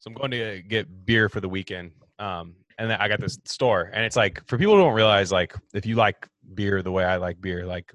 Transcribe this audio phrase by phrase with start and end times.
[0.00, 1.92] So I'm going to get beer for the weekend.
[2.18, 5.32] Um, and then I got this store, and it's like for people who don't realize,
[5.32, 7.92] like if you like beer the way I like beer, like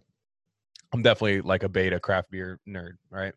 [0.94, 3.34] I'm definitely like a beta craft beer nerd, right?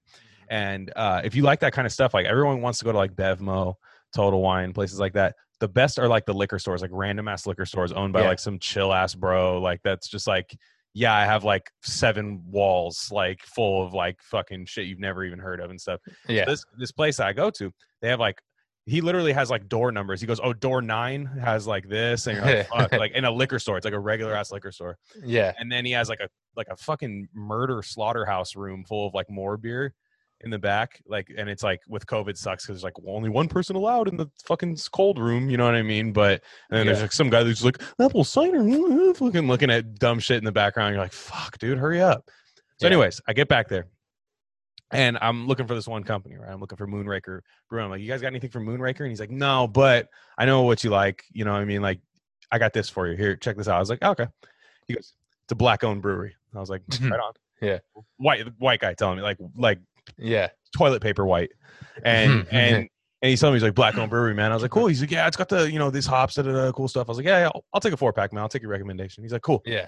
[0.50, 2.98] And uh, if you like that kind of stuff, like everyone wants to go to
[2.98, 3.74] like Bevmo,
[4.14, 5.34] Total Wine, places like that.
[5.60, 8.28] The best are like the liquor stores, like random ass liquor stores owned by Yeah.
[8.28, 9.60] like some chill ass bro.
[9.60, 10.56] Like that's just like,
[10.94, 15.38] yeah, I have like seven walls like full of like fucking shit you've never even
[15.38, 16.44] heard of and stuff Yeah.
[16.44, 17.72] this this place I go to,
[18.02, 18.40] they have like
[18.86, 20.20] he literally has like door numbers.
[20.20, 22.92] He goes, "Oh, door nine has like this," and you're like, Fuck.
[22.92, 23.76] like in a liquor store.
[23.76, 25.52] It's like a regular ass liquor store, Yeah.
[25.58, 29.28] and then he has like a like a fucking murder slaughterhouse room full of like
[29.28, 29.92] more beer
[30.42, 31.00] in the back.
[31.06, 34.16] Like, and it's like with COVID sucks because there's like only one person allowed in
[34.16, 35.50] the fucking cold room.
[35.50, 36.12] You know what I mean?
[36.12, 38.58] But and then there's like some guy who's like apple cider,
[39.14, 40.94] fucking looking at dumb shit in the background.
[40.94, 42.24] You're like, "Fuck, dude, hurry up."
[42.78, 42.92] So, Yeah.
[42.92, 43.86] anyways, I get back there.
[44.92, 46.50] And I'm looking for this one company, right?
[46.50, 47.82] I'm looking for Moonraker Brew.
[47.82, 49.00] I'm like, you guys got anything from Moonraker?
[49.00, 51.24] And he's like, no, but I know what you like.
[51.32, 51.82] You know what I mean?
[51.82, 52.00] Like,
[52.52, 53.16] I got this for you.
[53.16, 53.76] Here, check this out.
[53.76, 54.28] I was like, oh, okay.
[54.86, 56.36] He goes, it's a black owned brewery.
[56.54, 57.32] I was like, right on.
[57.60, 57.78] Yeah.
[58.18, 59.80] White white guy telling me, like, like
[60.16, 60.48] Yeah.
[60.76, 61.50] toilet paper white.
[62.04, 62.88] And and
[63.22, 64.52] and he's telling me he's like black owned brewery, man.
[64.52, 64.86] I was like, cool.
[64.86, 67.08] He's like, yeah, it's got the, you know, these hops, da, da, da, cool stuff.
[67.08, 68.42] I was like, yeah, yeah I'll, I'll take a four pack, man.
[68.42, 69.24] I'll take your recommendation.
[69.24, 69.62] He's like, cool.
[69.66, 69.86] Yeah.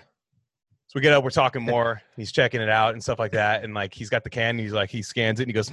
[0.88, 2.00] So we get up, we're talking more.
[2.16, 3.62] He's checking it out and stuff like that.
[3.62, 5.70] And like he's got the can, and he's like, he scans it and he goes,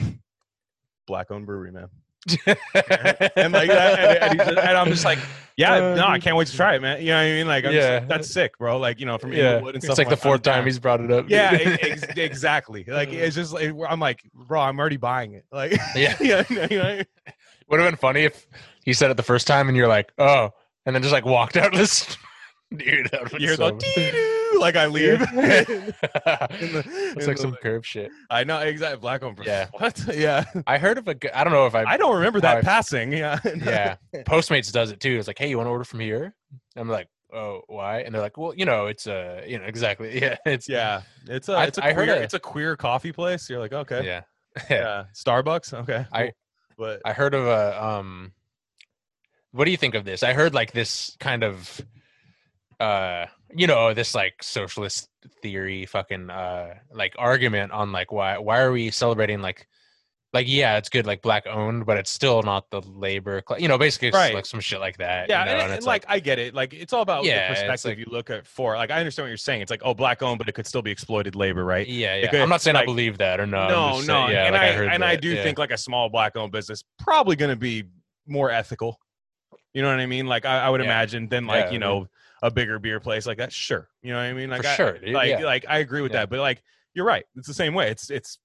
[1.08, 1.88] Black owned brewery, man.
[2.48, 5.20] and like that, and, and, just- and I'm just like,
[5.58, 7.00] yeah, Uh, no, I can't wait to try it, man.
[7.00, 7.48] You know what I mean?
[7.48, 7.94] Like, I'm Yeah.
[8.00, 8.78] like, that's sick, bro.
[8.80, 9.54] Like, you know, from yeah.
[9.54, 9.92] Inglewood and stuff.
[9.94, 10.56] It's like I'm the fourth I'm down.
[10.56, 11.30] time he's brought it up.
[11.30, 12.84] Yeah, ex- exactly.
[12.86, 15.46] Like, it's just, like, I'm like, bro, I'm already buying it.
[15.52, 16.18] Like, Yeah.
[16.20, 17.02] yeah, you know,
[17.70, 18.48] Would have been funny if
[18.84, 20.50] he said it the first time and you're like, oh,
[20.86, 22.18] and then just like walked out this.
[22.76, 25.20] Dude, that would you're so dee-doo, like I leave.
[25.36, 26.84] The-
[27.18, 28.12] it's like some curve shit.
[28.30, 29.00] I know exactly.
[29.00, 29.40] Black owned.
[29.46, 29.68] Yeah.
[29.74, 30.02] What?
[30.16, 30.46] Yeah.
[30.68, 31.38] I heard of a.
[31.38, 31.84] I don't know if I.
[31.84, 33.12] I don't remember that I- passing.
[33.14, 33.40] Yeah.
[33.44, 33.96] yeah,
[34.26, 35.18] Postmates does it too.
[35.18, 36.34] It's like, hey, you want to order from here?
[36.76, 38.00] I'm like, oh, why?
[38.02, 40.20] And they're like, well, you know, it's uh, you know, exactly.
[40.22, 41.02] Yeah, it's Yeah.
[41.28, 43.50] It's a I- it's a I heard queer a- it's a queer coffee place.
[43.50, 44.06] You're like, okay.
[44.06, 44.22] yeah.
[44.70, 45.06] Yeah.
[45.14, 45.74] Starbucks.
[45.74, 46.06] Okay.
[46.12, 46.32] I-
[46.78, 48.34] but I heard of a um
[49.52, 50.24] what do you think of this?
[50.24, 51.80] I heard like this kind of
[52.80, 53.28] uh
[53.58, 55.08] you know, this like socialist
[55.42, 59.68] theory fucking uh like argument on like why why are we celebrating like
[60.34, 63.70] like yeah, it's good like black owned, but it's still not the labor cla- you
[63.70, 64.34] know, basically it's Right.
[64.34, 65.30] like some shit like that.
[65.30, 66.54] yeah, you know, and, and, it's like, I get it.
[66.54, 68.76] Like it's all about Yeah, the perspective like- you look at for.
[68.76, 69.62] Like I understand what you're saying.
[69.62, 71.88] It's like oh black owned, but it could still be exploited labor, right?
[71.88, 72.30] yeah, yeah.
[72.30, 73.70] could- I'm not saying like- I believe that or no.
[73.70, 74.02] No, no.
[74.02, 75.44] saying- yeah, and like I, heard and I do yeah.
[75.44, 77.86] think like a small black owned business probably going to be
[78.28, 79.00] more ethical.
[79.74, 80.26] You know what I mean?
[80.28, 80.88] Like I, I would Yeah.
[80.88, 82.08] imagine than like you know
[82.46, 83.52] a bigger beer place like that.
[83.52, 84.50] Sure, you know what I mean?
[84.50, 85.40] Like For I, sure, dude, Like yeah.
[85.46, 86.20] like I agree with Yeah.
[86.22, 86.62] that, but like
[86.94, 87.26] you're right.
[87.36, 87.90] It's the same way.
[87.92, 88.40] It's it's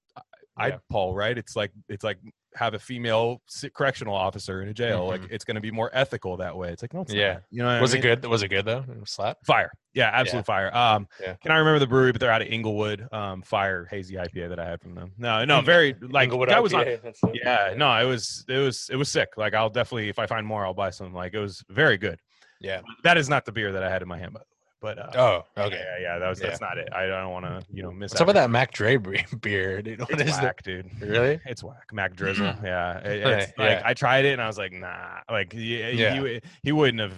[0.56, 0.78] I Yeah.
[0.90, 1.36] Paul right.
[1.36, 2.18] It's like it's like
[2.56, 3.40] have a female
[3.74, 5.06] correctional officer in a jail.
[5.06, 6.70] Like it's going to be more ethical that way.
[6.72, 7.34] It's like no, it's Yeah.
[7.34, 7.42] not.
[7.52, 8.00] You know, what I was mean?
[8.00, 8.28] it good?
[8.28, 8.84] Was it good though?
[9.06, 9.38] Slap?
[9.46, 9.70] Fire.
[9.94, 10.74] Yeah, absolute fire.
[10.76, 11.34] Um, Yeah.
[11.34, 12.10] can I remember the brewery?
[12.10, 13.06] But they're out of Inglewood.
[13.12, 15.12] Um, fire hazy IPA that I had from them.
[15.16, 16.84] No, no, very like Inglewood that was on.
[16.86, 17.40] IPA, that's it.
[17.44, 19.28] Yeah, no, it was it was it was sick.
[19.36, 21.14] Like I'll definitely if I find more, I'll buy some.
[21.14, 22.18] Like it was very good.
[22.60, 22.82] Yeah.
[23.04, 24.46] That is not the beer that I had in my hand, by the way.
[24.82, 25.76] But uh, Oh, okay.
[25.76, 26.48] yeah, yeah, that was Yeah.
[26.48, 26.88] that's not it.
[26.92, 28.18] I don't want to you know miss.
[28.18, 30.00] Up with that Mac Dre beer, dude?
[30.08, 30.90] What It's whack, dude.
[31.02, 31.38] Really?
[31.46, 31.88] It's whack.
[31.92, 32.54] Mac Drizzle.
[32.64, 32.98] Yeah.
[33.00, 33.20] It-
[33.58, 33.82] Yeah, like.
[33.84, 35.18] I tried it and I was like, nah.
[35.30, 36.14] Like yeah, Yeah.
[36.22, 37.12] he, he wouldn't have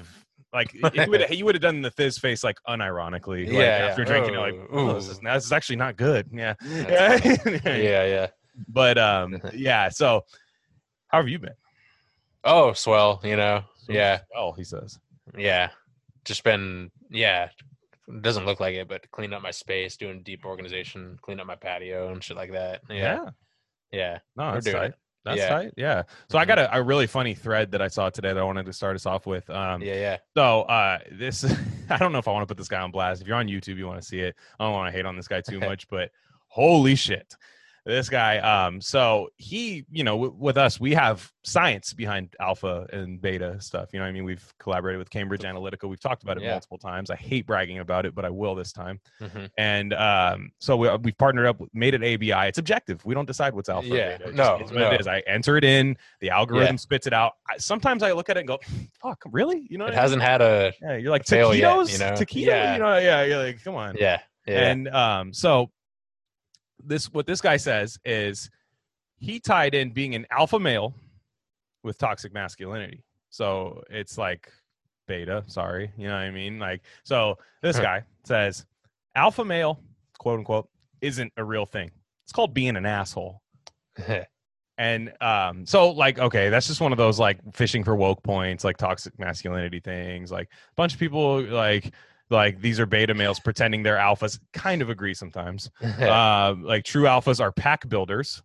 [0.53, 3.47] like he would he would have done the fizz face like unironically.
[3.47, 3.87] Like, Yeah, yeah.
[3.91, 6.29] after drinking it, like Ooh, oh, this, is, this is actually not good.
[6.33, 6.55] Yeah.
[6.67, 7.21] Yeah.
[7.65, 8.27] Yeah, yeah.
[8.69, 10.25] But um yeah, so
[11.09, 11.55] how have you been?
[12.45, 13.63] Oh, swell, you know.
[13.89, 14.99] Yeah, Oh, he says.
[15.37, 15.71] Yeah.
[16.25, 17.49] Just been, yeah.
[18.21, 21.55] Doesn't look like it, but cleaning up my space, doing deep organization, clean up my
[21.57, 22.83] patio and shit like that.
[22.91, 23.31] Yeah,
[23.93, 24.19] yeah.
[24.37, 24.85] No, We're that's tight.
[24.91, 24.95] it.
[25.25, 25.49] That's Yeah.
[25.49, 25.75] tight.
[25.77, 26.03] Yeah.
[26.29, 26.49] So I Mhm.
[26.49, 28.97] got a, a really funny thread that I saw today that I wanted to start
[28.97, 29.49] us off with.
[29.51, 30.17] Um, Yeah, yeah.
[30.37, 31.45] So uh, this,
[31.91, 33.23] I don't know if I want to put this guy on blast.
[33.23, 34.35] If you're on YouTube, you want to see it.
[34.59, 36.11] I don't want to hate on this guy too much, but
[36.49, 37.35] holy shit,
[37.85, 38.39] this guy.
[38.39, 43.61] Um, so he, you know, w- with us, we have science behind alpha and beta
[43.61, 43.89] stuff.
[43.93, 45.89] You know, what I mean, we've collaborated with Cambridge Analytica.
[45.89, 46.53] We've talked about it Yeah.
[46.53, 47.11] multiple times.
[47.11, 49.01] I hate bragging about it, but I will this time.
[49.21, 49.51] Mhm.
[49.59, 52.49] And um, so we, we've partnered up, made it ABI.
[52.49, 53.05] It's objective.
[53.05, 53.89] We don't decide what's alpha.
[53.89, 54.29] Yeah, beta.
[54.31, 54.91] It no, just no.
[54.93, 55.07] it is.
[55.09, 55.97] I enter it in.
[56.21, 57.33] The algorithm spits it out.
[57.51, 58.59] I, sometimes I look at it and go,
[59.03, 59.99] "Fuck, really?" You know, It I mean?
[60.01, 62.13] hasn't had a Yeah, you're like fail yet, taquitos, you know?
[62.13, 62.47] taquito.
[62.47, 62.73] Yeah.
[62.75, 63.97] You know, yeah, you're like, come on.
[63.99, 64.69] yeah, yeah.
[64.71, 65.71] And um, so
[66.85, 68.51] this what this guy says is
[69.19, 70.95] he tied in being an alpha male
[71.85, 73.05] with toxic masculinity.
[73.31, 74.51] So it's like
[75.07, 75.45] beta.
[75.47, 76.59] Sorry, you know what I mean?
[76.59, 78.67] Like, so this guy says
[79.15, 79.81] alpha male,
[80.19, 80.69] quote unquote,
[81.01, 81.91] isn't a real thing.
[82.25, 83.43] It's called being an asshole.
[84.79, 88.65] And um, so like, okay, that's just one of those like fishing for woke points,
[88.65, 90.33] like toxic masculinity things.
[90.33, 91.93] Like a bunch of people like
[92.33, 94.41] like these are beta males pretending they're alphas.
[94.53, 95.71] Kind of agree sometimes.
[95.83, 98.43] uh, like true alphas are pack builders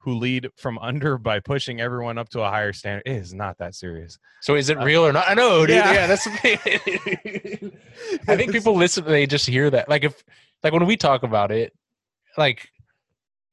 [0.00, 3.02] who lead from under by pushing everyone up to a higher standard.
[3.06, 4.18] It is not that serious.
[4.40, 5.28] so is it real or not?
[5.28, 5.76] I know, dude.
[5.76, 5.92] Yeah.
[5.92, 7.78] Yeah, that's the thing.
[8.28, 9.88] I think people listen, they just hear that.
[9.88, 10.22] Like if,
[10.62, 11.72] like when we talk about it,
[12.36, 12.68] like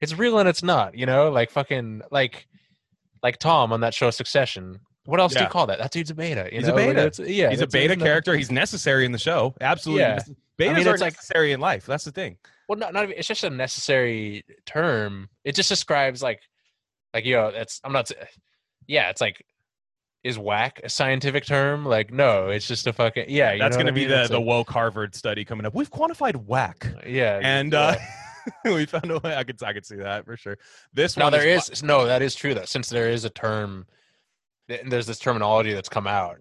[0.02, 0.98] it's real and it's not.
[0.98, 2.48] You know, like fucking like,
[3.24, 4.80] like Tom on that show Succession.
[5.06, 5.80] What else do you call that?
[5.80, 6.50] That dude's a beta.
[6.52, 6.76] He's a know?
[6.76, 7.06] Like, beta.
[7.08, 8.36] it's- yeah, he's a beta character.
[8.36, 9.54] He's necessary in the show.
[9.62, 10.02] Absolutely.
[10.02, 10.20] Yeah.
[10.60, 11.86] Betas mean, are it's like- necessary in life.
[11.86, 12.38] That's the thing.
[12.68, 13.16] Well, not not even.
[13.18, 15.30] It's just a necessary term.
[15.44, 16.42] It just describes like,
[17.14, 18.10] like you know, that's I'm not.
[18.88, 19.46] Yeah, it's like,
[20.24, 21.86] is whack a scientific term?
[21.86, 23.54] Like, no, it's just a fucking yeah.
[23.54, 24.10] you That's going to be mean?
[24.10, 25.76] the It's the like- woke Harvard study coming up.
[25.76, 27.98] We've quantified whack, yeah, and yeah.
[28.66, 29.36] uh, we found a way.
[29.36, 30.58] I could I could see that for sure.
[30.94, 32.08] This no, one there is is no.
[32.08, 32.66] That is true though.
[32.66, 33.86] Since there is a term,
[34.68, 36.38] th- there's this terminology that's come out.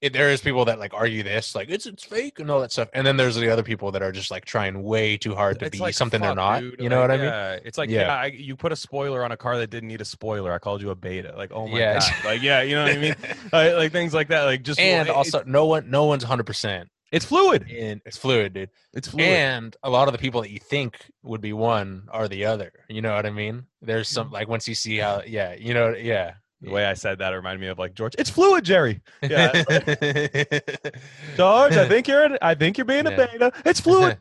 [0.00, 2.72] It, there is people that like argue this, like it's it's fake and all that
[2.72, 5.60] stuff, and then there's the other people that are just like trying way too hard
[5.60, 6.58] to It's be like, something they're not.
[6.58, 6.80] dude.
[6.80, 7.60] You know Like, what I mean?
[7.64, 8.00] It's like Yeah.
[8.06, 10.52] yeah, I, you put a spoiler on a car that didn't need a spoiler.
[10.52, 11.34] I called you a beta.
[11.36, 12.00] Like, oh my Yeah.
[12.00, 13.14] god, like yeah, you know what I mean?
[13.52, 14.42] like, like things like that.
[14.42, 17.70] Like just And it- also, no one, no one's hundred percent it's fluid.
[17.70, 18.00] in.
[18.06, 18.70] It's fluid, dude.
[18.94, 19.28] It's fluid.
[19.28, 22.72] And a lot of the people that you think would be one are the other.
[22.88, 23.66] You know what I mean?
[23.82, 24.34] There's some Mm-hmm.
[24.34, 26.32] like once you see how, yeah, you know, yeah.
[26.62, 28.14] The way I said that reminded me of like George.
[28.18, 29.00] It's fluid, Jerry.
[29.20, 29.52] Yeah.
[31.36, 33.52] George, I think you're I think you're being a beta.
[33.64, 34.18] It's fluid.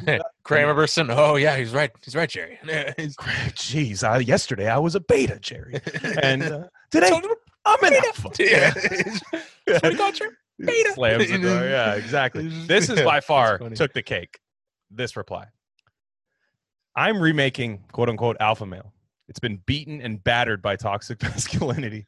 [0.44, 1.14] Kramerberson.
[1.14, 1.90] Oh yeah, he's right.
[2.02, 2.58] He's right, Jerry.
[2.64, 5.80] Jeez, I, yesterday I was a beta, Jerry,
[6.22, 7.10] and uh, today
[7.66, 8.30] I'm an alpha.
[8.38, 8.72] yeah.
[9.66, 9.74] Yeah.
[9.74, 10.30] What do you call it, Jerry?
[10.58, 10.92] Beta.
[10.94, 11.64] Slams the door.
[11.64, 12.48] Yeah, exactly.
[12.48, 14.38] This is by far took the cake.
[14.90, 15.46] This reply.
[16.96, 18.92] I'm remaking quote unquote alpha male.
[19.30, 22.06] It's been beaten and battered by toxic masculinity.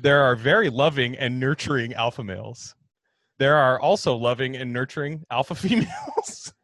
[0.00, 2.76] There are very loving and nurturing alpha males.
[3.38, 6.54] There are also loving and nurturing alpha females.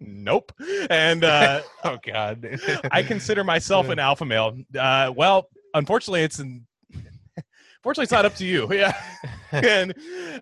[0.00, 0.52] nope.
[0.88, 2.60] And uh, oh God.
[2.92, 4.56] I consider myself an alpha male.
[4.78, 6.67] Uh, well, unfortunately, it's an,
[7.82, 8.68] Fortunately, it's not up to you.
[8.72, 8.92] Yeah.
[9.52, 9.94] and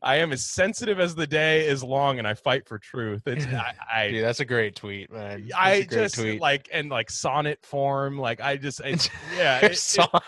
[0.03, 3.23] I am as sensitive as the day is long and I fight for truth.
[3.27, 5.43] It's I, I Dude, that's a great tweet, man.
[5.43, 6.41] That's I just tweet.
[6.41, 8.19] like and like sonnet form.
[8.19, 9.59] Like I just it's, yeah.
[9.65, 10.23] it- it-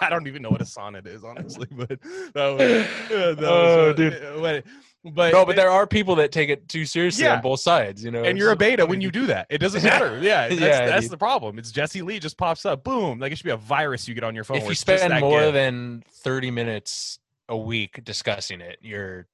[0.00, 3.86] I don't even know what a sonnet is honestly, but that was, that was Oh,
[3.88, 4.14] what- dude.
[4.14, 4.64] uh, what-
[5.04, 7.36] but no, but there are people that take it too seriously Yeah.
[7.36, 8.22] on both sides, you know.
[8.22, 9.46] and you're a beta when you do that.
[9.50, 10.18] It doesn't matter.
[10.22, 11.58] Yeah, that's, Yeah, that's the problem.
[11.58, 13.18] It's Jesse Lee just pops up, boom.
[13.18, 14.58] Like it should be a virus you get on your phone.
[14.58, 17.18] If you spend more than 30 minutes
[17.48, 19.26] a week discussing it, you're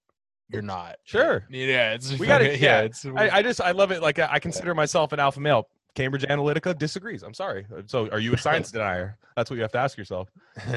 [0.51, 0.97] you're not.
[1.05, 1.45] Sure.
[1.51, 4.01] Yeah, it's We gotta- fucking- yeah, it's I, I just I love it.
[4.01, 5.69] Like I consider myself an alpha male.
[5.99, 7.23] Cambridge Analytica disagrees.
[7.25, 7.67] I'm sorry.
[7.87, 9.19] So are you a science denier?
[9.37, 10.31] That's what you have to ask yourself.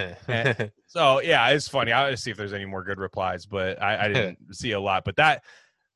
[0.87, 1.91] So yeah, it's funny.
[1.91, 4.79] I'll just see if there's any more good replies, but I, I didn't see a
[4.79, 5.05] lot.
[5.05, 5.43] But that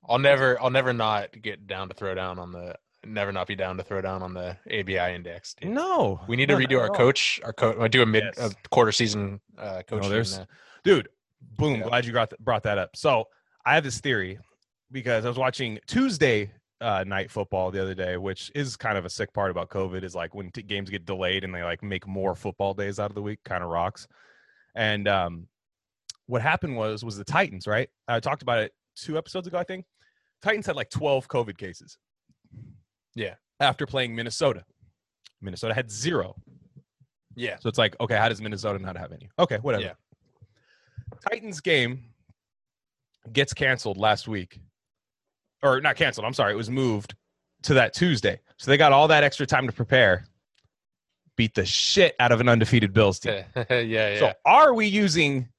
[0.07, 2.75] I'll never I'll never not get down to throw down on the
[3.06, 5.54] never not be down to throw down on the ABI index.
[5.56, 5.71] dude.
[5.71, 6.95] no, We need to redo our all.
[6.95, 7.39] coach.
[7.44, 7.78] Our coach.
[7.80, 8.51] I do a mid Yes.
[8.51, 10.10] a quarter season uh, coaching.
[10.10, 10.45] there's- uh,
[10.83, 11.10] dude.
[11.57, 11.80] Boom!
[11.81, 11.88] Yeah.
[11.88, 12.95] Glad you brought th- brought that up.
[12.95, 13.25] So
[13.66, 14.39] I have this theory
[14.92, 16.51] because I was watching Tuesday
[16.81, 20.04] uh, night football the other day, which is kind of a sick part about COVID.
[20.04, 23.12] Is like when t- games get delayed and they like make more football days out
[23.12, 24.07] of the week, kind of rocks.
[24.75, 25.48] And um,
[26.27, 27.90] what happened was was the Titans, right?
[28.07, 29.85] I talked about it two episodes ago, I think.
[30.42, 31.97] Titans had like 12 COVID cases.
[33.16, 33.35] Yeah.
[33.59, 34.64] After playing Minnesota.
[35.42, 36.35] Minnesota had zero.
[37.35, 37.57] yeah.
[37.59, 39.30] So it's like, okay, how does Minnesota not have any?
[39.40, 39.83] Okay, whatever.
[39.83, 39.94] Yeah.
[41.30, 42.04] Titans game
[43.31, 44.59] gets canceled last week.
[45.66, 47.16] Or not canceled, I'm sorry, it was moved
[47.64, 48.40] to that Tuesday.
[48.57, 50.26] So they got all that extra time to prepare.
[51.38, 53.44] Beat the shit out of an undefeated Bills team.
[53.69, 55.50] yeah, yeah, So are we using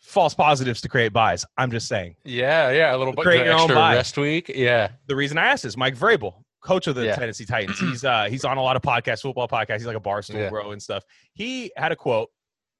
[0.00, 1.44] false positives to create byes?
[1.56, 2.16] I'm just saying.
[2.24, 2.94] yeah, yeah.
[2.94, 3.94] A little bit Create your own extra bye.
[3.94, 4.50] rest week.
[4.54, 7.14] Yeah, The reason I asked is Mike Vrabel, coach of the Yeah.
[7.16, 7.78] Tennessee Titans.
[7.80, 9.78] He's uh he's on a lot of podcasts, football podcasts.
[9.78, 10.50] He's like a barstool Yeah.
[10.50, 11.04] bro and stuff.
[11.32, 12.28] He had a quote.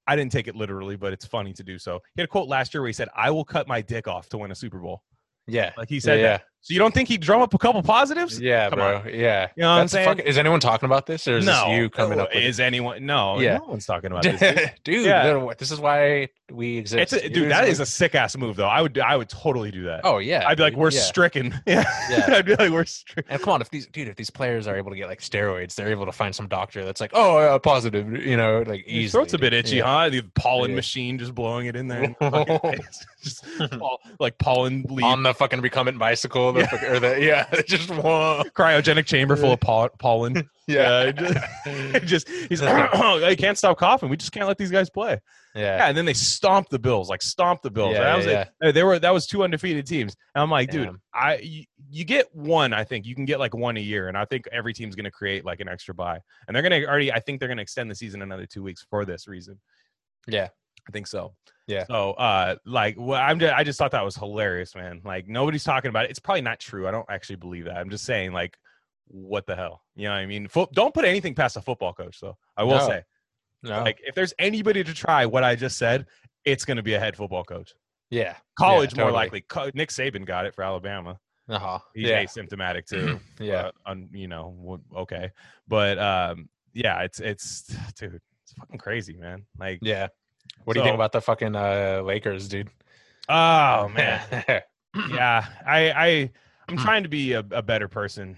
[0.07, 2.01] I didn't take it literally, but it's funny to do so.
[2.15, 4.29] He had a quote last year where he said, "I will cut my dick off
[4.31, 5.03] to win a Super Bowl."
[5.47, 5.73] Yeah.
[5.77, 6.45] Like he said yeah, that.
[6.65, 8.39] So you don't think he'd drum up a couple positives?
[8.41, 9.03] yeah, Come bro.
[9.07, 9.49] Yeah.
[9.57, 10.21] You know what I'm saying?
[10.21, 12.61] is anyone talking about this, or is no, this you coming no, up with is
[12.61, 13.05] anyone?
[13.05, 13.57] No, Yeah.
[13.59, 14.39] no one's talking about this.
[14.41, 14.71] dude.
[14.85, 15.05] dude?
[15.07, 15.53] Yeah.
[15.59, 17.13] This is why we exist.
[17.15, 18.69] It's a, dude, that is a sick ass move though.
[18.69, 20.03] I would I would totally do that.
[20.05, 20.45] Oh yeah.
[20.47, 21.01] I'd be like, dude, we're yeah.
[21.01, 21.61] stricken.
[21.67, 21.85] Yeah.
[22.11, 22.27] Yeah.
[22.29, 23.33] I'd be like, we're stricken.
[23.33, 25.75] And come on, if these dude, if these players are able to get like steroids,
[25.75, 28.95] they're able to find some doctor that's like, oh, uh, positive, you know, like His
[29.05, 29.09] easy.
[29.11, 30.11] throat's a bit itchy, huh?
[30.11, 30.77] The pollen Yeah.
[30.77, 32.15] machine just blowing it in there.
[33.23, 33.45] just
[34.21, 35.05] like pollen leaf.
[35.05, 38.43] On the fucking recumbent bicycle, the or the yeah, just whoa.
[38.55, 40.49] Cryogenic chamber full of pol- pollen.
[40.69, 44.09] Yeah, just, just he's I oh, can't stop coughing.
[44.09, 45.21] We just can't let these guys play.
[45.57, 47.95] yeah, Yeah, and then they stomped the Bills, like stomped the Bills.
[47.95, 50.15] Yeah, yeah, was like, they were that was two undefeated teams.
[50.35, 52.73] And I'm like, dude, I you, you get one.
[52.73, 55.05] I think you can get like one a year, and I think every team's going
[55.05, 57.13] to create like an extra bye, and they're going to already.
[57.13, 59.59] I think they're going to extend the season another two weeks for this reason.
[60.29, 60.49] yeah,
[60.89, 61.35] I think so.
[61.69, 61.85] Yeah.
[61.87, 65.01] So, uh, like, well, I'm just, I just thought that was hilarious, man.
[65.05, 66.11] Like, nobody's talking about it.
[66.11, 66.89] It's probably not true.
[66.89, 67.77] I don't actually believe that.
[67.77, 68.59] I'm just saying, like,
[69.07, 69.83] what the hell?
[69.95, 70.49] You know what I mean?
[70.49, 72.37] Fo- don't put anything past a football coach, though.
[72.57, 72.89] I will No.
[72.89, 73.05] say,
[73.63, 76.07] no, like, if there's anybody to try what I just said,
[76.45, 77.73] it's going to be a head football coach.
[78.11, 79.17] yeah, College, more totally.
[79.17, 79.41] likely.
[79.43, 81.19] Co- Nick Saban got it for Alabama.
[81.49, 81.79] uh-huh.
[81.95, 83.21] He's yeah, asymptomatic too.
[83.41, 85.31] yeah, uh, un, you know, okay,
[85.69, 87.63] but um, yeah, it's it's
[87.97, 89.45] dude, it's fucking crazy, man.
[89.59, 90.09] Like, yeah.
[90.65, 92.71] What do you think about the fucking uh, Lakers, dude?
[93.29, 94.21] oh man,
[95.11, 96.31] yeah, I I
[96.69, 98.37] I'm trying to be a, a better person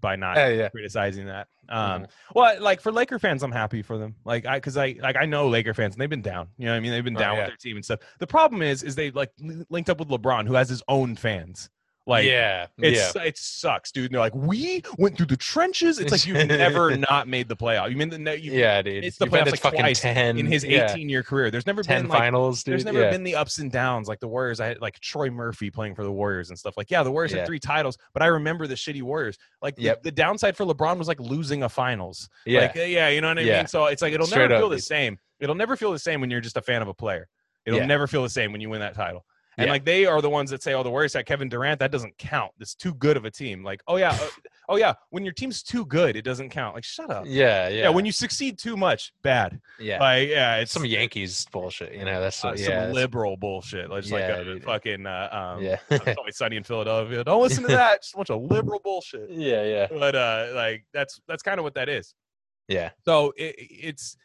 [0.00, 0.68] by not yeah, yeah.
[0.68, 1.48] criticizing that.
[1.68, 2.06] Um, Mhm.
[2.34, 4.14] well, like for Laker fans, I'm happy for them.
[4.24, 6.48] Like I, because I like I know Laker fans, and they've been down.
[6.58, 7.40] You know, what I mean, they've been Oh, down yeah.
[7.42, 8.00] with their team and stuff.
[8.18, 9.32] The problem is, is they like
[9.68, 11.70] linked up with LeBron, who has his own fans.
[12.08, 14.04] Like, yeah, It's yeah, it sucks, dude.
[14.04, 15.98] And they're like, we went through the trenches.
[15.98, 17.90] It's like you've never not made the playoff.
[17.90, 19.02] You mean the you, yeah, dude.
[19.04, 21.50] it's the You've playoffs, like, fucking twice ten in his 18 year career.
[21.50, 22.74] There's never ten been like finals, dude.
[22.74, 23.10] there's never yeah.
[23.10, 24.60] been the ups and downs like the Warriors.
[24.60, 26.76] I had like Troy Murphy playing for the Warriors and stuff.
[26.76, 27.38] Like, yeah, the Warriors Yeah.
[27.38, 29.36] had three titles, but I remember the shitty Warriors.
[29.60, 30.02] Like, the- Yep.
[30.04, 32.28] the, downside for LeBron was like losing a finals.
[32.44, 33.56] yeah, Like, yeah, you know what I Yeah.
[33.58, 33.66] mean?
[33.66, 34.84] So it's like it'll Straight never up, feel the dude.
[34.84, 35.18] same.
[35.40, 37.26] It'll never feel the same when you're just a fan of a player.
[37.66, 37.86] It'll Yeah.
[37.86, 39.24] never feel the same when you win that title.
[39.58, 39.72] And Yeah.
[39.72, 41.78] like they are the ones that say, "Oh, the Warriors had Kevin Durant.
[41.80, 42.52] That doesn't count.
[42.60, 44.28] It's too good of a team." Like, oh yeah, uh,
[44.68, 44.92] oh yeah.
[45.08, 46.74] When your team's too good, it doesn't count.
[46.74, 47.24] Like, shut up.
[47.26, 47.82] yeah, Yeah.
[47.84, 47.88] yeah.
[47.88, 49.58] when you succeed too much, bad.
[49.78, 51.94] yeah, Like, yeah, it's some Yankees bullshit.
[51.94, 53.88] You know, that's uh, so, some that's- liberal bullshit.
[53.88, 54.64] Like, just Yeah, like a dude.
[54.64, 57.24] fucking uh, um, yeah, it's always sunny in Philadelphia.
[57.24, 58.02] Don't listen to that.
[58.02, 59.30] Just a bunch of liberal bullshit.
[59.30, 62.14] yeah, yeah, But uh, like that's that's kind of what that is.
[62.68, 64.18] yeah, So it, it's,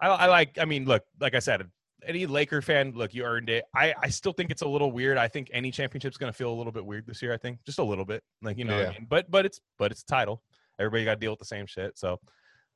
[0.00, 0.58] I, I like.
[0.58, 1.68] I mean, look, like I said,
[2.06, 3.64] any Laker fan, look, you earned it.
[3.74, 5.16] I, I still think it's a little weird.
[5.18, 7.32] I think any championship's going to feel a little bit weird this year.
[7.32, 8.88] I think just a little bit, like you know, what Yeah.
[8.90, 9.06] I mean?
[9.08, 10.42] but but it's but it's a title.
[10.78, 11.98] Everybody got to deal with the same shit.
[11.98, 12.18] So,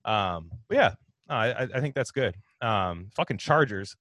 [0.04, 0.94] um, but yeah,
[1.28, 2.34] I I I think that's good.
[2.60, 3.96] Um, fucking Chargers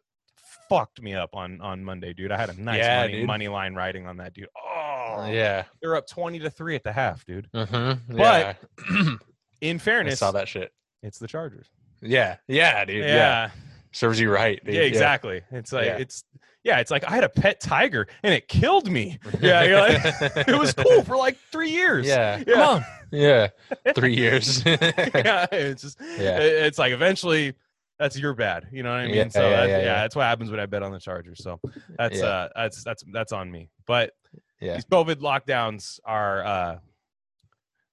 [0.70, 2.32] fucked me up on on Monday, dude.
[2.32, 3.28] I had a nice Yeah, money, dude.
[3.28, 4.48] money line riding on that, dude.
[4.56, 5.64] Oh, yeah.
[5.82, 7.50] they're up twenty to three at the half, dude.
[7.54, 8.16] Mm-hmm.
[8.18, 8.58] But
[8.94, 9.16] yeah.
[9.62, 10.72] In I fairness, saw that shit.
[11.02, 11.68] it's the Chargers.
[12.02, 12.98] Yeah, yeah, dude.
[13.04, 13.50] Yeah, yeah.
[13.92, 14.60] Serves you right.
[14.66, 15.42] Yeah, exactly.
[15.52, 15.98] It's like Yeah.
[15.98, 16.24] it's
[16.64, 19.20] yeah, it's like I had a pet tiger and it killed me.
[19.42, 20.02] Yeah, you're like,
[20.48, 22.06] it was cool for like three years.
[22.08, 22.54] Yeah, Yeah.
[22.54, 22.86] come on.
[23.12, 23.48] Yeah,
[23.96, 24.64] three years.
[24.66, 26.40] yeah, it's just Yeah.
[26.40, 27.54] it- it's like eventually
[28.00, 28.68] that's your bad.
[28.72, 29.16] You know what I mean?
[29.16, 29.96] Yeah, so yeah, that's, yeah, yeah, yeah.
[30.02, 31.42] that's what happens when I bet on the Chargers.
[31.44, 31.60] So
[31.98, 32.26] that's Yeah.
[32.26, 33.70] uh that's that's that's on me.
[33.86, 34.12] But
[34.60, 34.74] Yeah.
[34.76, 36.78] these COVID lockdowns are uh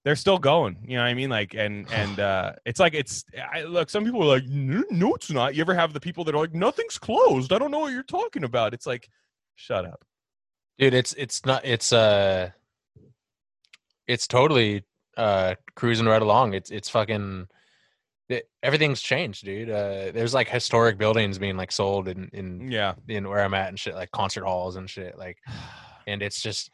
[0.05, 0.77] they're still going.
[0.87, 1.31] You know what I mean?
[1.31, 5.31] Like and and uh it's like it's I look, some people are like, no, it's
[5.31, 5.55] not.
[5.55, 7.53] You ever have the people that are like, nothing's closed.
[7.53, 8.75] I don't know what you're talking about.
[8.75, 9.09] It's like,
[9.57, 10.05] shut up.
[10.79, 12.51] dude it's it's not it's uh
[14.07, 14.83] it's totally
[15.17, 17.47] uh cruising right along it's it's fucking
[18.29, 22.95] it, everything's changed dude uh there's like historic buildings being like sold in in Yeah.
[23.09, 25.39] in where i'm at and shit like concert halls and shit like
[26.09, 26.71] and it's just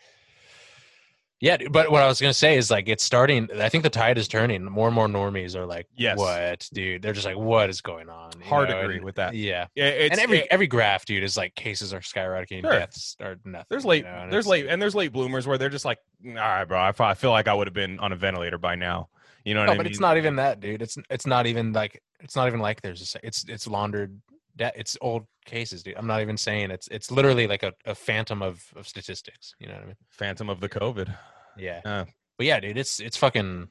[1.41, 4.19] yeah but what i was gonna say is like it's starting i think the tide
[4.19, 6.19] is turning more and more normies are like Yes.
[6.19, 9.15] what dude they're just like what is going on You Hard know, agree and- with
[9.17, 9.35] that.
[9.35, 12.73] yeah Yeah, it's and every it- every graph dude is like cases are skyrocketing Sure.
[12.73, 15.69] deaths are nothing there's you late know, there's late and there's late bloomers where they're
[15.71, 16.79] just like, all right, bro.
[16.79, 19.09] I, I feel like I would have been on a ventilator by now.
[19.45, 19.91] You know what No, but mean?
[19.93, 20.83] it's not even that, dude.
[20.83, 24.21] It's it's not even like it's not even like there's a it's it's laundered.
[24.57, 25.97] That it's old cases, dude.
[25.97, 29.55] I'm not even saying it's it's literally like a, a phantom of of statistics.
[29.59, 29.97] You know what I mean?
[30.11, 31.15] Phantom of the COVID.
[31.57, 31.81] Yeah.
[31.85, 32.05] Uh.
[32.37, 33.69] But yeah, dude, it's it's fucking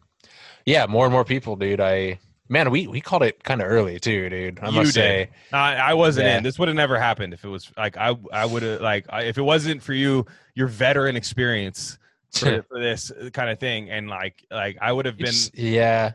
[0.66, 0.86] yeah.
[0.88, 1.82] More and more people, dude.
[1.82, 2.20] I
[2.50, 4.60] man, we we called it kind of early too, dude.
[4.62, 6.38] I must say, I, I wasn't Yeah.
[6.38, 6.44] in.
[6.44, 9.24] This would have never happened if it was like I I would have like I,
[9.24, 11.98] if it wasn't for you your veteran experience
[12.32, 16.14] for, for this kind of thing and like like I would have been It's- yeah.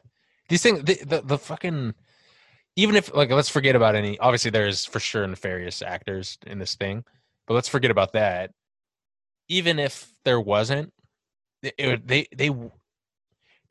[0.48, 1.94] These things, the, the the fucking
[2.76, 4.18] even if like let's forget about any.
[4.18, 7.04] Obviously, there's for sure nefarious actors in this thing,
[7.46, 8.50] but let's forget about that.
[9.48, 10.92] Even if there wasn't,
[11.62, 12.50] it, it they they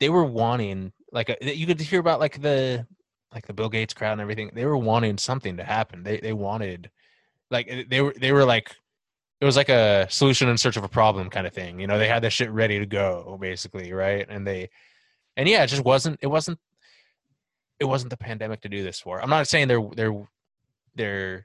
[0.00, 2.86] they were wanting like a, you could hear about like the
[3.32, 4.50] like the Bill Gates crowd and everything.
[4.54, 6.02] They were wanting something to happen.
[6.02, 6.90] They they wanted
[7.50, 8.74] like eh, they were they were like
[9.40, 11.78] it was like a solution in search of a problem kind of thing.
[11.78, 14.24] You know, they had that shit ready to go basically, right?
[14.28, 14.70] And they
[15.36, 16.58] and yeah, it just wasn't it wasn't
[17.80, 19.20] it wasn't the pandemic to do this for.
[19.20, 20.12] I'm not saying there there
[20.94, 21.44] there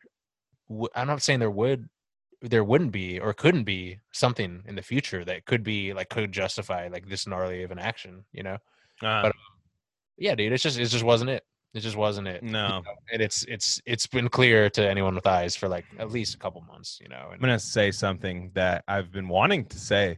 [0.96, 1.90] I'm not saying there would
[2.42, 6.32] there wouldn't be or couldn't be something in the future that could be like could
[6.32, 8.58] justify like this gnarly of an action, you know?
[9.02, 9.36] Uh, But-
[10.18, 11.44] Yeah, dude, it's just it just wasn't it.
[11.74, 12.42] It just wasn't it.
[12.44, 12.84] you no, know?
[13.12, 16.38] and it's it's it's been clear to anyone with eyes for like at least a
[16.38, 17.30] couple months, you know.
[17.32, 20.18] I'm gonna say something that I've been wanting to say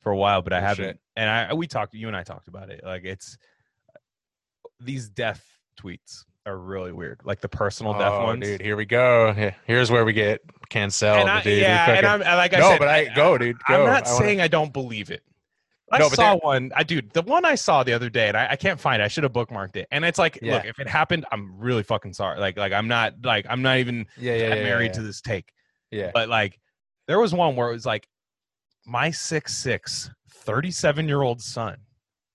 [0.00, 0.84] for a while, but I Oh, haven't.
[0.84, 1.00] shit.
[1.16, 2.80] And I we talked, you and I talked about it.
[2.84, 3.36] Like it's
[4.80, 5.44] these death
[5.80, 7.20] tweets are really weird.
[7.24, 8.44] Like the personal death oh, ones.
[8.44, 9.52] dude, here we go.
[9.66, 11.14] Here's where we get Cancel.
[11.14, 11.60] and I, dude.
[11.60, 13.58] Yeah, and I'm like I no, said, but I go, dude.
[13.66, 13.74] Go.
[13.74, 15.22] I'm not I wanna- saying I don't believe it.
[15.90, 16.70] I No, saw one.
[16.76, 19.06] I dude, the one I saw the other day, and I, I can't find it.
[19.06, 19.88] I should have bookmarked it.
[19.90, 20.56] And it's like, Yeah.
[20.56, 22.38] look, if it happened, I'm really fucking sorry.
[22.40, 25.22] Like, like I'm not like I'm not even yeah, yeah, yeah, married yeah, to this
[25.22, 25.50] take.
[25.90, 26.10] yeah.
[26.12, 26.58] But like,
[27.06, 28.06] there was one where it was like,
[28.86, 31.78] my six six 37 year old son,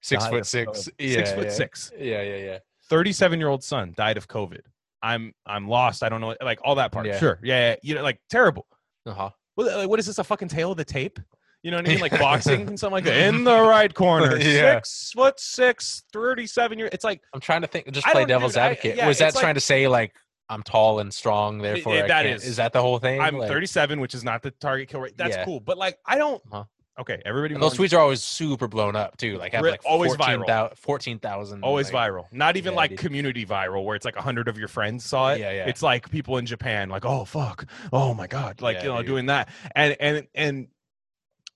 [0.04, 0.88] six foot six.
[1.00, 1.52] Yeah, six foot yeah.
[1.52, 2.58] six, Yeah, yeah, yeah.
[2.90, 4.62] 37 year old son died of COVID.
[5.02, 6.04] I'm I'm lost.
[6.04, 7.06] I don't know, like all that part.
[7.08, 7.20] Yeah.
[7.20, 8.68] Sure, yeah, yeah, you know, like terrible.
[9.06, 9.30] Uh huh.
[9.56, 10.18] What, like, what is this?
[10.20, 11.20] A fucking tail of the tape?
[11.62, 12.00] You know what I mean?
[12.00, 13.18] Like boxing and something like that.
[13.28, 14.76] In the right corner, Yeah.
[14.78, 16.90] six foot six, 37 year.
[16.92, 17.92] It's like I'm trying to think.
[17.92, 18.96] Just play devil's dude, I- advocate.
[18.98, 20.14] yeah, Was that like- trying to say like
[20.50, 23.20] I'm tall and strong, therefore it- I that is- Is that the whole thing?
[23.22, 25.18] I'm Like, 37, which is not the target kill rate.
[25.18, 25.46] That's Yeah.
[25.46, 26.42] cool, but like I don't.
[26.52, 26.64] Uh-huh.
[27.00, 27.56] Okay, everybody.
[27.56, 29.38] and those tweets are always super blown up too.
[29.38, 30.78] Like have like always 14,000 viral.
[30.78, 31.64] 14,000.
[31.64, 32.26] always like, viral.
[32.32, 33.00] Not even Yeah, like dude.
[33.00, 35.40] community viral, where it's like a hundred of your friends saw it.
[35.40, 35.66] Yeah, yeah.
[35.68, 38.98] It's like people in Japan, like, oh fuck, oh my god, like Yeah, you know,
[38.98, 39.08] dude.
[39.08, 40.68] doing that, and and and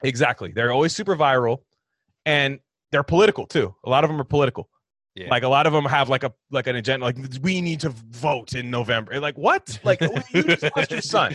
[0.02, 1.60] exactly, they're always super viral,
[2.26, 2.60] and
[2.92, 3.76] they're political too.
[3.86, 4.70] A lot of them are political.
[5.18, 5.30] Yeah.
[5.32, 7.90] Like a lot of them have like a like an agenda, like we need to
[7.90, 9.20] vote in November.
[9.20, 9.80] Like what?
[9.84, 11.34] Like you just lost your son.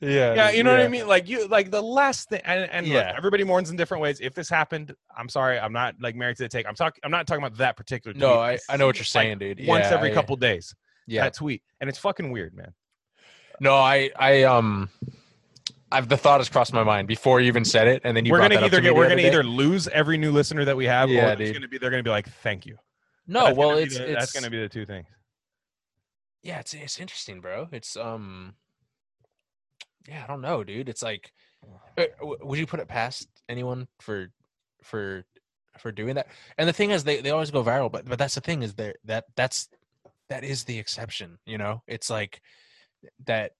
[0.00, 0.34] yeah.
[0.34, 1.06] Yeah, you know what I mean.
[1.06, 3.14] Like you, like the last thing, and, and look, Yeah.
[3.16, 4.20] everybody mourns in different ways.
[4.20, 6.66] If this happened, I'm sorry, I'm not like married to the take.
[6.68, 8.14] I'm talking, I'm not talking about that particular.
[8.16, 8.38] No.
[8.38, 9.66] I, I know what you're it, like, saying, dude.
[9.66, 10.74] Once every I- couple days,
[11.06, 11.22] Yeah.
[11.24, 12.74] that tweet, and it's fucking weird, man.
[13.60, 14.90] No, I I um
[15.90, 18.32] I've the thought has crossed my mind before you even said it, and then you
[18.32, 19.26] we're gonna that up either to get, we're gonna day.
[19.28, 21.52] either lose every new listener that we have, Yeah, or dude.
[21.54, 22.76] gonna be they're gonna be like, thank you.
[23.32, 25.06] No, That's well, it's, the- it's that's gonna be the two things.
[26.42, 27.68] yeah, it's it's interesting, bro.
[27.72, 28.54] It's um,
[30.06, 30.88] yeah, I don't know, dude.
[30.88, 31.32] It's like,
[31.98, 34.28] uh, would you put it past anyone for
[34.82, 35.24] for
[35.78, 36.26] for doing that?
[36.58, 38.74] And the thing is, they they always go viral, but but that's the thing is
[38.74, 39.68] there that that's
[40.28, 41.38] that is the exception.
[41.46, 42.42] You know, it's like
[43.24, 43.52] that.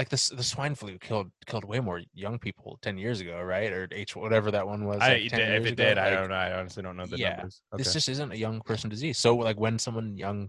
[0.00, 3.70] Like the the swine flu killed killed way more young people ten years ago, right?
[3.70, 4.96] Or H whatever that one was.
[5.02, 6.36] I, like, 10 if it ago, did, I don't know.
[6.36, 7.60] I honestly don't know the Yeah, numbers.
[7.74, 7.82] Okay.
[7.82, 9.18] this just isn't a young person disease.
[9.18, 10.48] So like when someone young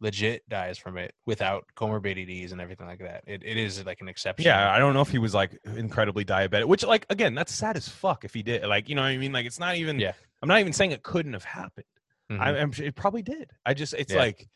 [0.00, 4.08] legit dies from it without comorbidities and everything like that, it, it is like an
[4.08, 4.46] exception.
[4.46, 7.76] yeah, I don't know if he was like incredibly diabetic, which like again, that's sad
[7.76, 8.64] as fuck if he did.
[8.66, 9.32] Like, you know what I mean?
[9.32, 10.00] Like, it's not even.
[10.00, 10.14] Yeah.
[10.42, 11.86] I'm not even saying it couldn't have happened.
[12.32, 12.40] Mhm.
[12.40, 13.48] I, I'm sure it probably did.
[13.64, 14.18] I just it's Yeah.
[14.18, 14.48] like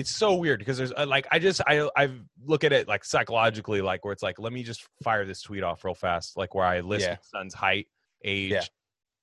[0.00, 2.10] it's so weird because there's uh, like I just I I
[2.44, 5.62] look at it like psychologically like where it's like let me just fire this tweet
[5.62, 7.16] off real fast like where I list Yeah.
[7.22, 7.86] son's height,
[8.24, 8.64] age, Yeah.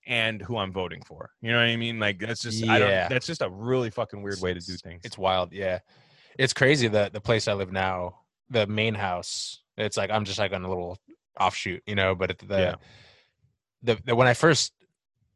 [0.06, 1.32] and who I'm voting for.
[1.42, 2.00] You know what I mean?
[2.00, 3.08] Like that's just I don't Yeah.
[3.10, 5.02] that's just a really fucking weird way to do things.
[5.04, 5.52] It's wild.
[5.52, 5.80] Yeah,
[6.38, 10.40] it's crazy that the place I live now, the main house, it's like I'm just
[10.40, 10.98] like on a little
[11.40, 12.16] offshoot, you know.
[12.16, 12.76] But the, Yeah.
[13.84, 14.74] the the when I first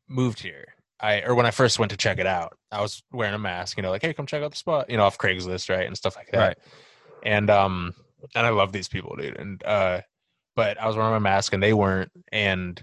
[0.07, 0.65] moved here,
[1.01, 3.77] I or when I first went to check it out, I was wearing a mask,
[3.77, 5.97] you know, like hey, come check out the spot, you know, off Craigslist, right, and
[5.97, 6.37] stuff like that.
[6.37, 6.57] Right.
[7.23, 7.93] And um,
[8.35, 9.37] and I love these people, dude.
[9.37, 10.01] And uh,
[10.55, 12.81] but I was wearing my mask and they weren't, and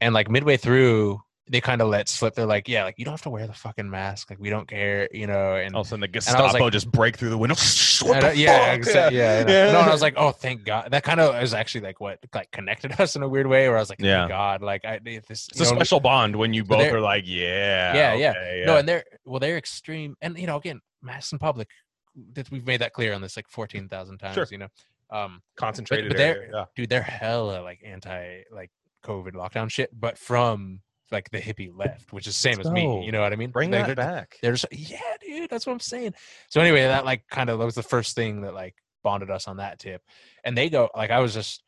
[0.00, 1.20] and like midway through.
[1.48, 2.34] They kind of let slip.
[2.34, 4.30] They're like, "Yeah, like you don't have to wear the fucking mask.
[4.30, 6.90] Like we don't care, you know." And All of a sudden the Gestapo like- just
[6.90, 7.54] break through the window.
[7.96, 8.80] The yeah, fuck?
[8.80, 9.38] exa- yeah, yeah.
[9.48, 9.72] Yeah.
[9.72, 10.90] No, and I was like, oh, thank God.
[10.90, 13.68] That kind of is actually like what like connected us in a weird way.
[13.68, 14.18] Where I was like, Yeah.
[14.22, 15.22] thank God, like I this.
[15.30, 18.30] It's a know, special bond when you both they're- like, yeah, Yeah, yeah.
[18.30, 21.68] okay, No, and they're well, they're extreme, and you know, again, mass in public.
[22.34, 24.34] That we've made that clear on this like fourteen thousand times.
[24.34, 24.46] Sure.
[24.50, 24.68] You know,
[25.10, 26.10] um, concentrated.
[26.10, 28.70] but area, they're- dude, they're hella like anti like
[29.04, 30.80] COVID lockdown shit, but from
[31.12, 33.04] like the hippie left, which is same as me.
[33.04, 33.50] You know what I mean?
[33.50, 34.36] Bring Like, that they're- back.
[34.42, 35.50] they're yeah, dude.
[35.50, 36.14] That's what I'm saying.
[36.48, 39.58] So anyway, that like kind of was the first thing that like bonded us on
[39.58, 40.02] that tip.
[40.44, 41.62] And they go like I was just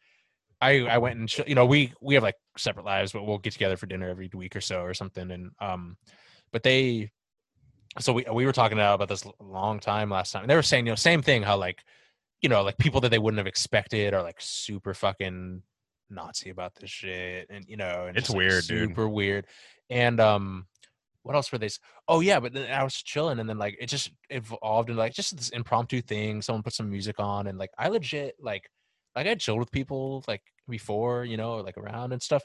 [0.61, 3.53] I I went and you know we we have like separate lives, but we'll get
[3.53, 5.31] together for dinner every week or so or something.
[5.31, 5.97] And um,
[6.53, 7.11] but they
[8.01, 10.43] so we we were talking about this a long time last time.
[10.43, 11.83] And they were saying you know same thing how like
[12.43, 15.63] you know like people that they wouldn't have expected are like super fucking
[16.11, 18.89] Nazi about this shit and you know and It's just, like, weird, dude.
[18.91, 19.47] super weird.
[19.91, 20.67] And um
[21.23, 21.69] what else were they?
[22.07, 25.13] Oh yeah, but then I was chilling, and then like it just evolved into like
[25.13, 26.41] just this impromptu thing.
[26.41, 28.71] Someone put some music on, and like I legit like
[29.15, 32.45] like I chilled with people like before, you know, like around and stuff.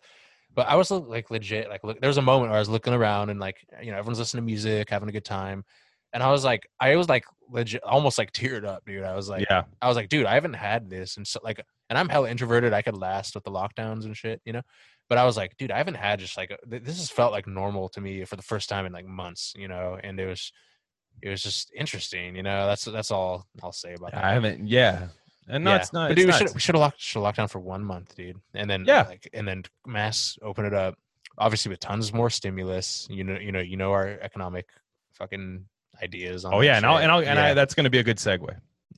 [0.53, 2.01] But I was like legit like look.
[2.01, 4.41] There was a moment where I was looking around and like you know everyone's listening
[4.41, 5.63] to music, having a good time,
[6.11, 9.03] and I was like, I was like legit, almost like teared up, dude.
[9.03, 11.61] I was like, yeah, I was like, dude, I haven't had this, and so like,
[11.89, 12.73] and I'm hella introverted.
[12.73, 14.61] I could last with the lockdowns and shit, you know.
[15.09, 17.89] But I was like, dude, I haven't had just like this has felt like normal
[17.89, 19.97] to me for the first time in like months, you know.
[20.01, 20.51] And it was,
[21.21, 22.65] it was just interesting, you know.
[22.67, 24.23] That's that's all I'll say about that.
[24.23, 24.67] I haven't.
[24.67, 25.07] Yeah,
[25.47, 25.77] and no, Yeah.
[25.77, 26.07] it's not.
[26.09, 28.15] But dude, we should we should have locked should have locked down for one month,
[28.15, 29.03] dude, and then Yeah.
[29.07, 30.95] like and then mass open it up.
[31.37, 33.07] Obviously, with tons more stimulus.
[33.09, 34.67] You know, you know, you know our economic
[35.15, 35.65] fucking
[36.01, 36.45] ideas.
[36.45, 37.47] On Oh yeah, and I'll and I'll and yeah.
[37.47, 38.55] I, that's going to be a good segue.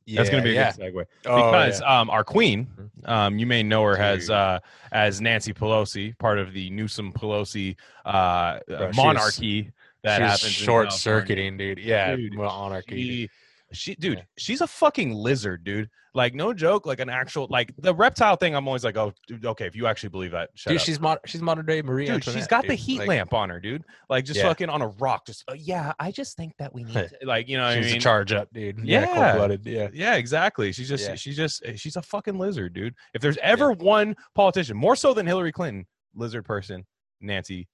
[0.08, 0.72] That's going to be a yeah.
[0.74, 2.00] good segue Oh, because yeah.
[2.00, 2.68] um, our queen,
[3.06, 4.60] um, you may know her as uh,
[4.92, 9.72] as Nancy Pelosi, part of the Newsom Pelosi uh, uh, Bro, monarchy
[10.04, 10.52] that happens.
[10.52, 11.80] short circuiting, dude.
[11.80, 12.96] Yeah, Dude, well, anarchy.
[13.02, 13.30] She,
[13.72, 14.24] she, dude, Yeah.
[14.38, 15.90] she's a fucking lizard, dude.
[16.14, 16.86] Like, no joke.
[16.86, 18.56] Like an actual, like the reptile thing.
[18.56, 20.82] I'm always like, oh, dude, okay, if you actually believe that, dude, up.
[20.84, 22.06] she's mod- she's modern day Marie.
[22.06, 23.84] Dude, she's got the heat Like, lamp on her, dude.
[24.10, 24.44] Like just Yeah.
[24.48, 25.26] fucking on a rock.
[25.26, 27.64] Just uh, yeah, I just think that we need to, like you know.
[27.64, 27.98] what I mean?
[27.98, 28.80] a charge up, dude.
[28.80, 29.02] Yeah.
[29.02, 29.66] Yeah, cold blooded.
[29.66, 30.72] Yeah, Yeah, exactly.
[30.72, 31.16] She's just Yeah.
[31.16, 32.94] she's just eh, she's a fucking lizard, dude.
[33.14, 36.86] If there's ever one politician, more so than Hillary Clinton, lizard person,
[37.20, 37.68] Nancy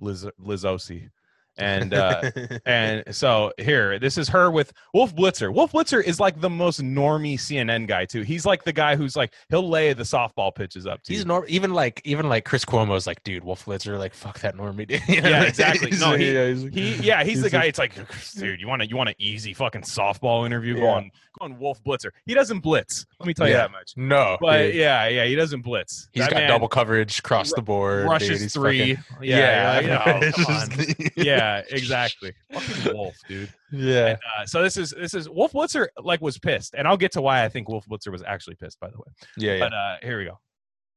[0.00, 1.10] Liz Lizosi.
[1.58, 2.30] And uh
[2.64, 5.52] and so here, this is her with Wolf Blitzer.
[5.52, 8.22] Wolf Blitzer is like the most normie CNN guy too.
[8.22, 11.26] He's like the guy who's like he'll lay the softball pitches up to he's you.
[11.26, 11.44] norm.
[11.48, 15.02] Even like even like Chris Cuomo's like, dude, Wolf Blitzer, like fuck that normie, dude.
[15.08, 15.28] You know?
[15.28, 15.90] Yeah, exactly.
[15.98, 17.58] No, he- yeah, he's like- He yeah, he's, He's the guy.
[17.58, 17.92] like- it's like,
[18.34, 20.74] dude, you want to you want an easy fucking softball interview?
[20.76, 20.80] Yeah.
[20.80, 21.10] go on,
[21.58, 22.10] Wolf Blitzer.
[22.26, 23.06] He doesn't blitz.
[23.18, 23.62] Let me tell you Yeah.
[23.62, 23.92] that much.
[23.96, 26.08] no, But yeah, yeah, he doesn't blitz.
[26.12, 28.04] he's That got man double coverage across ru- the board.
[28.06, 28.52] rushes dude.
[28.52, 28.94] Three.
[28.96, 32.32] fucking- yeah, yeah, yeah, yeah, yeah, exactly.
[32.52, 33.52] Fucking Wolf, dude.
[33.72, 34.06] yeah.
[34.08, 37.12] And, uh, so this is this is Wolf Blitzer like was pissed, and I'll get
[37.12, 38.78] to why I think Wolf Blitzer was actually pissed.
[38.80, 39.04] By the way,
[39.36, 39.58] Yeah, yeah.
[39.60, 40.38] but uh, here we go.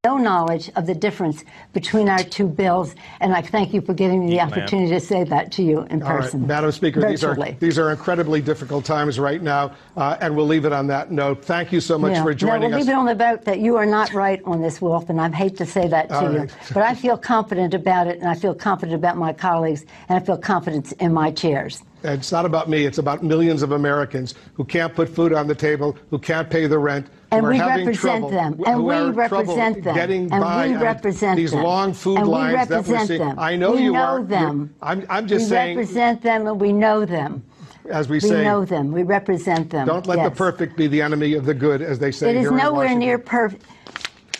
[0.05, 4.23] No knowledge of the difference between our two bills, and I thank you for giving
[4.25, 6.45] me the opportunity to say that to you in All right, person.
[6.45, 10.65] Madam Speaker, these are these are incredibly difficult times right now, uh, and we'll leave
[10.65, 11.43] it on that note.
[11.43, 12.23] Thank you so much Yeah.
[12.23, 12.81] for joining no, we'll us.
[12.81, 15.29] leave it on the vote that you are not right on this, Wolf, and I
[15.31, 16.39] hate to say that to All you.
[16.39, 16.51] right.
[16.73, 20.23] But I feel confident about it, and I feel confident about my colleagues, and I
[20.23, 21.83] feel confidence in my chairs.
[22.03, 25.55] It's not about me; it's about millions of Americans who can't put food on the
[25.55, 28.61] table, who can't pay the rent, And we represent them.
[28.65, 29.97] And we represent them.
[29.97, 33.19] And we represent these long food And we lines that we're represent seeing.
[33.21, 33.39] them.
[33.39, 34.23] I know We you know are.
[34.23, 34.73] them.
[34.81, 37.43] I'm, I'm just we saying, We represent them, and we know them.
[37.89, 38.91] as we We say, we know them.
[38.91, 39.87] We represent them.
[39.87, 42.41] don't let the perfect be the enemy of the good, as they say It is
[42.43, 43.63] here nowhere near perfect.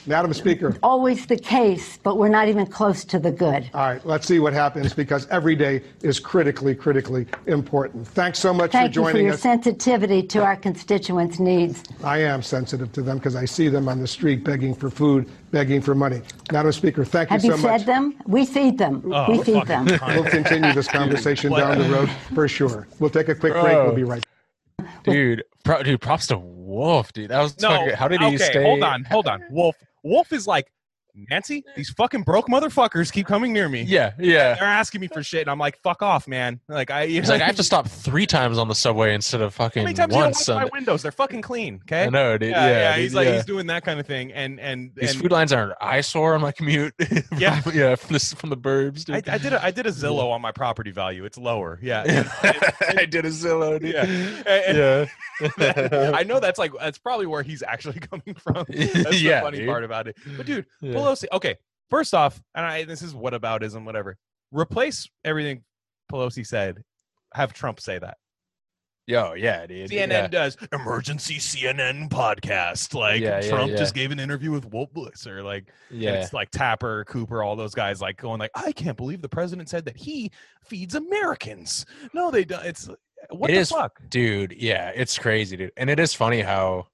[0.07, 0.77] Madam Speaker.
[0.83, 3.69] Always the case, but we're not even close to the good.
[3.73, 8.07] All right, let's see what happens because every day is critically, critically important.
[8.07, 9.41] Thanks so much Thank for you for your us.
[9.41, 11.83] sensitivity to our constituents' needs.
[12.03, 15.27] I am sensitive to them because I see them on the street begging for food,
[15.51, 16.21] begging for money.
[16.51, 18.15] Madam Speaker, thank Have you you so fed them?
[18.27, 19.01] We feed them.
[19.11, 19.87] Oh, we feed them.
[19.87, 20.15] cunt.
[20.21, 22.87] We'll continue this conversation down the road for sure.
[22.99, 23.75] We'll take a quick break.
[23.77, 24.23] We'll be right
[25.03, 27.29] dude, pro- dude, props to Wolf, dude.
[27.29, 28.63] That was No, fucking- how did he okay, stay?
[28.63, 29.43] Hold on, hold on.
[29.49, 30.71] Wolf, Wolf is like
[31.29, 31.63] Nancy.
[31.75, 33.83] These fucking broke motherfuckers keep coming near me.
[33.83, 34.55] Yeah, yeah.
[34.55, 36.59] they're asking me for shit, and I'm like, fuck off, man.
[36.67, 39.55] Like I, He's like, I have to stop three times on the subway instead of
[39.55, 40.47] How fucking many times you once.
[40.47, 41.01] wash my windows?
[41.03, 41.79] They're fucking clean.
[41.83, 42.03] Okay.
[42.03, 42.49] I know, dude.
[42.51, 42.95] Yeah, Yeah, yeah.
[42.95, 43.33] dude, he's like yeah.
[43.35, 46.35] he's doing that kind of thing, and and These and food lines are an eyesore
[46.35, 46.93] on my commute.
[47.37, 47.61] Yeah.
[47.73, 49.29] yeah, from the, from the burbs, I, dude.
[49.29, 51.25] I did a I did a Zillow on my property value.
[51.25, 51.79] It's lower.
[51.81, 52.03] Yeah.
[52.97, 53.93] I did a Zillow, dude.
[53.93, 54.03] Yeah.
[54.45, 56.11] And- yeah.
[56.15, 58.65] I know that's like that's probably where he's actually coming from.
[58.69, 59.67] That's Yeah, the funny dude.
[59.67, 60.15] part about it.
[60.37, 60.65] But dude.
[61.05, 61.25] Pelosi.
[61.31, 61.55] Okay,
[61.89, 64.17] first off, and I this is whataboutism, whatever.
[64.51, 65.63] Replace everything
[66.11, 66.83] Pelosi said.
[67.33, 68.17] Have Trump say that.
[69.07, 69.89] Yo, yeah, dude.
[69.91, 70.27] CNN yeah.
[70.27, 72.93] does emergency CNN podcast.
[72.95, 73.77] Like Yeah, Trump yeah.
[73.77, 75.43] just gave an interview with Wolf Blitzer.
[75.43, 76.13] Like Yeah.
[76.13, 79.69] it's like Tapper, Cooper, all those guys like going like, I can't believe the president
[79.69, 80.31] said that he
[80.63, 81.85] feeds Americans.
[82.13, 82.65] No, they don't.
[82.65, 82.89] It's
[83.29, 83.99] what It the is- fuck.
[84.09, 86.85] dude yeah it's crazy dude and it is funny how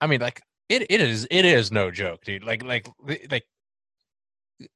[0.00, 2.44] i mean like it, it is it is no joke dude.
[2.44, 2.88] Like like
[3.30, 3.44] like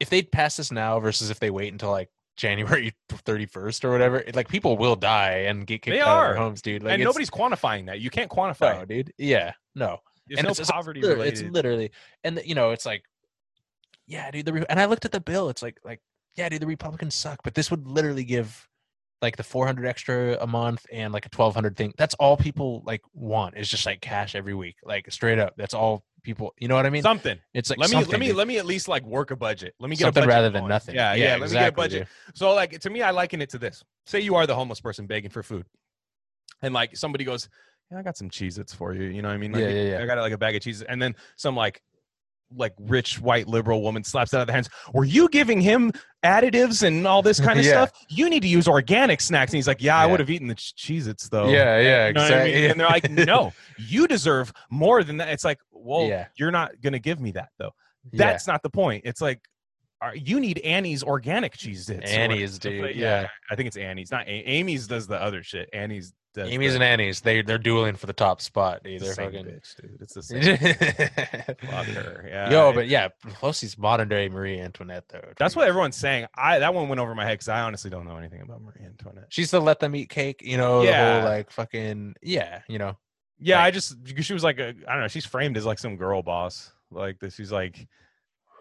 [0.01, 4.19] if they'd pass this now versus if they wait until like january 31st or whatever
[4.19, 6.83] it, like people will die and get kicked They out of their homes dude.
[6.83, 8.01] Like and it's- nobody's quantifying that.
[8.01, 8.89] You can't quantify no it.
[8.89, 9.13] dude.
[9.19, 9.53] Yeah.
[9.75, 9.99] No.
[10.27, 11.39] There's and no it's, it's poverty lit- related.
[11.41, 11.91] it's literally
[12.25, 13.05] and you know it's like
[14.09, 15.49] yeah dude the and i looked at the bill.
[15.51, 16.01] It's like like
[16.35, 18.69] yeah dude the republicans suck but this would literally give
[19.23, 23.03] like the 400 extra a month and like a 1200 thing that's all people like
[23.15, 26.75] want is just like cash every week like straight up that's all people you know
[26.75, 27.39] what i mean something.
[27.55, 28.37] it's like let me let me dude.
[28.37, 29.75] let me at least like work a budget.
[29.79, 30.69] Let me get something a budget rather than going.
[30.69, 31.25] nothing Yeah, yeah.
[31.31, 32.09] let me get a exactly, budget.
[32.27, 32.37] dude.
[32.37, 33.85] So like to me, I liken it to this.
[34.07, 35.65] Say you are the homeless person begging for food,
[36.63, 37.49] and like somebody goes,
[37.91, 39.53] "Yeah, I got some Cheez-Its for you." You know what I mean?
[39.53, 40.03] Like, Yeah, yeah, yeah.
[40.03, 41.81] I got like a bag of cheese, and then some like
[42.55, 44.69] like rich white liberal woman slaps out of the hands.
[44.93, 45.93] Were you giving him
[46.25, 47.87] additives and all this kind of Yeah.
[47.87, 48.05] stuff?
[48.09, 49.53] You need to use organic snacks.
[49.53, 51.49] And he's like, Yeah, I would have eaten the Cheez Its though.
[51.49, 52.47] yeah, yeah, You know what I mean?
[52.47, 52.67] exactly.
[52.67, 55.29] And they're like, No, you deserve more than that.
[55.29, 56.27] It's like, well, Yeah.
[56.37, 57.73] you're not gonna give me that though.
[58.13, 58.19] Yeah.
[58.19, 59.03] That's not the point.
[59.05, 59.41] It's like
[60.15, 62.11] you need Annie's organic cheese its.
[62.11, 63.29] or Annie's, dude, But yeah.
[63.51, 64.11] I think it's Annie's.
[64.11, 65.69] Not A- Amy's does the other shit.
[65.73, 68.83] Annie's does Amy's the, and Annie's, they they're dueling for the top spot.
[68.85, 69.01] Dude.
[69.01, 69.47] it's the They're same fucking.
[69.47, 70.03] bitch, dude.
[70.03, 70.23] It's the
[71.57, 71.71] same.
[71.71, 72.27] Fuck her.
[72.29, 72.51] Yeah.
[72.51, 75.25] Yo, but yeah, Pelosi's modern day Marie Antoinette though.
[75.39, 76.27] that's what everyone's saying.
[76.35, 78.85] I that one went over my head because I honestly don't know anything about Marie
[78.85, 79.27] Antoinette.
[79.31, 81.21] She's the let them eat cake, you know, the Yeah.
[81.21, 82.97] whole like fucking yeah, you know.
[83.39, 85.09] Yeah, I just because she was like a I don't know.
[85.09, 86.71] She's framed as like some girl boss.
[86.91, 87.35] Like this.
[87.35, 87.87] She's like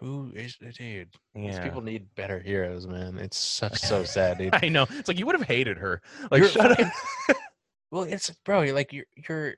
[0.00, 1.08] Who is the dude?
[1.34, 3.18] These people need better heroes, man.
[3.18, 4.54] It's such so sad, dude.
[4.54, 4.86] I know.
[4.90, 6.02] It's like you would have hated her.
[6.30, 6.92] Like You're shut up.
[7.92, 9.54] Well, it's bro, you're like you're you're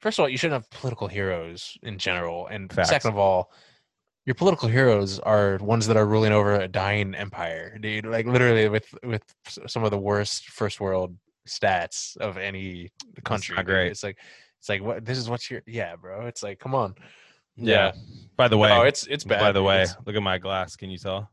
[0.00, 2.46] first of all, you shouldn't have political heroes in general.
[2.46, 2.88] And Facts.
[2.88, 3.52] second of all,
[4.26, 8.06] your political heroes are ones that are ruling over a dying empire, dude.
[8.06, 11.16] Like literally with with some of the worst first world
[11.48, 12.90] stats of any
[13.24, 13.56] country.
[13.56, 13.90] not great.
[13.90, 14.18] It's like
[14.58, 16.26] it's like what this is what you're yeah, bro.
[16.26, 16.94] It's like come on.
[17.60, 17.92] Yeah.
[18.36, 19.40] By the way, Oh, it's it's bad.
[19.40, 20.76] by the way, It's look at my glass.
[20.76, 21.30] Can you tell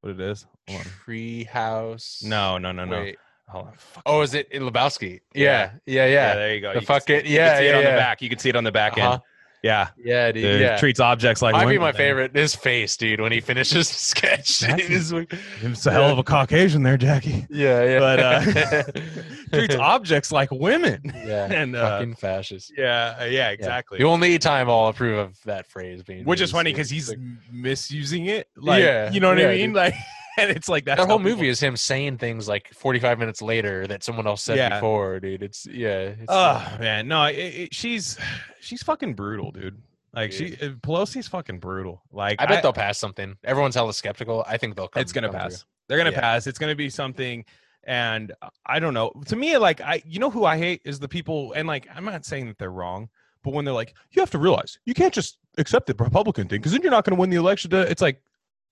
[0.00, 0.46] what it is?
[0.68, 0.76] On.
[0.76, 2.24] Treehouse.
[2.24, 3.00] No, no, no, no.
[3.00, 3.18] Wait.
[3.48, 3.72] Hold on.
[3.76, 4.02] Fuck.
[4.06, 5.20] Oh, is it Lebowski?
[5.34, 5.72] Yeah.
[5.86, 6.34] Yeah, yeah, yeah, yeah.
[6.34, 6.68] there you go.
[6.68, 7.90] The You can fucking- see- you can yeah, it yeah, on yeah.
[7.92, 8.22] the back.
[8.22, 9.12] You can see it on the back Uh-huh.
[9.12, 9.22] end.
[9.62, 10.60] Yeah, Yeah, dude.
[10.60, 10.76] Yeah.
[10.76, 12.36] treats objects like Might be my favorite.
[12.36, 14.62] His face, dude, when he finishes the sketch.
[14.62, 17.46] It's a hell of a Caucasian there, Jackie.
[17.50, 17.98] yeah, yeah.
[17.98, 18.82] But uh,
[19.52, 21.00] treats objects like women.
[21.26, 22.72] yeah, And uh, fucking fascist.
[22.76, 23.50] yeah, uh, yeah, Yeah.
[23.50, 23.98] exactly.
[23.98, 27.18] The only time I'll approve of that phrase being Which is funny because he's like,
[27.50, 28.48] misusing it.
[28.56, 29.70] Like, Yeah, you know what yeah, I mean?
[29.70, 29.76] dude.
[29.76, 29.94] Like,
[30.38, 33.40] and it's like that whole how people- movie is him saying things like 45 minutes
[33.42, 34.78] later that someone else said Yeah.
[34.80, 35.42] before, dude.
[35.42, 35.98] It's yeah.
[36.20, 38.18] It's, uh, Oh man, no, it, it, she's
[38.60, 39.80] she's fucking brutal, dude.
[40.14, 42.02] Like she uh, Pelosi's fucking brutal.
[42.10, 43.36] Like I bet they'll pass something.
[43.44, 44.44] Everyone's hella skeptical.
[44.48, 45.00] I think they'll come.
[45.02, 45.58] it's gonna pass.
[45.58, 45.66] through.
[45.88, 46.20] They're gonna Yeah.
[46.20, 46.46] pass.
[46.46, 47.44] It's gonna be something.
[47.84, 49.12] And uh, I don't know.
[49.26, 51.52] To me, like I, you know, who I hate is the people.
[51.52, 53.08] And like, I'm not saying that they're wrong,
[53.44, 56.58] but when they're like, you have to realize you can't just accept the Republican thing
[56.60, 57.70] because then you're not gonna win the election.
[57.70, 58.20] To, it's like,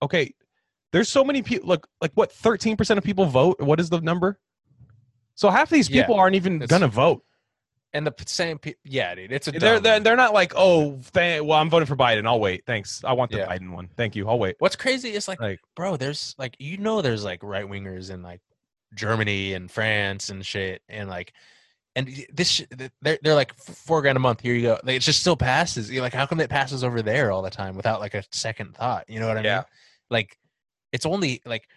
[0.01, 0.33] okay,
[0.95, 1.67] there's so many people.
[1.67, 3.59] Look, like what 13 percent of people vote.
[3.59, 4.39] What is the number?
[5.35, 7.21] So half of these Yeah, people aren't even gonna vote.
[7.91, 9.33] And the same, pe- yeah, dude.
[9.33, 12.25] It's a They're, they're they're not like, oh, th- well, I'm voting for Biden.
[12.25, 12.63] I'll wait.
[12.65, 13.03] Thanks.
[13.03, 13.47] I want the Yeah.
[13.47, 13.89] Biden one.
[13.97, 14.29] Thank you.
[14.29, 14.55] I'll wait.
[14.59, 18.21] What's crazy is like, Like- bro, there's like you know there's like right wingers in
[18.21, 18.39] like
[18.95, 21.33] Germany and France and shit and like
[21.97, 22.61] and this
[23.01, 24.39] they're they're like four grand a month.
[24.39, 24.79] Here you go.
[24.83, 25.91] Like it just still passes.
[25.91, 28.75] You're like, how come it passes over there all the time without like a second
[28.75, 29.09] thought?
[29.09, 29.55] You know what I Yeah.
[29.57, 29.65] mean?
[30.09, 30.37] Like
[30.91, 31.67] it's only like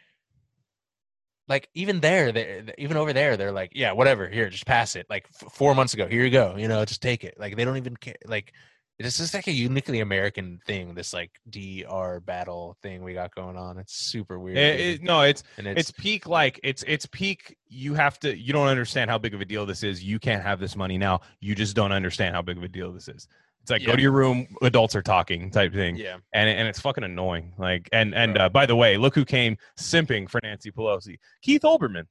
[1.49, 4.29] like even there, they even over there, they're like, yeah, whatever.
[4.29, 5.07] Here, just pass it.
[5.09, 6.57] Like f- four months ago, here you go.
[6.57, 7.37] You know, just take it.
[7.39, 8.17] Like they don't even care.
[8.27, 8.53] Like
[8.99, 10.95] it's just like a uniquely American thing.
[10.95, 13.79] This like DR battle thing we got going on.
[13.79, 14.59] It's super weird.
[14.59, 18.37] Eh, it- it- no, it's and it's peak like it's it's peak you have to
[18.37, 20.99] you don't understand how big of a deal this is you can't have this money
[20.99, 23.27] now you just don't understand how big of a deal this is
[23.71, 25.97] it's like go to your room adults are talking type thing.
[25.97, 26.17] Yeah.
[26.33, 27.53] and and it's fucking annoying.
[27.59, 31.17] Like and and uh, by the way look who came simping for nancy pelosi.
[31.43, 32.05] Keith olbermann.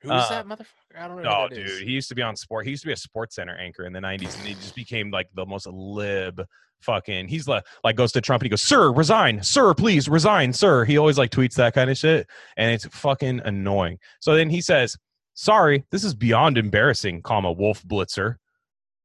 [0.00, 0.98] Who's Uh, that motherfucker?
[0.98, 1.28] I don't know.
[1.28, 1.78] oh that is.
[1.78, 3.84] dude he used to be on sport he used to be a sports center anchor
[3.84, 6.44] in the 90s and he just became like the most lib
[6.80, 9.42] fucking he's like like goes to trump and he goes sir resign.
[9.42, 10.84] Sir please resign sir.
[10.84, 13.98] He always like tweets that kind of shit and it's fucking annoying.
[14.20, 14.96] So then he says
[15.34, 18.36] sorry this is beyond embarrassing comma wolf blitzer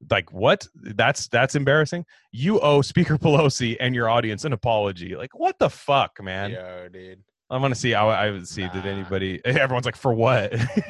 [0.10, 5.38] like what that's that's embarrassing you owe speaker pelosi and your audience an apology like
[5.38, 7.24] what the fuck man Yo, dude.
[7.50, 7.94] I want to see.
[7.94, 8.68] I, I would see.
[8.70, 9.40] Did anybody?
[9.46, 10.54] Everyone's like, for what?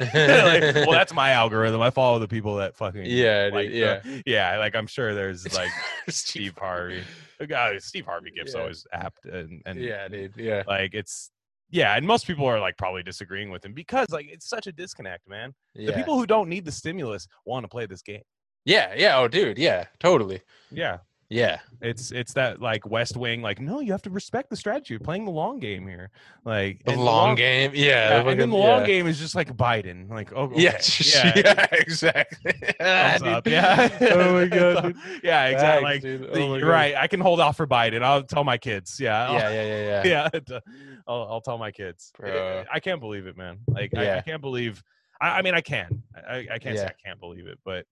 [0.74, 1.82] well, that's my algorithm.
[1.82, 3.04] I follow the people that fucking.
[3.04, 4.00] Yeah, like the- yeah.
[4.24, 4.56] yeah.
[4.58, 5.68] Like I'm sure there's like
[6.08, 7.02] Steve Harvey.
[7.38, 8.60] Uh, God, Steve Harvey GIFs Yeah.
[8.60, 10.32] always apt and and Yeah, dude.
[10.38, 10.62] Yeah.
[10.66, 11.30] like it's
[11.70, 14.72] yeah, and most people are like probably disagreeing with him because like it's such a
[14.72, 15.52] disconnect, man.
[15.74, 15.88] yeah.
[15.88, 18.22] The people who don't need the stimulus want to play this game.
[18.64, 19.18] Yeah, yeah.
[19.18, 19.58] Oh, dude.
[19.58, 20.40] Yeah, totally.
[20.70, 20.98] Yeah,
[21.28, 21.58] Yeah.
[21.80, 23.42] it's it's that like West Wing.
[23.42, 24.94] Like, no, you have to respect the strategy.
[24.94, 26.10] You're playing the long game here.
[26.44, 27.72] Like The and long game.
[27.74, 28.22] Yeah.
[28.22, 28.86] Yeah, and then the long yeah.
[28.86, 30.08] game is just like Biden.
[30.10, 30.62] Like, oh, okay.
[31.04, 33.26] Yeah, yeah, oh yeah, exactly.
[33.30, 33.98] up, yeah.
[34.00, 34.94] oh my god.
[35.22, 35.84] yeah, exactly.
[35.84, 36.94] Like, Facts, the- Oh you're right.
[36.96, 38.02] I can hold off for Biden.
[38.02, 38.98] I'll tell my kids.
[38.98, 40.02] Yeah, I'll- Yeah, yeah, yeah, yeah.
[40.04, 40.28] yeah.
[40.34, 40.72] Uh, t-
[41.06, 42.12] I'll, I'll tell my kids.
[42.18, 42.64] Bro.
[42.72, 43.58] I can't believe it, man.
[43.68, 44.82] Like, I, I can't believe.
[45.20, 46.02] I, I mean, I can.
[46.16, 47.86] I, I can't say I can't believe it, but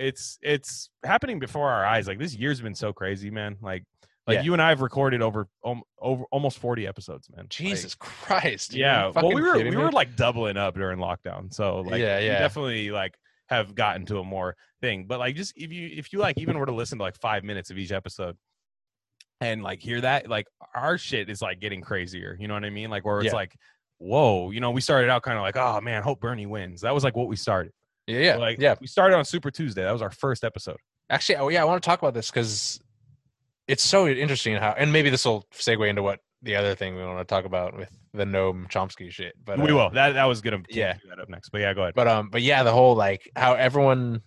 [0.00, 2.08] it's it's happening before our eyes.
[2.08, 3.56] Like this year's been so crazy, man.
[3.60, 3.84] Like,
[4.26, 4.42] like Yeah.
[4.42, 7.40] you and I have recorded over um, over almost 40 episodes, man.
[7.44, 8.74] Like, Jesus Christ.
[8.74, 9.76] yeah well we were we me?
[9.76, 12.38] were like doubling up during lockdown so like Yeah, yeah.
[12.38, 13.14] definitely like
[13.48, 16.56] have gotten to a more thing but like just if you if you like even
[16.58, 18.36] were to listen to like five minutes of each episode
[19.40, 22.36] and like hear that, like our shit is like getting crazier.
[22.38, 22.90] You know what I mean?
[22.90, 23.32] Like where it's Yeah.
[23.32, 23.56] like,
[23.98, 26.82] whoa, you know, we started out kind of like, oh man, hope Bernie wins.
[26.82, 27.72] That was like what we started.
[28.06, 28.74] Yeah, yeah, Like yeah.
[28.80, 29.82] we started on Super Tuesday.
[29.82, 30.78] That was our first episode.
[31.08, 32.80] Actually, oh yeah, I want to talk about this because
[33.68, 37.04] it's so interesting how, and maybe this will segue into what the other thing we
[37.04, 39.34] want to talk about with the Noam Chomsky shit.
[39.44, 39.90] But we uh, will.
[39.90, 40.94] That that was gonna yeah.
[41.08, 41.50] that up next.
[41.50, 41.94] But yeah, go ahead.
[41.94, 44.22] But um, but yeah, the whole like how everyone,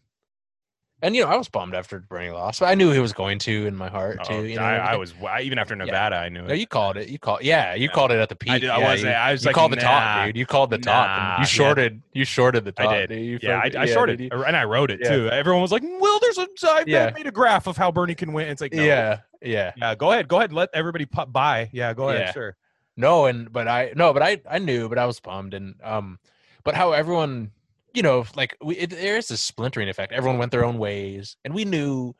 [1.03, 3.37] and you know, I was bummed after Bernie lost, but I knew he was going
[3.39, 4.45] to in my heart Oh, too.
[4.47, 6.57] You know, I, I was I, even after Nevada, I knew No, it.
[6.59, 7.09] you called it.
[7.09, 7.91] You called, yeah, you Yeah.
[7.93, 8.51] called it at the peak.
[8.53, 8.69] I did.
[8.71, 9.03] I yeah, was.
[9.03, 10.37] You, I was you like, called the top, dude.
[10.37, 11.07] You called the top.
[11.09, 11.45] and Nah, you yeah.
[11.45, 12.01] shorted.
[12.13, 12.87] You shorted the top.
[12.89, 13.09] I did.
[13.09, 13.43] dude.
[13.43, 15.09] Yeah, I, I shorted, dude, and I wrote it Yeah.
[15.15, 15.29] too.
[15.29, 17.11] Everyone was like, "Well, there's a I Yeah.
[17.13, 18.81] made a graph of how Bernie can win." It's like, no.
[18.83, 19.73] Yeah, yeah.
[19.77, 19.95] yeah.
[19.95, 20.53] Go ahead, go ahead.
[20.53, 21.69] Let everybody pop by.
[21.73, 22.21] Yeah, go ahead.
[22.27, 22.31] Yeah.
[22.31, 22.55] Sure.
[22.95, 26.19] No, and but I no, but I I knew, but I was bummed, and um,
[26.63, 27.51] but how everyone,
[27.93, 30.11] you know, like we it, there is this splintering effect.
[30.13, 32.15] Everyone went their own ways, and we knew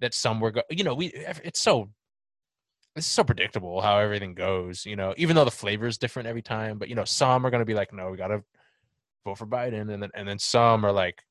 [0.00, 1.90] that some were, go- you know, we it's so
[2.96, 6.42] it's so predictable how everything goes, you know, even though the flavor is different every
[6.42, 8.42] time, but you know, some are going to be like, no, we got to
[9.24, 11.22] vote for Biden, and then and then some are like,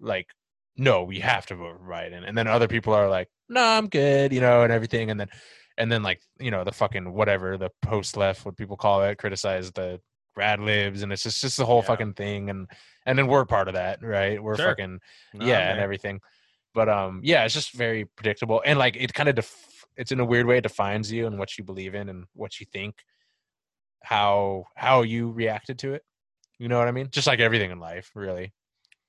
[0.00, 0.28] like,
[0.76, 3.88] no, we have to vote for Biden, and then other people are like, no, I'm
[3.88, 5.28] good, you know, and everything, and then
[5.78, 9.18] and then like you know the fucking whatever the post left what people call it
[9.18, 10.00] criticize the
[10.36, 11.86] rad libs and it's just just the whole Yeah.
[11.86, 12.68] fucking thing and
[13.06, 14.68] and then we're part of that right we're Sure.
[14.68, 15.00] fucking
[15.34, 16.20] No, yeah I'm and everything
[16.74, 20.20] but um yeah it's just very predictable and like it kind of def- it's in
[20.20, 23.02] a weird way it defines you and what you believe in and what you think
[24.02, 26.04] how how you reacted to it
[26.58, 28.52] you know what i mean just like everything in life really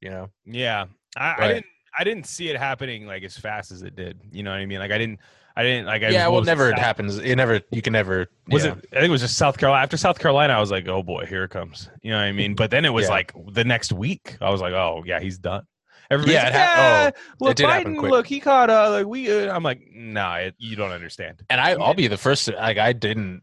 [0.02, 0.86] you know Yeah,
[1.18, 1.66] I, I didn't.
[2.00, 4.22] I didn't see it happening like as fast as it did.
[4.32, 4.78] You know what I mean?
[4.78, 5.20] Like I didn't.
[5.58, 6.04] I didn't like.
[6.04, 8.74] I yeah was- well never it happens it never you can never Was yeah.
[8.74, 8.86] it?
[8.92, 9.82] I think it was just South Carolina.
[9.82, 11.90] After South Carolina, I was like, oh boy, here it comes.
[12.04, 12.54] You know what I mean?
[12.54, 13.12] But then it was Yeah.
[13.12, 15.64] like the next week, I was like, oh yeah, he's done.
[16.12, 17.10] Everybody's Yeah, like, ha- yeah,
[17.42, 18.70] look, did Biden, look, he caught.
[18.70, 19.30] Uh, like we.
[19.30, 21.42] Uh, I'm like, nah, it, you don't understand.
[21.50, 22.48] and I, I'll be the first.
[22.54, 23.42] Like I didn't,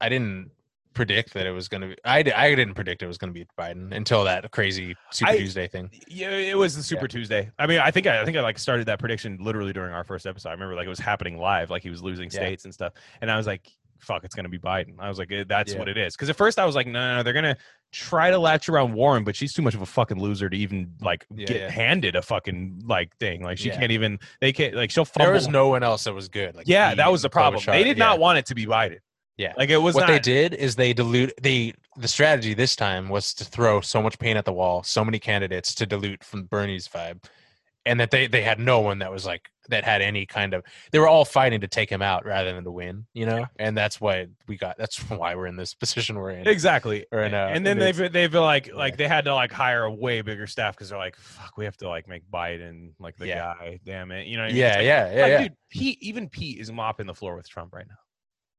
[0.00, 0.50] I didn't
[0.94, 1.96] predict that it was going to be.
[2.04, 5.36] I, I didn't predict it was going to be Biden until that crazy Super I-
[5.36, 5.90] Tuesday thing.
[6.08, 7.50] Yeah, it was the Super Tuesday.
[7.58, 10.04] I mean, I think I, I think I like started that prediction literally during our
[10.04, 10.48] first episode.
[10.50, 12.38] I remember like it was happening live, like he was losing Yeah.
[12.40, 15.30] states and stuff, and I was like, "Fuck, it's gonna be Biden." I was like,
[15.32, 15.78] eh, "That's Yeah.
[15.80, 17.56] what it is." Because at first I was like, "No, no, no, they're gonna
[17.92, 20.92] try to latch around Warren, but she's too much of a fucking loser to even
[21.00, 21.70] like Yeah, get yeah.
[21.70, 23.42] handed a fucking like thing.
[23.42, 23.78] Like she Yeah.
[23.78, 24.18] can't even.
[24.40, 25.26] They can't like she'll fumble.
[25.26, 26.54] There was no one else that was good.
[26.56, 27.62] Like yeah, that was the problem.
[27.66, 28.04] They did Yeah.
[28.06, 28.98] not want it to be Biden.
[29.36, 29.52] Yeah.
[29.56, 30.08] like it was what not.
[30.08, 34.18] they did is they dilute they the strategy this time was to throw so much
[34.18, 37.24] paint at the wall, so many candidates to dilute from Bernie's vibe,
[37.86, 40.62] and that they they had no one that was like that had any kind of
[40.92, 43.76] they were all fighting to take him out rather than to win, you know, and
[43.76, 46.46] that's why we got that's why we're in this position we're in.
[46.46, 47.06] Exactly.
[47.10, 49.84] Or in, uh, and then they've they've been like like they had to like hire
[49.84, 53.16] a way bigger staff because they're like fuck we have to like make Biden like
[53.16, 53.54] the Yeah.
[53.58, 54.56] guy damn it you know I mean?
[54.56, 57.48] Yeah, like, yeah, yeah, like, yeah, dude Pete even Pete is mopping the floor with
[57.48, 57.96] Trump right now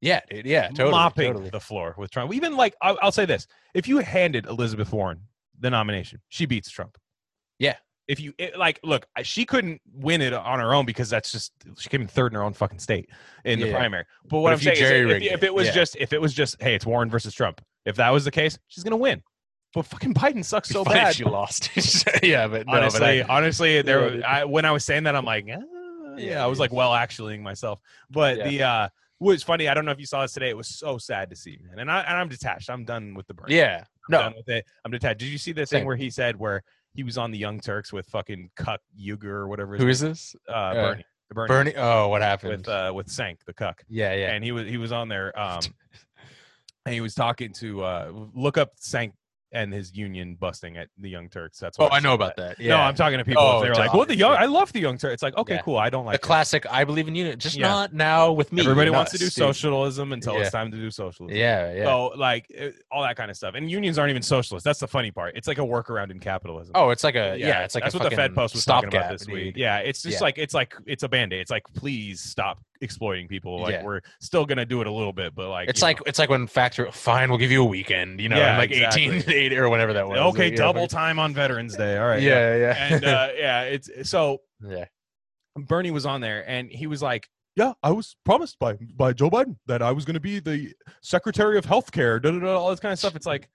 [0.06, 1.50] yeah, yeah, totally, mopping totally.
[1.50, 5.20] the floor with Trump even like I'll, I'll say this if you handed Elizabeth Warren
[5.60, 6.98] the nomination she beats Trump
[7.60, 7.76] Yeah.
[8.08, 11.52] if you it, like look she couldn't win it on her own because that's just
[11.80, 13.10] she came in third in her own fucking state
[13.46, 15.74] in the primary but what But I'm saying is if, if it, was yeah.
[15.74, 18.58] just if it was just hey it's Warren versus Trump if that was the case
[18.68, 19.24] she's gonna win
[19.74, 21.70] but fucking Biden sucks so It's funny if bad she lost.
[22.24, 24.20] yeah, but no, honestly, but I, honestly, there.
[24.20, 24.26] Yeah.
[24.26, 25.58] I, when I was saying that, I'm like, ah,
[26.16, 27.82] yeah, Yeah, I was like, well, actuallying myself.
[28.10, 28.48] But Yeah.
[28.48, 29.68] the uh, was funny.
[29.68, 30.50] I don't know if you saw this today.
[30.50, 31.80] It was so sad to see, man.
[31.80, 32.70] And I and I'm detached.
[32.70, 33.48] I'm done with the burn.
[33.50, 34.66] yeah, I'm no, done with it.
[34.84, 35.20] I'm detached.
[35.20, 36.62] Did you see this thing where he said where
[36.94, 39.78] he was on the Young Turks with fucking Cuck Yuger or whatever?
[39.78, 40.36] who is this?
[40.48, 41.06] uh, Bernie?
[41.30, 41.74] The Bernie, Bernie.
[41.76, 42.52] Oh, what happened?
[42.52, 45.38] with uh with Cenk the Cuck yeah, yeah, and he was he was on there
[45.40, 45.62] um
[46.86, 49.14] and he was talking to uh look up Cenk
[49.56, 51.60] and his union busting at the Young Turks.
[51.60, 52.58] That's what Oh, I, know about that.
[52.58, 52.64] that.
[52.64, 52.76] Yeah.
[52.76, 53.42] No, I'm talking to people.
[53.42, 55.62] Oh, they're like, "Well, the young, I love the Young Turks." It's like, okay, yeah.
[55.62, 55.78] cool.
[55.78, 56.28] I don't like the it.
[56.28, 56.66] classic.
[56.70, 57.68] I believe in unity, just yeah.
[57.68, 58.62] not now with me.
[58.62, 59.34] Everybody wants to do dude.
[59.34, 60.42] socialism until yeah.
[60.42, 61.36] it's time to do socialism.
[61.36, 61.86] Yeah, yeah.
[61.86, 63.56] So like eh, all that kind of stuff.
[63.56, 64.66] And unions aren't even socialist.
[64.66, 65.38] That's the funny part.
[65.38, 66.74] It's like a workaround in capitalism.
[66.76, 67.64] Oh, it's like a yeah.
[67.64, 69.34] it's like that's what the Fed post was talking about this dude.
[69.34, 69.58] week.
[69.58, 71.40] Yeah, it's just like it's like it's a band aid.
[71.40, 73.62] It's like please stop exploiting people.
[73.62, 76.04] Like we're still gonna do it a little bit, but like it's like know.
[76.08, 78.20] it's like when factor fine, we'll give you a weekend.
[78.20, 79.22] You know, like 18
[79.54, 80.20] or whatever that was.
[80.20, 81.98] Okay, like, double yeah, time on Veterans Day.
[81.98, 82.22] All right.
[82.22, 82.58] Yeah, yeah.
[82.58, 82.96] yeah.
[82.96, 84.86] And uh, yeah, it's so yeah.
[85.56, 89.30] Bernie was on there and he was like, yeah, I was promised by by Joe
[89.30, 92.70] Biden that I was going to be the Secretary of Healthcare, da, da, da, all
[92.70, 93.16] this kind of stuff.
[93.16, 93.50] It's like,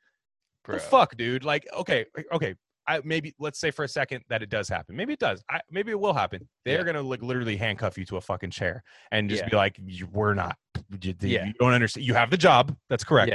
[0.65, 0.79] Bro.
[0.79, 1.45] fuck, dude.
[1.45, 2.55] Like, okay, okay.
[2.87, 4.97] I maybe let's say for a second that it does happen.
[4.97, 5.45] Maybe it does.
[5.51, 6.49] I, maybe it will happen.
[6.65, 6.85] They're yeah.
[6.85, 8.83] gonna like literally handcuff you to a fucking chair
[9.13, 9.49] and just yeah.
[9.51, 9.79] be like,
[10.11, 10.57] "We're not.
[11.03, 11.53] You, you yeah.
[11.61, 12.07] don't understand.
[12.07, 12.75] You have the job.
[12.89, 13.33] That's correct.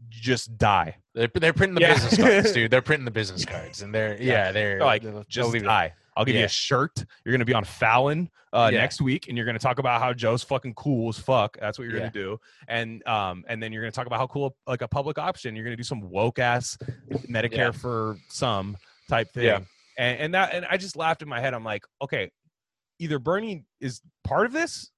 [0.00, 0.06] Yeah.
[0.20, 0.96] Just die.
[1.14, 1.94] They're, they're printing the Yeah.
[1.94, 2.70] business cards, dude.
[2.70, 5.60] They're printing the business cards, and they're yeah, they're They're like, they'll- they'll Just it-
[5.64, 5.94] die.
[6.16, 7.04] I'll give you a shirt.
[7.24, 8.80] You're gonna be on Fallon uh, Yeah.
[8.80, 11.56] next week, and you're gonna talk about how Joe's fucking cool as fuck.
[11.58, 12.00] That's what you're Yeah.
[12.00, 15.18] gonna do, and um, and then you're gonna talk about how cool like a public
[15.18, 15.54] option.
[15.56, 16.76] You're gonna do some woke ass
[17.28, 17.70] Medicare Yeah.
[17.70, 18.76] for some
[19.08, 19.44] type thing.
[19.44, 19.60] Yeah.
[19.96, 21.54] And and that and I just laughed in my head.
[21.54, 22.30] I'm like, okay,
[22.98, 24.90] either Bernie is part of this,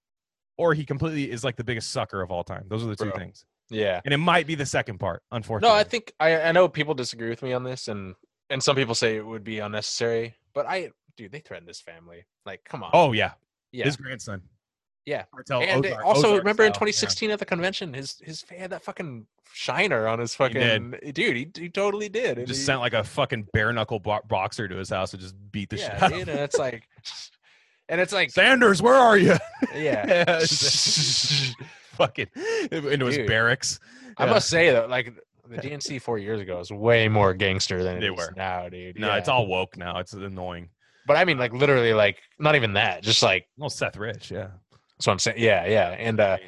[0.56, 2.64] or he completely is like the biggest sucker of all time.
[2.68, 3.18] Those are the two Bro.
[3.18, 4.00] things, Yeah.
[4.04, 5.22] and it might be the second part.
[5.32, 8.14] Unfortunately, No, I think I, I know people disagree with me on this, and
[8.50, 10.34] and some people say it would be unnecessary.
[10.54, 12.26] But I, dude, they threatened this family.
[12.44, 12.90] Like, come on.
[12.92, 13.32] Oh yeah,
[13.72, 13.84] yeah.
[13.84, 14.42] his grandson.
[15.04, 15.24] Yeah.
[15.34, 16.92] Cartel and Ozark- also, Ozark remember in style, yeah.
[16.92, 21.36] 2016 at the convention, his his he had that fucking shiner on his fucking dude.
[21.36, 22.38] He, he totally did.
[22.38, 25.20] and just he- sent like a fucking bare knuckle bo- boxer to his house and
[25.20, 26.88] just beat the shit yeah, out dude, and it's like,
[27.88, 29.34] and it's like, Sanders, where are you?
[29.74, 30.44] yeah.
[31.92, 32.28] fucking
[32.70, 33.26] into his Dude.
[33.26, 33.78] barracks.
[34.16, 34.30] I Yeah.
[34.32, 35.12] must say though, like
[35.48, 38.32] the DNC four years ago was way more gangster than it They is were.
[38.36, 38.98] now, dude.
[38.98, 39.16] No, Yeah.
[39.18, 39.98] it's all woke now.
[39.98, 40.68] It's annoying.
[41.06, 43.02] But I mean, like literally, like not even that.
[43.02, 44.48] Just like Well, Seth Rich, yeah.
[44.96, 45.38] that's what I'm saying.
[45.40, 46.38] Yeah, yeah, and uh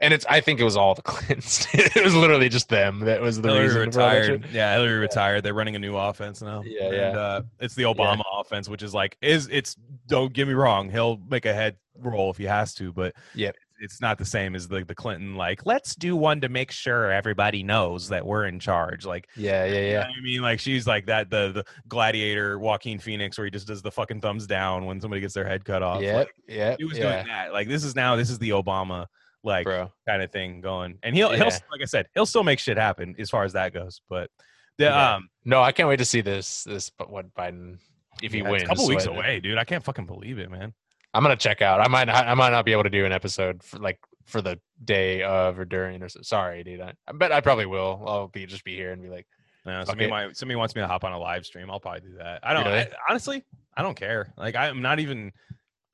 [0.00, 0.26] and it's.
[0.28, 1.66] I think it was all the Clintons.
[1.72, 3.00] it was literally just them.
[3.00, 3.92] That was the Hillary reason.
[3.92, 4.42] for all that retired.
[4.42, 4.50] shit.
[4.52, 5.42] Yeah, Hillary retired.
[5.44, 6.62] They're running a new offense now.
[6.66, 7.08] Yeah, and, yeah.
[7.18, 9.76] Uh, it's the Obama offense, which is like is it's.
[10.06, 10.90] Don't get me wrong.
[10.90, 13.54] He'll make a head roll if he has to, but Yep.
[13.80, 15.36] It's not the same as the the Clinton.
[15.36, 19.04] Like, let's do one to make sure everybody knows that we're in charge.
[19.04, 20.06] Like, Yeah, yeah, You know yeah.
[20.06, 23.82] I mean, like she's like that the the gladiator Joaquin Phoenix, where he just does
[23.82, 26.02] the fucking thumbs down when somebody gets their head cut off.
[26.02, 26.76] Yeah, Like, yep.
[26.78, 27.52] he was yeah, doing that.
[27.52, 29.06] Like this is now this is the Obama
[29.42, 29.92] like bro.
[30.08, 33.14] kind of thing going, and he'll he'll like I said he'll still make shit happen
[33.18, 34.00] as far as that goes.
[34.08, 34.30] But
[34.78, 35.14] the Yeah.
[35.16, 36.64] um No, I can't wait to see this.
[36.64, 37.78] This, but what Biden,
[38.22, 39.58] if he wins, it's a couple weeks away, dude.
[39.58, 40.72] I can't fucking believe it, man.
[41.14, 41.80] I'm gonna check out.
[41.80, 44.42] I might, not, I might not be able to do an episode for like for
[44.42, 46.20] the day of or during or so.
[46.22, 46.80] Sorry, dude.
[46.80, 48.02] I, bet I probably will.
[48.06, 49.26] I'll be just be here and be like,
[49.64, 51.70] No, somebody might somebody wants me to hop on a live stream.
[51.70, 52.40] I'll probably do that.
[52.42, 52.80] I don't Really?
[52.80, 53.44] I, honestly.
[53.76, 54.32] I don't care.
[54.36, 55.32] Like I'm not even.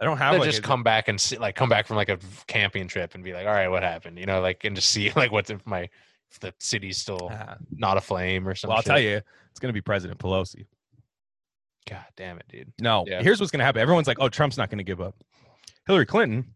[0.01, 2.09] I don't have like just a- come back and see, like come back from like
[2.09, 4.19] a camping trip and be like, all right, what happened?
[4.19, 5.89] You know, like and just see like what's if my
[6.31, 8.71] if the city's still Ah, not aflame or something.
[8.71, 10.67] well, I'll tell you, it's gonna be President Pelosi.
[11.91, 12.73] God damn it, dude.
[12.81, 13.21] No, Yeah.
[13.23, 13.83] here's what's going to happen.
[13.83, 15.15] Everyone's like, oh, Trump's not going to give up.
[15.87, 16.55] Hillary Clinton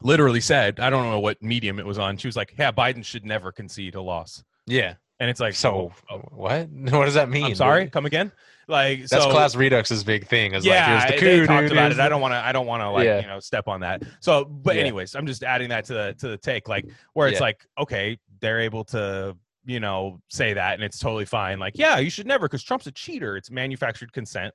[0.00, 2.16] literally said, I don't know what medium it was on.
[2.16, 4.44] She was like, yeah, Biden should never concede a loss.
[4.66, 4.94] Yeah.
[5.20, 6.68] And it's like, So oh, what?
[6.72, 7.46] What does that mean?
[7.46, 7.92] I'm sorry, dude?
[7.92, 8.30] come again?
[8.68, 10.54] Like, That's so, class redux's big thing.
[10.54, 11.98] Is yeah, like, here's the they coup, talked about it.
[11.98, 12.36] I don't want to.
[12.36, 13.20] I don't want to like Yeah.
[13.22, 14.02] you know step on that.
[14.20, 14.82] So, but Yeah.
[14.82, 16.84] anyways, I'm just adding that to the to the take, like
[17.14, 17.44] where it's Yeah.
[17.44, 19.36] like, okay, they're able to
[19.68, 21.58] you know say that, and it's totally fine.
[21.60, 23.36] Like, yeah, you should never because Trump's a cheater.
[23.36, 24.52] It's manufactured consent,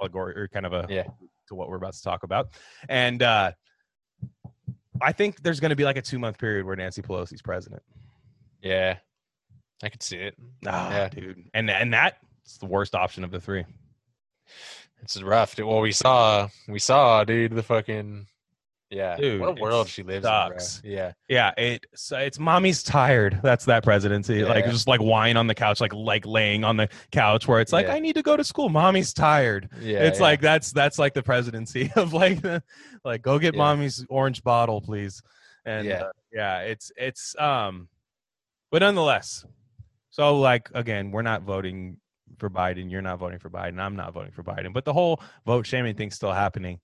[0.00, 1.04] allegory or kind of a Yeah.
[1.48, 2.48] to what we're about to talk about,
[2.88, 3.52] and uh
[5.00, 7.82] I think there's going to be like a two month period where Nancy Pelosi's president.
[8.62, 8.96] Yeah.
[9.80, 10.34] I could see it.
[10.66, 11.08] Ah, Yeah.
[11.08, 13.64] dude, and and that's the worst option of the three.
[15.02, 15.54] It's rough.
[15.54, 15.66] Dude.
[15.66, 18.26] Well, we saw, we saw, dude, the fucking,
[18.90, 19.16] yeah.
[19.16, 20.80] Dude, what a world she lives sucks.
[20.82, 20.90] in, bro.
[20.98, 21.12] Yeah.
[21.28, 23.38] Yeah, it so it's mommy's tired.
[23.42, 24.44] That's that presidency.
[24.44, 24.70] Like Yeah.
[24.72, 27.86] just like lying on the couch, like like laying on the couch where it's like,
[27.86, 27.94] Yeah.
[27.94, 28.68] I need to go to school.
[28.68, 29.68] Mommy's tired.
[29.80, 30.04] Yeah.
[30.04, 30.22] it's yeah.
[30.24, 32.62] like that's that's like the presidency of like the
[33.04, 35.22] like go get mommy's orange bottle, please.
[35.66, 36.04] And Yeah.
[36.32, 37.88] yeah, yeah, it's it's um
[38.70, 39.44] but nonetheless.
[40.10, 41.98] So like again, we're not voting
[42.38, 44.72] for Biden, you're not voting for Biden, I'm not voting for Biden.
[44.72, 46.78] But the whole vote shaming thing's still happening.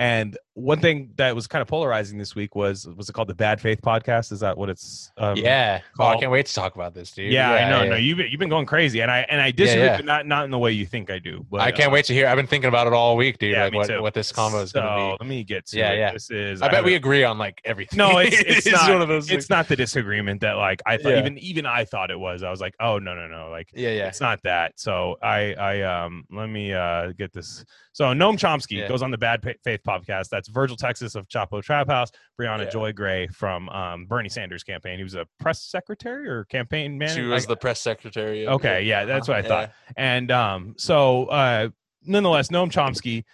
[0.00, 3.34] And one thing that was kind of polarizing this week was was it called the
[3.34, 4.32] Bad Faith podcast?
[4.32, 5.82] Is that what it's um, yeah.
[5.98, 7.30] Oh, I can't wait to talk about this, dude.
[7.30, 7.82] Yeah, I know.
[7.82, 7.90] yeah.
[7.90, 9.96] No, you've been, you've been going crazy, and I and I disagree, yeah.
[9.96, 11.44] but not not in the way you think I do.
[11.50, 12.28] But, I can't uh, wait to hear.
[12.28, 13.52] I've been thinking about it all week, dude.
[13.52, 14.00] Yeah, like what, too.
[14.00, 15.16] what this combo is So going to be.
[15.22, 15.98] let me get to Yeah, it.
[15.98, 16.12] yeah.
[16.12, 16.60] This is.
[16.60, 16.66] be.
[16.66, 17.98] I bet we agree on like everything.
[17.98, 19.02] No, it's it's, not.
[19.02, 19.24] of those.
[19.24, 19.50] it's things.
[19.50, 21.10] not the disagreement that like I thought.
[21.12, 21.18] Yeah.
[21.18, 22.42] Even even I thought it was.
[22.42, 24.08] I was like, oh no no no, like Yeah, yeah.
[24.08, 24.80] it's not that.
[24.80, 27.66] So I I um let me uh get this.
[27.92, 28.88] So Noam Chomsky Yeah.
[28.88, 29.89] goes on the Bad Faith podcast.
[30.30, 32.10] That's Virgil Texas of Chapo Trap House,
[32.40, 32.70] Briahna Yeah.
[32.70, 34.96] Joy Gray from um Bernie Sanders campaign.
[34.98, 37.22] He was a press secretary or campaign manager.
[37.22, 38.46] She was I- the press secretary.
[38.46, 39.48] of- Okay, yeah, that's what I Yeah.
[39.48, 39.72] thought.
[39.96, 41.68] And um, so uh,
[42.04, 43.24] nonetheless, Noam Chomsky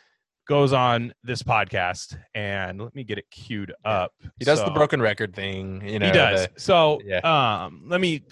[0.48, 4.12] goes on this podcast, and let me get it queued up.
[4.38, 5.82] He does the broken record thing.
[5.84, 6.46] You know, he does.
[6.54, 7.18] the- so Yeah.
[7.64, 8.22] um, let me.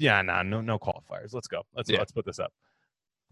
[0.00, 1.32] Yeah, nah, no, no qualifiers.
[1.34, 1.62] Let's go.
[1.74, 1.98] Let's Yeah.
[1.98, 2.52] let's put this up.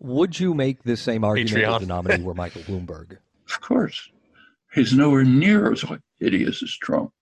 [0.01, 1.74] Would you make the same argument Patreon.
[1.77, 3.18] if the nominee were Michael Bloomberg?
[3.49, 4.11] Of course.
[4.72, 5.84] He's nowhere near as
[6.20, 7.12] hideous as Trump.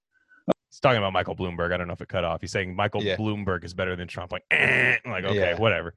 [0.70, 1.72] He's talking about Michael Bloomberg.
[1.72, 2.40] I don't know if it cut off.
[2.40, 3.16] He's saying Michael Yeah.
[3.16, 4.32] Bloomberg is better than Trump.
[4.32, 5.58] Like, eh, like okay, Yeah.
[5.58, 5.94] whatever.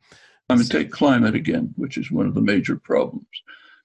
[0.49, 3.27] I mean, take climate again, which is one of the major problems.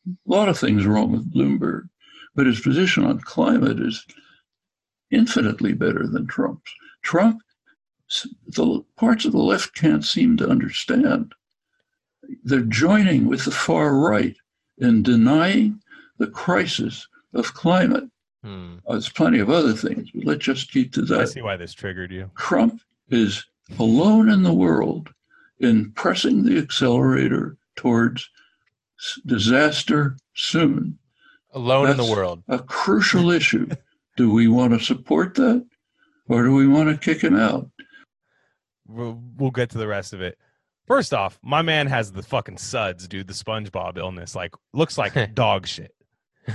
[0.06, 1.88] A lot of things wrong with Bloomberg,
[2.34, 4.04] but his position on climate is
[5.10, 6.72] infinitely better than Trump's.
[7.02, 7.40] Trump,
[8.46, 11.34] the parts of the left can't seem to understand.
[12.44, 14.36] They're joining with the far right
[14.78, 15.80] in denying
[16.18, 18.04] the crisis of climate.
[18.42, 18.76] Hmm.
[18.86, 21.20] Uh, There's plenty of other things, but let's just keep to that.
[21.20, 22.30] I see why this triggered you.
[22.36, 23.44] Trump is
[23.78, 25.08] alone in the world
[25.60, 28.28] in pressing the accelerator towards
[29.26, 30.98] disaster soon.
[31.54, 32.42] Alone in the world.
[32.48, 33.68] A crucial issue.
[34.16, 35.64] Do we want to support that
[36.28, 37.70] or do we want to kick him out?
[38.86, 40.38] We'll, we'll get to the rest of it.
[40.86, 43.26] First off, my man has the fucking suds, dude.
[43.26, 45.94] The SpongeBob illness, like, looks like dog shit.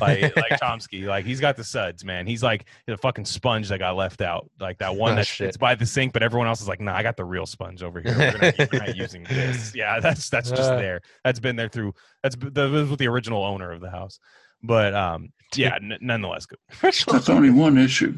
[0.02, 2.28] Like, like Chomsky, like he's got the suds, man.
[2.28, 5.48] He's like the fucking sponge that got left out, like that one Oh, that shit.
[5.48, 7.84] it's by the sink, but everyone else is like, nah, I got the real sponge
[7.84, 8.16] over here.
[8.18, 9.74] We're, gonna, we're not using this.
[9.76, 10.76] Yeah, that's that's just Uh.
[10.78, 11.02] there.
[11.24, 11.94] That's been there through.
[12.24, 14.20] That's that was with the original owner of the house.
[14.64, 16.60] But um, yeah, n- nonetheless, good.
[16.82, 18.16] That's only one issue.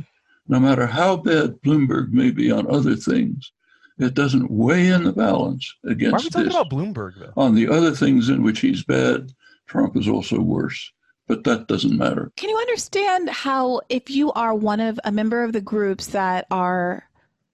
[0.48, 3.52] No matter how bad Bloomberg may be on other things,
[4.00, 6.14] it doesn't weigh in the balance against.
[6.14, 6.54] Why are we talking this.
[6.56, 7.34] about Bloomberg though?
[7.40, 9.32] On the other things in which he's bad,
[9.68, 10.92] Trump is also worse.
[11.30, 12.32] But that doesn't matter.
[12.36, 16.48] Can you understand how, if you are one of a member of the groups that
[16.50, 17.08] are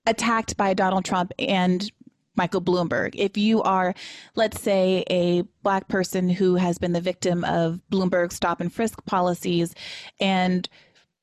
[0.07, 1.91] attacked by Donald Trump and
[2.37, 3.93] Michael Bloomberg, if you are,
[4.35, 9.05] let's say, a black person who has been the victim of Bloomberg's stop and frisk
[9.05, 9.75] policies
[10.21, 10.69] and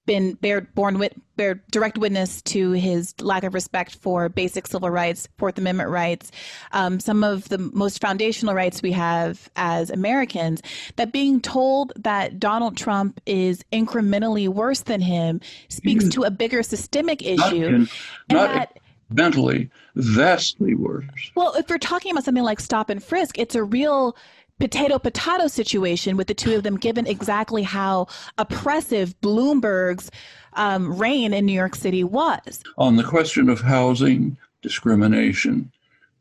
[0.07, 4.91] been bear, born with bear direct witness to his lack of respect for basic civil
[4.91, 6.31] rights, Fourth Amendment rights,
[6.73, 10.63] um, some of the most foundational rights we have as Americans.
[10.97, 16.63] That being told that Donald Trump is incrementally worse than him speaks to a bigger
[16.63, 17.87] systemic issue,
[18.31, 18.79] not that.
[19.11, 21.31] mentally, vastly worse.
[21.35, 24.17] Well, if we're talking about something like stop and frisk, it's a real
[24.63, 28.07] potato potato situation with the two of them, given exactly how
[28.39, 30.09] oppressive Bloomberg's
[30.53, 32.63] um, reign in New York City was.
[32.79, 35.73] On the question of housing discrimination,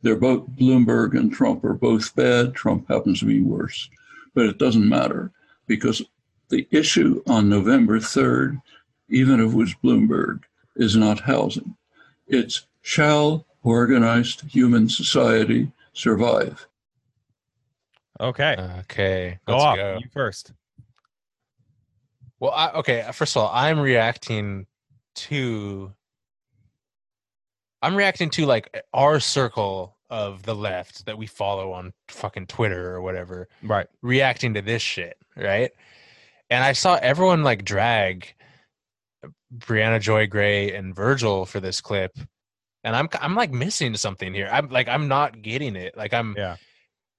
[0.02, 2.52] they're both Bloomberg and Trump are both bad.
[2.52, 3.88] Trump happens to be worse.
[4.34, 5.30] But it doesn't matter
[5.68, 6.02] because
[6.48, 8.60] the issue on November 3rd,
[9.08, 10.40] even if it was Bloomberg,
[10.74, 11.76] is not housing.
[12.26, 16.66] It's shall organized human society survive?
[18.20, 19.38] Okay, Okay.
[19.46, 19.76] go let's off.
[19.76, 19.98] go.
[20.00, 20.52] You first.
[22.40, 23.06] Well, I, okay.
[23.12, 24.66] First of all, I'm reacting
[25.14, 25.92] to.
[27.80, 32.94] I'm reacting to like our circle of the left that we follow on fucking Twitter
[32.94, 33.86] or whatever, Right.
[34.02, 35.72] reacting to this shit, right?
[36.50, 38.34] And I saw everyone like drag
[39.56, 42.12] Briahna Joy Gray and Virgil for this clip,
[42.84, 44.48] and I'm I'm like missing something here.
[44.52, 45.96] I'm like I'm not getting it.
[45.96, 46.56] Like I'm Yeah.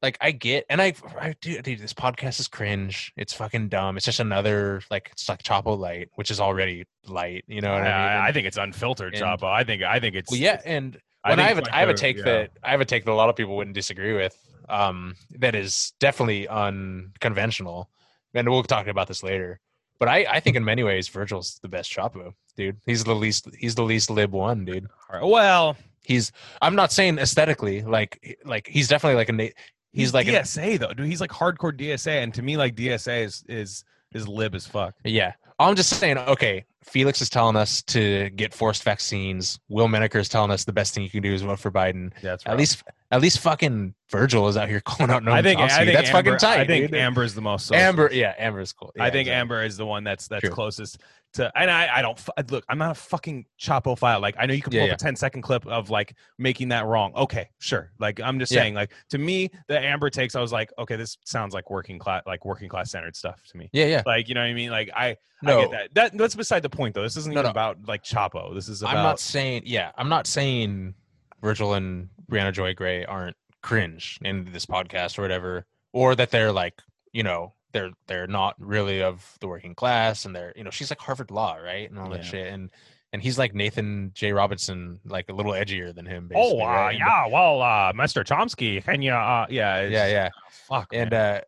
[0.03, 3.13] Like I get and I I do dude, this podcast is cringe.
[3.15, 3.95] It's fucking dumb.
[3.95, 7.45] It's just another like it's like Chapo light, which is already light.
[7.47, 7.91] You know what I mean?
[7.91, 9.45] I, I think it's unfiltered, and- Chapo.
[9.45, 11.79] I think I think it's well, yeah, and I when I, think have a, I
[11.79, 12.23] have a take yeah.
[12.23, 14.37] that I have a take that a lot of people wouldn't disagree with.
[14.69, 17.89] Um, that is definitely unconventional,
[18.33, 19.61] and we'll talk about this later.
[19.99, 22.77] But I, I think in many ways Virgil's the best Chapo, dude.
[22.85, 24.87] He's the least he's the least lib one, dude.
[25.09, 25.23] Right.
[25.23, 26.31] Well, He's
[26.61, 29.53] I'm not saying aesthetically, like like he's definitely like a
[29.93, 31.07] he's like an, DSA though, dude.
[31.07, 33.83] He's like hardcore DSA, and to me, like DSA is is
[34.13, 34.95] is lib as fuck.
[35.03, 35.33] Yeah.
[35.59, 39.59] I'm just saying, okay, Felix is telling us to get forced vaccines.
[39.69, 42.11] Will Menaker is telling us the best thing you can do is vote for Biden.
[42.15, 42.53] Yeah, That's right.
[42.53, 45.59] At least, at least fucking Virgil is out here calling out Noam I think.
[45.59, 46.59] I think that's Amber, fucking tight.
[46.59, 46.99] I think dude.
[46.99, 47.67] Amber is the most.
[47.67, 47.81] social.
[47.81, 48.91] Amber, yeah, Amber is cool.
[48.99, 49.31] I think exactly.
[49.31, 50.49] Amber is the one that's that's True.
[50.49, 50.99] closest
[51.33, 51.51] to.
[51.57, 52.19] And I I don't
[52.51, 52.63] look.
[52.69, 54.19] I'm not a fucking Chapo file.
[54.19, 54.93] Like I know you can pull Yeah, up yeah.
[54.95, 57.13] a 10 second clip of like making that wrong.
[57.15, 57.91] Okay, sure.
[57.99, 58.61] Like I'm just Yeah.
[58.61, 58.73] saying.
[58.75, 60.35] Like to me, the Amber takes.
[60.35, 63.57] I was like, okay, this sounds like working class, like working class centered stuff to
[63.57, 63.69] me.
[63.73, 64.03] Yeah, yeah.
[64.05, 64.69] Like you know what I mean?
[64.71, 65.93] Like I I No, get that.
[65.93, 67.03] That that's beside the point though.
[67.03, 67.51] This isn't No, even no.
[67.51, 68.53] about like Chapo.
[68.53, 68.95] This is about.
[68.95, 70.93] I'm not saying, yeah, I'm not saying
[71.41, 76.51] Virgil and Briahna Joy Gray aren't cringe in this podcast or whatever, or that they're
[76.51, 76.81] like,
[77.11, 80.89] you know, they're they're not really of the working class, and they're, you know, she's
[80.89, 82.69] like Harvard Law, right, and all that shit, and
[83.11, 84.31] and he's like Nathan J.
[84.33, 86.31] Robinson, like a little edgier than him.
[86.33, 86.89] Oh Basically, uh, right?
[86.91, 88.23] And- yeah, well, uh, Mr.
[88.23, 89.11] Chomsky, can you?
[89.11, 90.29] Uh, yeah, yeah, yeah.
[90.49, 91.37] Fuck, and man.
[91.37, 91.41] uh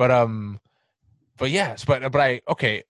[0.00, 0.58] but um
[1.36, 2.82] but yes but but i okay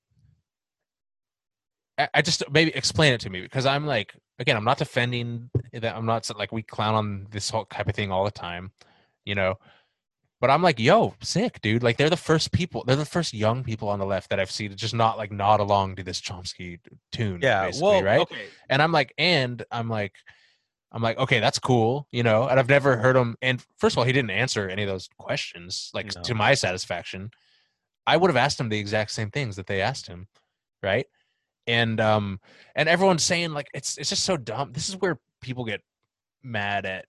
[1.99, 5.51] I, I just maybe explain it to me because i'm like again i'm not defending
[5.73, 8.71] that i'm not like we clown on this whole type of thing all the time
[9.25, 9.57] you know
[10.41, 13.63] but i'm like yo sick dude like they're the first people they're the first young
[13.63, 16.21] people on the left that i've seen to just not like nod along to this
[16.21, 16.79] chomsky
[17.13, 18.47] tune yeah, basically, well, right okay.
[18.69, 20.15] and I'm like, and I'm like,
[20.93, 22.49] I'm like, okay, that's cool, you know.
[22.49, 23.37] And I've never heard him.
[23.43, 26.23] And first of all, he didn't answer any of those questions, like No.
[26.23, 27.31] to my satisfaction.
[28.07, 30.27] I would have asked him the exact same things that they asked him,
[30.83, 31.07] right?
[31.67, 32.41] And um,
[32.75, 34.73] and everyone's saying like it's it's just so dumb.
[34.73, 35.83] This is where people get
[36.43, 37.05] mad at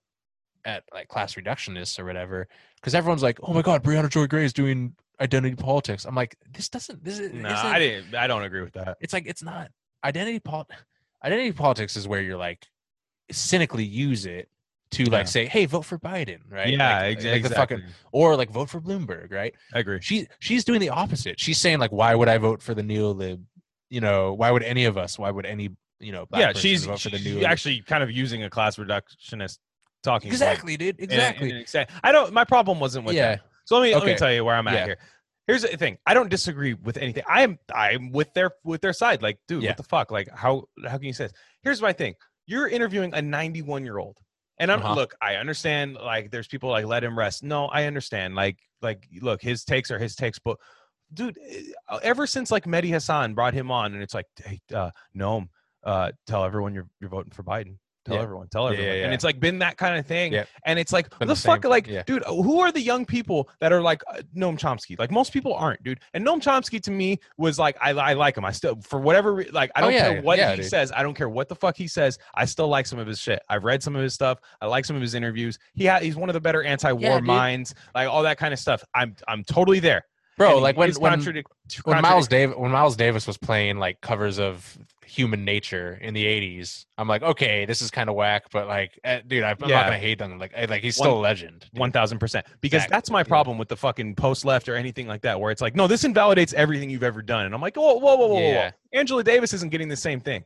[0.64, 4.44] at like class reductionists or whatever, because everyone's like, oh my god, Briahna Joy Gray
[4.44, 6.04] is doing identity politics.
[6.04, 7.04] I'm like, this doesn't.
[7.04, 7.32] This is.
[7.32, 8.14] No, isn't- I didn't.
[8.14, 8.98] I don't agree with that.
[9.00, 9.70] It's like it's not
[10.04, 10.68] identity pol.
[11.24, 12.66] Identity politics is where you're like
[13.30, 14.48] cynically use it
[14.92, 15.24] to like Yeah.
[15.24, 16.68] say, hey, vote for Biden, right?
[16.68, 17.76] Yeah, like, ex- like the exactly.
[17.78, 19.54] fucking or like vote for Bloomberg, right?
[19.72, 20.00] I agree.
[20.02, 21.40] She she's doing the opposite.
[21.40, 23.40] She's saying like, why would I vote for the neolib?
[23.88, 25.18] You know, why would any of us?
[25.18, 26.26] Why would any you know?
[26.34, 29.58] Yeah, she's, vote for the she's new actually kind of using a class reductionist
[30.02, 30.30] talking.
[30.30, 30.98] exactly, dude.
[31.00, 31.96] in a- in Exactly.
[32.02, 32.32] I don't.
[32.32, 33.36] My problem wasn't with yeah.
[33.36, 33.40] that.
[33.64, 34.84] So let me let me tell you where I'm at Yeah.
[34.86, 34.98] here.
[35.46, 35.98] Here's the thing.
[36.06, 37.24] I don't disagree with anything.
[37.28, 39.22] I'm I'm with their with their side.
[39.22, 39.70] Like, dude, Yeah.
[39.70, 40.10] what the fuck?
[40.10, 41.32] Like, how how can you say this?
[41.62, 42.14] Here's my thing.
[42.46, 44.18] You're interviewing a 91 year old,
[44.58, 44.94] and I'm Uh-huh.
[44.94, 45.14] look.
[45.20, 45.94] I understand.
[45.94, 47.42] Like, there's people like let him rest.
[47.42, 48.34] No, I understand.
[48.34, 50.58] Like like look, his takes are his takes, but
[51.14, 51.62] dude, eh,
[52.02, 55.48] ever since like Mehdi Hasan brought him on, and it's like, hey, uh, Noam,
[55.84, 57.76] uh, tell everyone you're you're voting for Biden.
[58.04, 58.22] Tell Yeah.
[58.22, 58.48] everyone.
[58.48, 58.84] Tell everyone.
[58.96, 60.32] yeah, And it's like been that kind of thing.
[60.32, 60.44] Yeah.
[60.66, 62.02] And it's like, Been the, the fuck, like, yeah.
[62.04, 64.98] dude, who are the young people that are like uh, Noam Chomsky?
[64.98, 66.00] Like most people aren't, dude.
[66.14, 68.44] And Noam Chomsky to me was like, I, I like him.
[68.44, 70.66] I still, for whatever, re- like, I Oh, don't yeah, care what yeah, he dude.
[70.66, 70.90] says.
[70.94, 72.18] I don't care what the fuck he says.
[72.34, 73.40] I still like some of his shit.
[73.48, 74.38] I've read some of his stuff.
[74.60, 75.58] I like some of his interviews.
[75.74, 78.58] He ha- he's one of the better anti-war Yeah, minds, like all that kind of
[78.58, 78.82] stuff.
[78.94, 80.04] I'm, I'm totally there.
[80.38, 81.44] Bro, And like when his when, contradic-
[81.84, 84.78] when Miles Davis when Miles Davis was playing like covers of
[85.12, 88.98] Human Nature in the '80s, I'm like, okay, this is kind of whack, but like,
[89.04, 89.76] eh, dude, I'm, I'm Yeah.
[89.76, 90.38] not gonna hate him.
[90.38, 91.66] Like, eh, like he's still One- a legend.
[91.72, 91.78] dude.
[91.80, 92.46] One thousand percent.
[92.62, 95.50] Because Exactly, that's my problem with the fucking post left or anything like that, where
[95.50, 98.26] it's like, no, this invalidates everything you've ever done, and I'm like, whoa, whoa, whoa,
[98.26, 98.40] whoa, whoa.
[98.40, 98.70] Yeah.
[98.94, 100.44] Angela Davis isn't getting the same thing.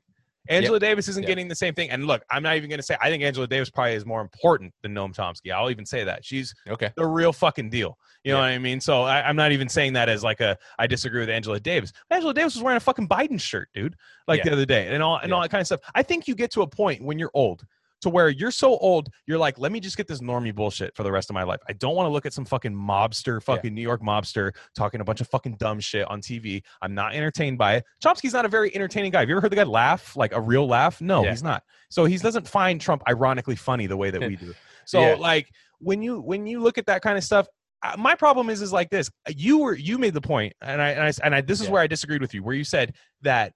[0.48, 1.28] Angela Davis isn't Yep.
[1.28, 1.90] getting the same thing.
[1.90, 4.20] And look, I'm not even going to say I think Angela Davis probably is more
[4.20, 5.52] important than Noam Chomsky.
[5.52, 6.90] I'll even say that she's Okay.
[6.96, 7.98] the real fucking deal.
[8.24, 8.46] You know Yeah.
[8.46, 8.80] what I mean?
[8.80, 11.92] So I, I'm not even saying that as like a I disagree with Angela Davis.
[12.10, 13.94] Angela Davis was wearing a fucking Biden shirt, dude,
[14.26, 14.44] like Yeah.
[14.46, 15.34] the other day, and all and Yeah.
[15.36, 15.80] all that kind of stuff.
[15.94, 17.62] I think you get to a point when you're old
[18.02, 21.02] to where you're so old, you're like, let me just get this normie bullshit for
[21.02, 21.60] the rest of my life.
[21.68, 25.04] I don't want to look at some fucking mobster, fucking New York mobster talking a
[25.04, 26.62] bunch of fucking dumb shit on TV.
[26.82, 27.84] I'm not entertained by it.
[28.04, 29.20] Chomsky's not a very entertaining guy.
[29.20, 31.00] Have you ever heard the guy laugh, like a real laugh?
[31.00, 31.30] No, Yeah.
[31.30, 31.62] he's not.
[31.90, 34.54] So he doesn't find Trump ironically funny the way that we do.
[34.84, 35.14] So Yeah.
[35.14, 37.46] like when you when you look at that kind of stuff,
[37.82, 39.10] uh, my problem is is like this.
[39.28, 41.72] You were you made the point, and I and I, and I this is Yeah.
[41.72, 43.52] where I disagreed with you, where you said that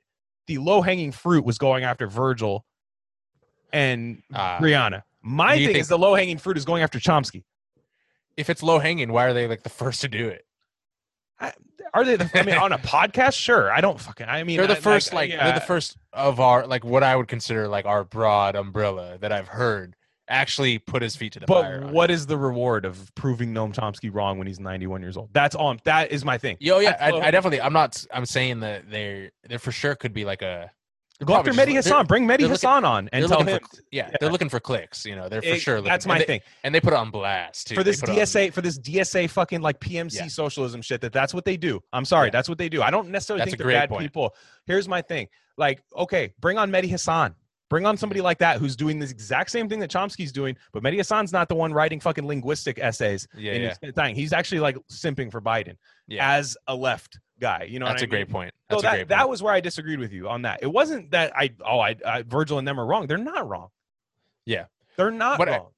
[0.46, 2.64] the low hanging fruit was going after Virgil
[3.72, 5.02] and Uh, Briahna.
[5.22, 7.44] My thing think- is the low hanging fruit is going after Chomsky.
[8.36, 10.46] if it's low hanging, why are they like the first to do it?
[11.92, 12.14] Are they?
[12.16, 13.72] The, I mean, on a podcast, sure.
[13.72, 14.28] I don't fucking.
[14.28, 15.44] I mean, they're the I- first, like, yeah.
[15.44, 19.32] they're the first of our like what I would consider like our broad umbrella that
[19.32, 19.96] I've heard
[20.28, 21.80] actually put his feet to the fire.
[21.80, 25.30] But what is the reward of proving Noam Chomsky wrong when he's 91 years old?
[25.32, 25.76] That's all.
[25.84, 26.56] That is my thing.
[26.60, 27.60] Yo, yeah, I, I definitely.
[27.60, 28.04] I'm not.
[28.12, 30.70] I'm saying that they're there for sure could be like a.
[31.24, 32.06] Go after Mehdi Hasan.
[32.06, 33.58] Bring Mehdi Hasan on and tell him.
[33.60, 34.16] for yeah, yeah.
[34.20, 35.04] they're looking for clicks.
[35.04, 35.76] You know, they're for It- sure.
[35.76, 36.40] Looking, That's my and they, thing.
[36.64, 37.74] and they put it on blast too.
[37.74, 40.26] for this it on- DSA for this DSA fucking like PMC Yeah.
[40.28, 41.80] socialism shit that that's what they do.
[41.92, 42.32] I'm sorry, Yeah.
[42.32, 42.82] that's what they do.
[42.82, 44.02] I don't necessarily That's think they're bad point.
[44.02, 44.34] people.
[44.66, 45.28] Here's my thing.
[45.56, 47.34] Like, okay, bring on Mehdi Hasan.
[47.68, 50.82] Bring on somebody like that who's doing this exact same thing that Chomsky's doing, but
[50.82, 53.28] Mehdi Hasan's not the one writing fucking linguistic essays.
[53.36, 54.08] Yeah, yeah.
[54.08, 55.76] He's actually like simping for Biden
[56.18, 57.64] as a left guy.
[57.68, 58.10] You know, That's a I mean?
[58.10, 58.52] great point.
[58.70, 59.30] So That's a that great that point.
[59.30, 60.60] was where I disagreed with you on that.
[60.62, 63.06] It wasn't that I oh I, I Virgil and them are wrong.
[63.06, 63.68] They're not wrong.
[64.46, 64.66] Yeah.
[64.96, 65.68] they're not But I- wrong.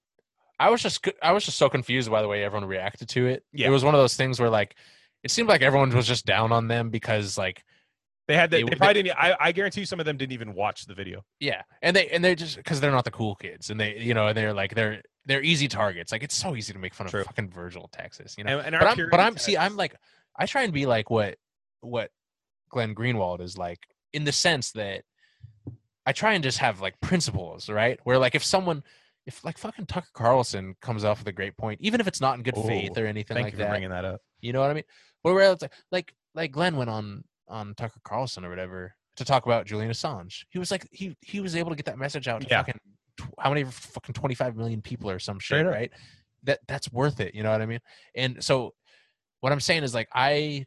[0.59, 3.45] I was just I was just so confused by the way everyone reacted to it.
[3.53, 3.67] Yeah.
[3.67, 4.77] It was one of those things where like
[5.25, 7.65] it seemed like everyone was just down on them because like
[8.29, 9.17] They had the, They- they they- probably didn't.
[9.19, 11.25] I, I guarantee you, some of them didn't even watch the video.
[11.41, 14.15] yeah, and they and they're just because they're not the cool kids and they you
[14.15, 16.13] know and they're like they're they're easy targets.
[16.13, 17.21] Like it's so easy to make fun True.
[17.23, 18.37] of fucking Virgil, Texas.
[18.39, 19.97] You know, And, and but I'm but I'm see I'm like
[20.37, 21.39] I try and be like what
[21.83, 22.11] what
[22.71, 23.79] Glenn Greenwald is like
[24.13, 25.03] in the sense that
[26.07, 28.01] I try and just have like principles, right?
[28.05, 28.83] Where like if someone
[29.27, 32.37] if like fucking Tucker Carlson comes off with a great point, even if it's not
[32.37, 34.21] in good faith or anything Thank like you for that, bringing that up.
[34.41, 34.85] You know what I mean?
[35.23, 39.25] Where where it's like like like Glenn went on on Tucker Carlson or whatever to
[39.25, 40.45] talk about Julian Assange.
[40.51, 42.59] He was like he he was able to get that message out to Yeah.
[42.59, 42.81] fucking
[43.39, 45.93] how many fucking 25 million people or some shit, right?
[46.45, 47.81] That that's worth it, you know what I mean?
[48.17, 48.75] And so
[49.41, 50.67] what I'm saying is like I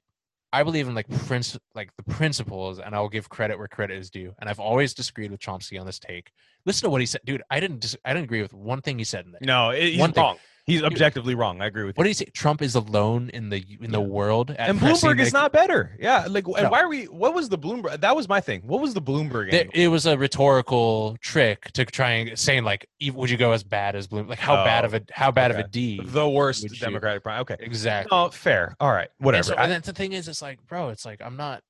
[0.56, 4.10] I believe in like prince like the principles and I'll give credit where credit is
[4.10, 4.34] due.
[4.39, 6.32] And I've always disagreed with Chomsky on this take.
[6.66, 7.22] Listen to what he said.
[7.26, 9.41] Dude, I didn't dis- I didn't agree with one thing he said in there.
[9.43, 10.38] No, it, he's One thing- wrong.
[10.68, 11.61] He's objectively wrong.
[11.61, 11.99] I agree with you.
[11.99, 12.26] What do you say?
[12.26, 15.95] Trump is alone in the in the world and Bloomberg is the- not better.
[15.99, 16.70] Yeah, like, and No.
[16.72, 17.03] why are we?
[17.05, 18.01] What was the Bloomberg?
[18.01, 18.61] That was my thing.
[18.66, 19.53] What was the Bloomberg?
[19.53, 19.72] Angle?
[19.76, 23.95] it was a rhetorical trick to try and saying like, would you go as bad
[23.95, 24.28] as Bloom?
[24.28, 26.01] Like how bad Oh, of a how bad of a D?
[26.03, 27.41] the worst Democratic prime.
[27.41, 28.09] Okay, exactly.
[28.11, 28.76] oh, fair.
[28.80, 29.43] All right, And whatever.
[29.43, 31.61] so- I- and the thing is, it's like, bro, it's like I'm not,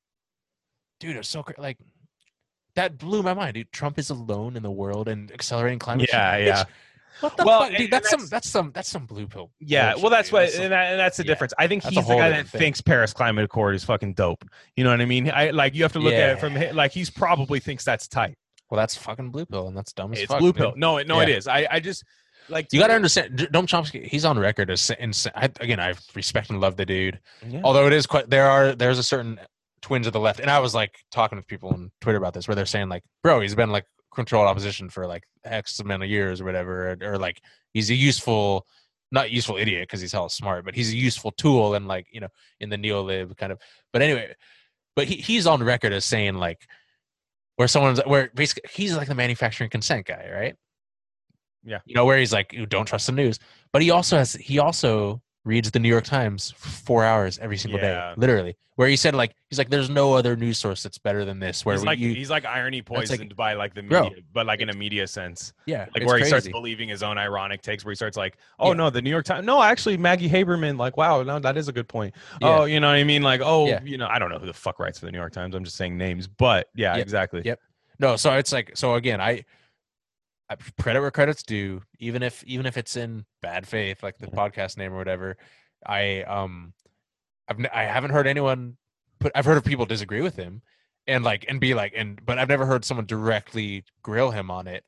[1.01, 1.17] dude.
[1.17, 1.79] It's so cra- like
[2.75, 3.73] that blew my mind, dude.
[3.73, 6.07] Trump is alone in the world and accelerating climate.
[6.13, 6.47] Yeah, change.
[6.47, 6.63] yeah.
[7.21, 7.81] What the Well, fuck, dude?
[7.81, 9.51] and That's, some that's- that's some that's some blue pill.
[9.59, 10.33] Yeah, bullshit, well, that's dude.
[10.33, 11.27] what, and, that, and that's the yeah.
[11.27, 11.53] difference.
[11.57, 12.59] I think he's the guy that thing.
[12.59, 14.43] thinks Paris Climate Accord is fucking dope.
[14.75, 15.31] You know what I mean?
[15.31, 18.35] I like you have to look at it from like he's probably thinks that's tight.
[18.69, 20.39] well, that's fucking blue pill, and that's dumb as It's fuck.
[20.39, 20.57] blue dude.
[20.57, 20.73] pill.
[20.75, 21.35] No, it- no, it Yeah.
[21.35, 21.47] is.
[21.47, 22.03] I, I just
[22.49, 24.05] like You got to understand, Noam Chomsky.
[24.05, 25.79] He's on record as sa- ins- I, again.
[25.79, 27.19] I respect and love the dude.
[27.47, 27.61] Yeah.
[27.63, 29.39] Although it is quite there are there's a certain
[29.81, 32.47] twinge of the left, and I was like talking with people on Twitter about this,
[32.47, 33.85] where they're saying like, bro, he's been like
[34.15, 37.41] controlled opposition for like X amount of years or whatever, or, or like
[37.73, 38.65] he's a useful,
[39.11, 42.19] not useful idiot because he's hella smart, but he's a useful tool and like you
[42.19, 43.59] know in the neolib kind of.
[43.93, 44.33] But anyway,
[44.95, 46.65] but he, he's on record as saying like
[47.57, 50.55] where someone's where basically he's like the manufacturing consent guy, right?
[51.63, 51.79] Yeah.
[51.85, 53.39] You know where he's like, "Ooh, don't trust the news,
[53.73, 57.79] but he also has he also reads the New York Times four hours every single
[57.79, 58.09] Yeah.
[58.09, 58.57] day, literally.
[58.75, 61.63] Where he said like he's like, "There's no other news source that's better than this."
[61.63, 64.17] Where he's we, like you, he's like irony like- poisoned by like the Bro, media,
[64.33, 67.61] but like in a media sense, yeah, like where he starts believing his own ironic
[67.61, 68.73] takes, where he starts like, oh Yeah.
[68.73, 71.71] no, the New York Times, no, actually Maggie Haberman, like, wow, no, that is a
[71.71, 72.13] good point.
[72.41, 72.59] Yeah.
[72.59, 73.21] Oh, you know what I mean?
[73.21, 75.31] Like, oh, you know, I don't know who the fuck writes for the New York
[75.31, 75.55] Times.
[75.55, 77.01] I'm just saying names, but yeah, Yep.
[77.05, 77.41] exactly.
[77.45, 77.59] Yep.
[77.99, 79.45] No, so it's like so again, I
[80.79, 84.77] credit where credit's due, even if even if it's in bad faith, like the podcast
[84.77, 85.37] name or whatever.
[85.85, 86.73] I um,
[87.47, 88.77] I've n- I haven't heard anyone
[89.19, 89.31] put.
[89.35, 90.61] I've heard of people disagree with him,
[91.07, 94.67] and like and be like and but I've never heard someone directly grill him on
[94.67, 94.83] it.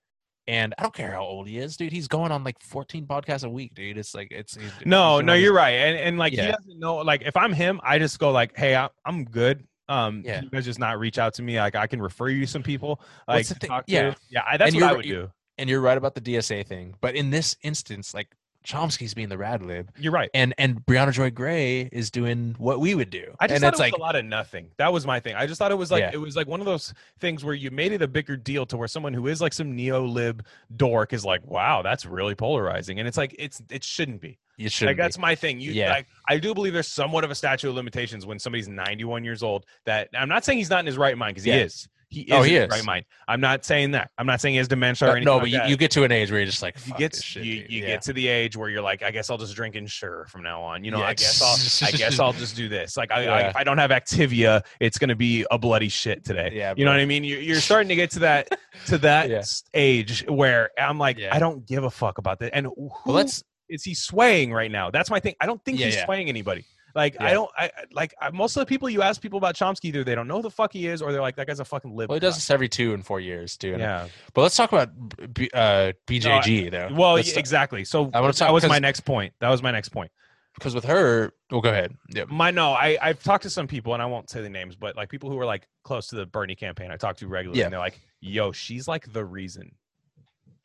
[0.49, 1.91] And I don't care how old he is, dude.
[1.91, 3.97] He's going on like 14 podcasts a week, dude.
[3.97, 6.95] It's like it's he's- No, no, you're right, and and like he doesn't know.
[6.97, 9.67] Like if I'm him, I just go like, hey, I, I'm good.
[9.89, 10.41] Um, Yeah.
[10.41, 11.59] you guys just not reach out to me.
[11.59, 13.01] Like I can refer you some people.
[13.27, 13.91] Like the to thing- talk to.
[13.91, 14.13] yeah.
[14.29, 15.29] yeah, I, that's And what I would do.
[15.57, 18.27] And you're right about the DSA thing, but in this instance, like
[18.65, 20.29] Chomsky's being the rad lib, You're right.
[20.33, 23.33] and and Briahna Joy Gray is doing what we would do.
[23.39, 24.67] I just and thought it's it was like a lot of nothing.
[24.77, 25.35] That was my thing.
[25.35, 26.11] I just thought it was like Yeah.
[26.13, 28.75] it was like one of those things where you made it a bigger deal to
[28.77, 30.45] where someone who is like some neo lib
[30.75, 34.37] dork is like, wow, that's really polarizing, and it's like it's it shouldn't be.
[34.57, 34.87] you should.
[34.87, 35.61] like that's my thing.
[35.61, 35.89] You Yeah.
[35.91, 39.43] like I do believe there's somewhat of a statute of limitations when somebody's 91 years
[39.43, 39.65] old.
[39.85, 41.63] That I'm not saying he's not in his right mind because he Yeah.
[41.63, 41.87] is.
[42.09, 42.69] He oh, is Oh, he is.
[42.69, 43.05] right mind.
[43.27, 44.11] I'm not saying that.
[44.17, 45.25] I'm not saying he has dementia or anything.
[45.25, 45.69] no, like but you, that.
[45.69, 47.81] you get to an age where you're just like, you get this shit, you, you
[47.81, 47.87] Yeah.
[47.87, 50.61] get to the age where you're like, I guess I'll just drink Ensure from now
[50.61, 50.85] on.
[50.85, 51.07] You know, Yeah.
[51.07, 52.95] I guess I'll I guess I'll just do this.
[52.95, 56.51] Like I, I if I don't have Activia, it's gonna be a bloody shit today.
[56.53, 57.23] Yeah, You know what I mean?
[57.25, 58.47] You're, you're starting to get to that
[58.85, 59.43] to that Yeah.
[59.73, 61.35] age where I'm like, Yeah.
[61.35, 62.51] I don't give a fuck about that.
[62.55, 64.91] And who Well, let's is he swaying right now?
[64.91, 65.35] That's my thing.
[65.41, 66.05] I don't think Yeah, he's yeah.
[66.05, 66.63] swaying anybody.
[66.97, 67.49] Like I don't.
[67.57, 70.15] I I- like I, most of the people you ask people about Chomsky, either they
[70.15, 72.09] don't know who the fuck he is, or they're like, that guy's a fucking lib.
[72.09, 73.73] well, he does this every two and four years too.
[73.73, 74.07] and- Yeah.
[74.33, 74.89] But let's talk about
[75.33, 76.89] B, uh, BJG though.
[76.91, 77.85] Well, Let's yeah, talk- exactly.
[77.85, 79.33] So I talk- that was my next point.
[79.39, 80.11] That was my next point.
[80.55, 81.93] because with her, well, go ahead.
[82.15, 82.29] Yep.
[82.29, 84.95] My no, I I've talked to some people and I won't say the names, but
[84.95, 86.89] like people who are like close to the Bernie campaign.
[86.91, 87.65] I talk to regularly, Yeah.
[87.65, 89.75] and they're like, "Yo, she's like the reason."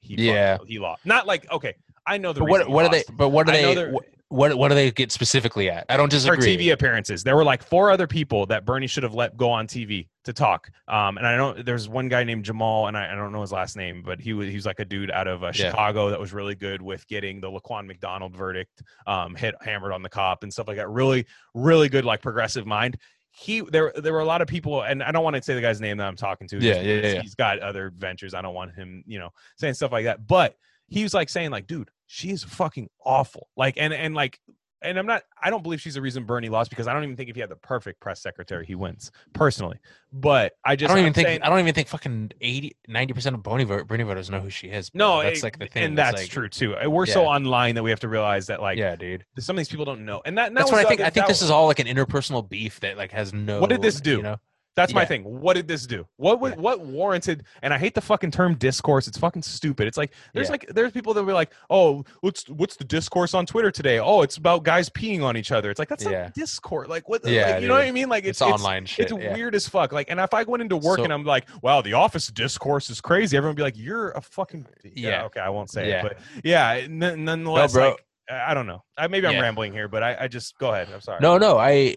[0.00, 0.56] He Yeah.
[0.56, 1.04] fucked- he lost.
[1.04, 1.74] Not like okay,
[2.06, 2.40] I know the.
[2.40, 3.04] But what what are they?
[3.12, 3.90] But what are I they?
[4.32, 5.84] What, what do they get specifically at?
[5.90, 6.56] I don't disagree.
[6.56, 7.22] TV appearances.
[7.22, 10.32] There were like four other people that Bernie should have let go on TV to
[10.32, 10.70] talk.
[10.88, 11.64] Um, and I don't.
[11.66, 14.32] There's one guy named Jamal, and I, I don't know his last name, but he
[14.32, 15.70] was he was like a dude out of uh, Yeah.
[15.70, 20.02] Chicago that was really good with getting the Laquan McDonald verdict um, hit hammered on
[20.02, 20.88] the cop and stuff like that.
[20.88, 22.96] Really, really good like progressive mind.
[23.32, 25.60] He there there were a lot of people, and I don't want to say the
[25.60, 26.58] guy's name that I'm talking to.
[26.58, 27.22] Yeah, yeah, yeah.
[27.22, 28.32] He's got other ventures.
[28.32, 30.26] I don't want him, you know, saying stuff like that.
[30.26, 30.56] But
[30.88, 33.48] he was like saying like, dude, she is fucking awful.
[33.56, 34.38] Like and and like
[34.82, 37.16] and I'm not I don't believe she's the reason Bernie lost because I don't even
[37.16, 39.78] think if he had the perfect press secretary he wins personally.
[40.12, 42.76] But I I just don't even I'm think saying- I don't even think fucking 80
[42.86, 44.90] 90 percent of Bernie, vote, Bernie voters know who she is.
[44.90, 44.98] bro.
[44.98, 45.84] no, that's it- like the thing.
[45.84, 46.74] and that's like- true too.
[46.86, 49.24] We're so online that we have to realize that like yeah, dude.
[49.38, 51.00] some of these people don't know, and that, and that That's what I think.
[51.00, 53.58] I think this was- is all like an interpersonal beef that like has no.
[53.58, 54.16] What did this do?
[54.18, 54.36] You know?
[54.74, 55.06] That's my Yeah.
[55.06, 55.22] thing.
[55.24, 56.06] What did this do?
[56.16, 56.60] What would Yeah.
[56.60, 57.44] what warranted?
[57.62, 59.06] And I hate the fucking term discourse.
[59.06, 59.86] It's fucking stupid.
[59.86, 60.52] It's like there's Yeah.
[60.52, 63.98] like there's people that be like, oh, what's what's the discourse on Twitter today?
[63.98, 65.70] Oh, it's about guys peeing on each other.
[65.70, 66.22] It's like that's Yeah.
[66.22, 66.88] not discourse.
[66.88, 67.26] Like what?
[67.26, 67.82] Yeah, like, you know what.
[67.84, 68.08] I mean?
[68.08, 69.10] Like It's, it's, online shit.
[69.10, 69.92] It's weird as fuck.
[69.92, 72.88] Like, and if I went into work So- and I'm like, wow, the office discourse
[72.88, 73.36] is crazy.
[73.36, 75.08] Everyone would be like, you're a fucking uh, yeah.
[75.10, 75.24] Yeah.
[75.24, 76.06] okay, I won't say Yeah.
[76.06, 76.70] it, but yeah.
[76.84, 77.90] n- nonetheless, bro.
[77.90, 78.82] like I I don't know.
[78.96, 80.88] I, maybe I'm rambling here, but I, I just go ahead.
[80.94, 81.18] I'm sorry.
[81.20, 81.96] No, no, I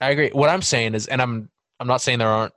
[0.00, 0.30] I agree.
[0.30, 1.50] What I'm saying is, and I'm
[1.80, 2.54] I'm not saying there aren't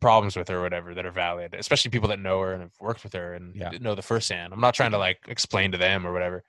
[0.00, 2.72] problems with her or whatever that are valid, especially people that know her and have
[2.80, 3.70] worked with her and Yeah.
[3.80, 4.52] know the first hand.
[4.52, 6.44] I'm not trying to like explain to them or whatever.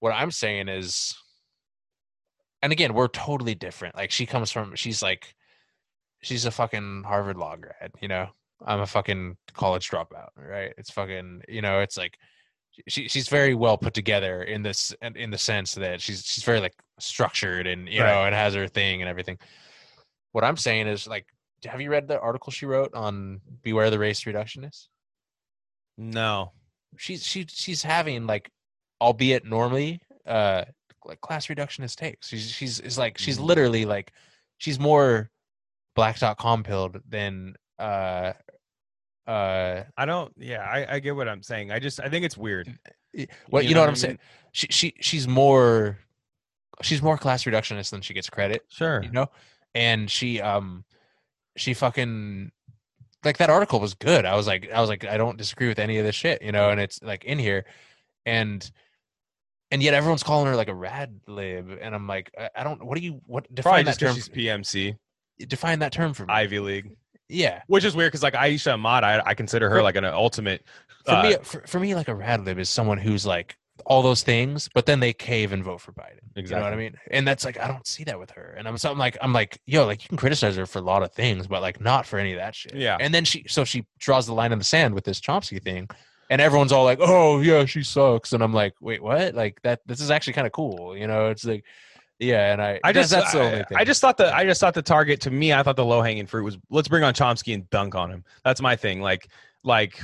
[0.00, 1.14] What I'm saying is,
[2.62, 3.94] and again, we're totally different.
[3.96, 5.34] Like she comes from, she's like,
[6.22, 8.28] she's a fucking Harvard law grad, you know.
[8.64, 10.72] I'm a fucking college dropout, right?
[10.78, 12.16] It's fucking, you know, it's like
[12.88, 16.42] she she's very well put together in this in in the sense that she's she's
[16.44, 18.12] very like structured and you Right.
[18.12, 19.38] know and has her thing and everything.
[20.34, 21.26] What I'm saying is like,
[21.64, 24.88] have you read the article she wrote on beware the race reductionists?
[25.96, 26.50] no.
[26.96, 28.50] She's she she's having like
[29.00, 30.64] albeit normally, uh,
[31.04, 32.28] like class reductionist takes.
[32.28, 33.44] She's she's is like she's Mm.
[33.44, 34.12] literally like
[34.58, 35.30] she's more
[35.94, 38.32] black black.com pilled than uh
[39.26, 40.32] uh I don't.
[40.36, 41.70] Yeah, I, I get what I'm saying.
[41.70, 42.76] I just I think it's weird.
[43.50, 44.18] well you, know, what I'm saying.
[44.52, 45.98] She she she's more
[46.82, 48.62] she's more class reductionist than she gets credit.
[48.68, 49.02] Sure.
[49.02, 49.28] you know
[49.74, 50.84] and she um
[51.56, 52.50] she fucking
[53.24, 54.24] like that article was good.
[54.24, 56.52] I was like i was like i don't disagree with any of this shit you
[56.52, 57.64] know and it's like in here.
[58.26, 58.70] And
[59.70, 61.78] and yet everyone's calling her like a rad lib.
[61.80, 64.14] And i'm like i, I don't what do you what Probably define just that term
[64.14, 64.96] she's PMC,
[65.48, 66.32] define that term for me.
[66.34, 66.96] Ivy League,
[67.28, 67.62] yeah.
[67.66, 70.64] Which is weird because like Aisha Ahmad, I, I consider her For- like an ultimate.
[71.04, 73.56] for uh, me for, for me like a rad lib is someone who's like
[73.86, 76.20] all those things but then they cave and vote for biden.
[76.36, 76.96] You know what i mean?
[77.10, 78.54] And that's like i don't see that with her.
[78.56, 81.02] And i'm something like i'm like yo like you can criticize her for a lot
[81.02, 82.74] of things but like not for any of that shit.
[82.74, 82.96] Yeah.
[83.00, 85.88] and then she so she draws the line in the sand with this chomsky thing
[86.30, 88.32] and everyone's all like oh yeah she sucks.
[88.32, 89.34] And i'm like wait what?
[89.34, 91.28] Like that this is actually kind of cool you know?
[91.30, 91.64] It's like
[92.20, 93.76] yeah and i I just that's the only thing.
[93.76, 96.00] I just thought the I just thought the target to me I thought the low
[96.00, 98.24] hanging fruit was let's bring on Chomsky and dunk on him.
[98.44, 99.00] That's my thing.
[99.00, 99.28] Like
[99.64, 100.00] like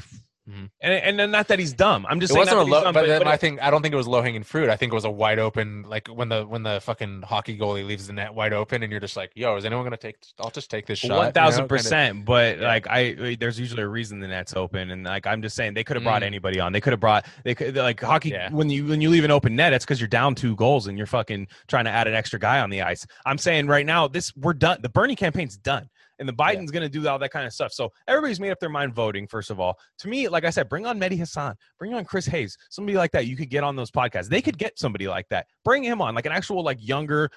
[0.51, 0.71] Mhm.
[0.81, 2.05] and and not that he's dumb.
[2.09, 3.83] I'm just it saying wasn't a low, dumb, but, then but I think I don't
[3.83, 4.69] think it was low hanging fruit.
[4.69, 7.87] I think it was a wide open, like when the when the fucking hockey goalie
[7.87, 10.17] leaves the net wide open, and you're just like, "Yo, is anyone gonna take?
[10.41, 12.67] I'll just take this shot." Thousand know, kinda- percent, but Yeah.
[12.67, 15.85] like I, there's usually a reason the net's open, and like I'm just saying they
[15.85, 16.27] could have brought Mm.
[16.27, 16.73] anybody on.
[16.73, 18.51] They could have brought they could like hockey Yeah.
[18.51, 20.99] when you when you leave an open net, it's because you're down two goals and
[20.99, 23.07] you're fucking trying to add an extra guy on the ice.
[23.25, 24.79] I'm saying right now this we're done.
[24.83, 25.89] The Bernie campaign's done,
[26.21, 27.73] and the Biden's gonna do all that kind of stuff.
[27.73, 29.27] So everybody's made up their mind voting.
[29.27, 32.27] First of all, to me, like I said, bring on Mehdi Hasan, bring on Chris
[32.27, 33.27] Hayes, somebody like that.
[33.27, 34.29] You could get on those podcasts.
[34.29, 35.47] They could get somebody like that.
[35.65, 37.29] Bring him on, like an actual like younger,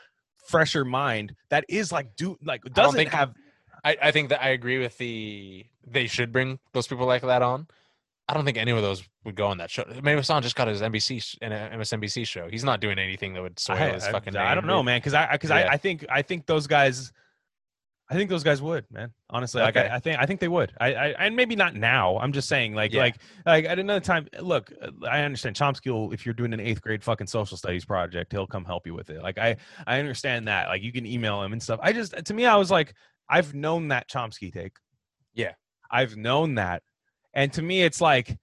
[0.48, 3.34] fresher mind that is like do like doesn't think- have
[3.86, 7.42] I, I think that I agree with the they should bring those people like that
[7.42, 7.68] on.
[8.30, 9.84] I don't think any of those would go on that show.
[10.02, 12.48] Maybe Hasan just got his NBC sh- an MSNBC show.
[12.50, 14.38] He's not doing anything that would soil I, his I- fucking.
[14.38, 15.58] I name, don't know, man, because I because Yeah.
[15.58, 17.12] I, I think I think those guys,
[18.10, 19.14] I think those guys would, man.
[19.30, 20.74] Honestly, like I, I think I think they would.
[20.80, 22.18] I, I and maybe not now.
[22.20, 23.02] I'm just saying, like Yeah.
[23.02, 24.28] like like at another time.
[24.40, 24.72] Look,
[25.10, 25.92] I understand Chomsky.
[25.92, 28.94] Will, if you're doing an eighth grade fucking social studies project, he'll come help you
[28.94, 29.24] with it.
[29.24, 29.56] Like I
[29.88, 30.68] I understand that.
[30.68, 31.80] Like you can email him and stuff.
[31.82, 32.94] I just to me, I was like,
[33.30, 34.74] I've known that Chomsky take.
[35.34, 35.54] Yeah.
[35.90, 36.84] I've known that,
[37.34, 38.38] and to me, it's like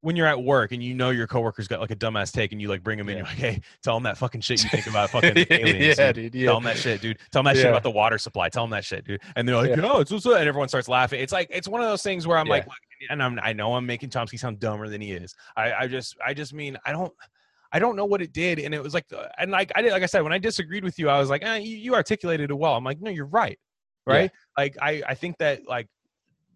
[0.00, 2.60] when you're at work and you know your coworker's got like a dumbass take and
[2.62, 4.86] you like bring him in, you're like, hey, tell them that fucking shit you think
[4.88, 5.98] about fucking aliens.
[5.98, 6.32] yeah, dude.
[6.32, 6.44] dude.
[6.46, 7.18] Tell them that shit, dude.
[7.32, 8.48] Tell him that shit about the water supply.
[8.48, 9.20] Tell them that shit, dude.
[9.34, 9.76] And they're like, Yeah.
[9.76, 11.20] no, it's also, and everyone starts laughing.
[11.20, 12.68] It's like it's one of those things where I'm like, Yeah.
[12.68, 15.34] look, and I'm I know I'm making Chomsky sound dumber than he is.
[15.56, 17.12] I I just I just mean I don't.
[17.70, 19.92] I don't know what it did, and it was like, uh, and like I did,
[19.92, 22.50] like I said, when I disagreed with you, I was like, eh, you, you articulated
[22.50, 22.74] it well.
[22.74, 23.58] I'm like, no, you're right,
[24.06, 24.12] Yeah.
[24.14, 24.30] right?
[24.56, 25.86] Like I, I think that like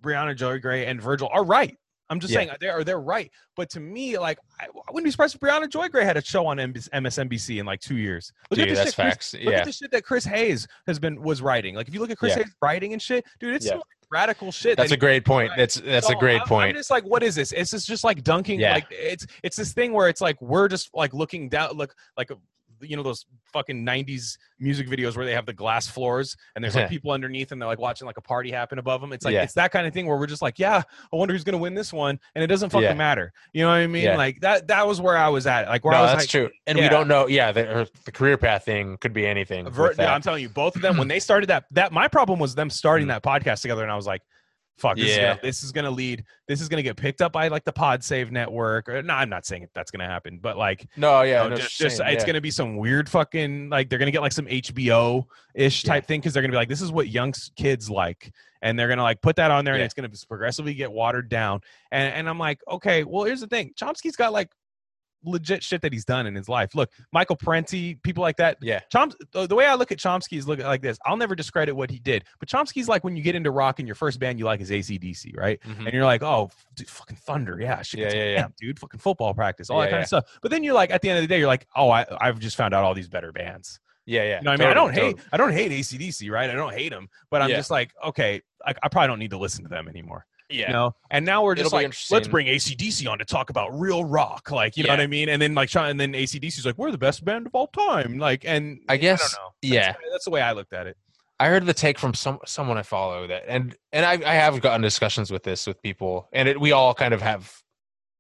[0.00, 1.76] Briahna Joy Gray and Virgil are right.
[2.12, 2.40] I'm just Yeah.
[2.40, 3.30] saying they're they're right.
[3.56, 6.22] But to me, like I, I wouldn't be surprised if Briahna Joy Gray had a
[6.24, 8.32] show on MSNBC in like two years.
[8.50, 9.34] Look Dude, at the that's shit Chris- facts.
[9.44, 11.74] Look at the shit that Chris Hayes has been was writing.
[11.74, 12.44] Like if you look at Chris Yeah.
[12.44, 13.72] Hayes writing and shit, dude, it's Yeah.
[13.72, 14.76] some radical shit.
[14.76, 15.50] That's that a great point.
[15.50, 15.58] right.
[15.58, 16.76] That's that's so a great I'm- point.
[16.76, 17.52] I'm like, what is this?
[17.52, 18.60] It's just, just like dunking.
[18.60, 18.74] Yeah.
[18.74, 22.30] Like it's it's this thing where it's like we're just like looking down, look like
[22.82, 26.74] you know those fucking 90s music videos where they have the glass floors and there's
[26.74, 29.34] like people underneath and they're like watching like a party happen above them it's like
[29.34, 29.42] Yeah.
[29.42, 31.74] it's that kind of thing where we're just like yeah i wonder who's gonna win
[31.74, 32.94] this one and it doesn't fucking Yeah.
[32.94, 34.16] matter you know what i mean Yeah.
[34.16, 36.28] like that that was where i was at like where no, i was that's like
[36.28, 36.50] true.
[36.66, 37.26] And we don't know.
[37.26, 39.68] Yeah, the, the career path thing could be anything.
[39.68, 39.94] Ver-.
[39.98, 42.70] I'm telling you, both of them when they started that that my problem was them
[42.70, 43.20] starting Mm.
[43.20, 44.22] that podcast together, and I was like,
[44.78, 45.28] "Fuck, this, is Yeah.
[45.34, 46.24] gonna, this is gonna lead.
[46.48, 49.28] This is gonna get picked up by like the Pod Save Network." Or, no, I'm
[49.28, 52.22] not saying that's gonna happen, but like, no, yeah, you know, no, just, just it's
[52.22, 52.26] yeah.
[52.26, 55.92] gonna be some weird fucking like they're gonna get like some HBO ish Yeah.
[55.94, 58.88] type thing because they're gonna be like, "This is what young kids like." And they're
[58.88, 61.60] gonna like put that on there, and it's gonna progressively get watered down.
[61.90, 64.50] And and I'm like, okay, well, here's the thing: Chomsky's got like
[65.24, 66.74] legit shit that he's done in his life.
[66.74, 68.58] Look, Michael Parenti, people like that.
[68.60, 68.80] Yeah.
[68.92, 70.98] Chomsky, the way I look at Chomsky is look at like this.
[71.04, 73.86] I'll never discredit what he did, but Chomsky's like when you get into rock and
[73.88, 75.60] your first band you like is ACDC, right?
[75.62, 75.84] Mhm.
[75.84, 78.40] And you're like, oh, dude, fucking Thunder, yeah, shit, Yeah, yeah, yeah.
[78.42, 80.02] band, dude, fucking football practice, all Yeah, that kind yeah.
[80.02, 80.38] of stuff.
[80.42, 82.38] But then you're like, at the end of the day, you're like, oh, I, I've
[82.38, 83.80] just found out all these better bands.
[84.04, 84.38] Yeah, yeah.
[84.38, 84.70] You know what I mean?
[84.70, 86.50] I don't totally, hate, I don't hate ACDC, right?
[86.50, 87.56] I don't hate them, but I'm Yeah.
[87.56, 90.26] just like, okay, I, I probably don't need to listen to them anymore.
[90.52, 90.68] Yeah.
[90.68, 93.78] You know, and now we're just It'll like, let's bring ACDC on to talk about
[93.78, 95.28] real rock, like you know what I mean?
[95.28, 98.44] And then like, and then ACDC's like, we're the best band of all time, like,
[98.44, 99.50] and I guess, I don't know.
[99.62, 99.86] yeah.
[99.92, 100.96] That's, that's the way I looked at it.
[101.40, 104.60] I heard the take from some someone I follow that, and and I, I have
[104.60, 107.52] gotten discussions with this with people, and it, we all kind of have,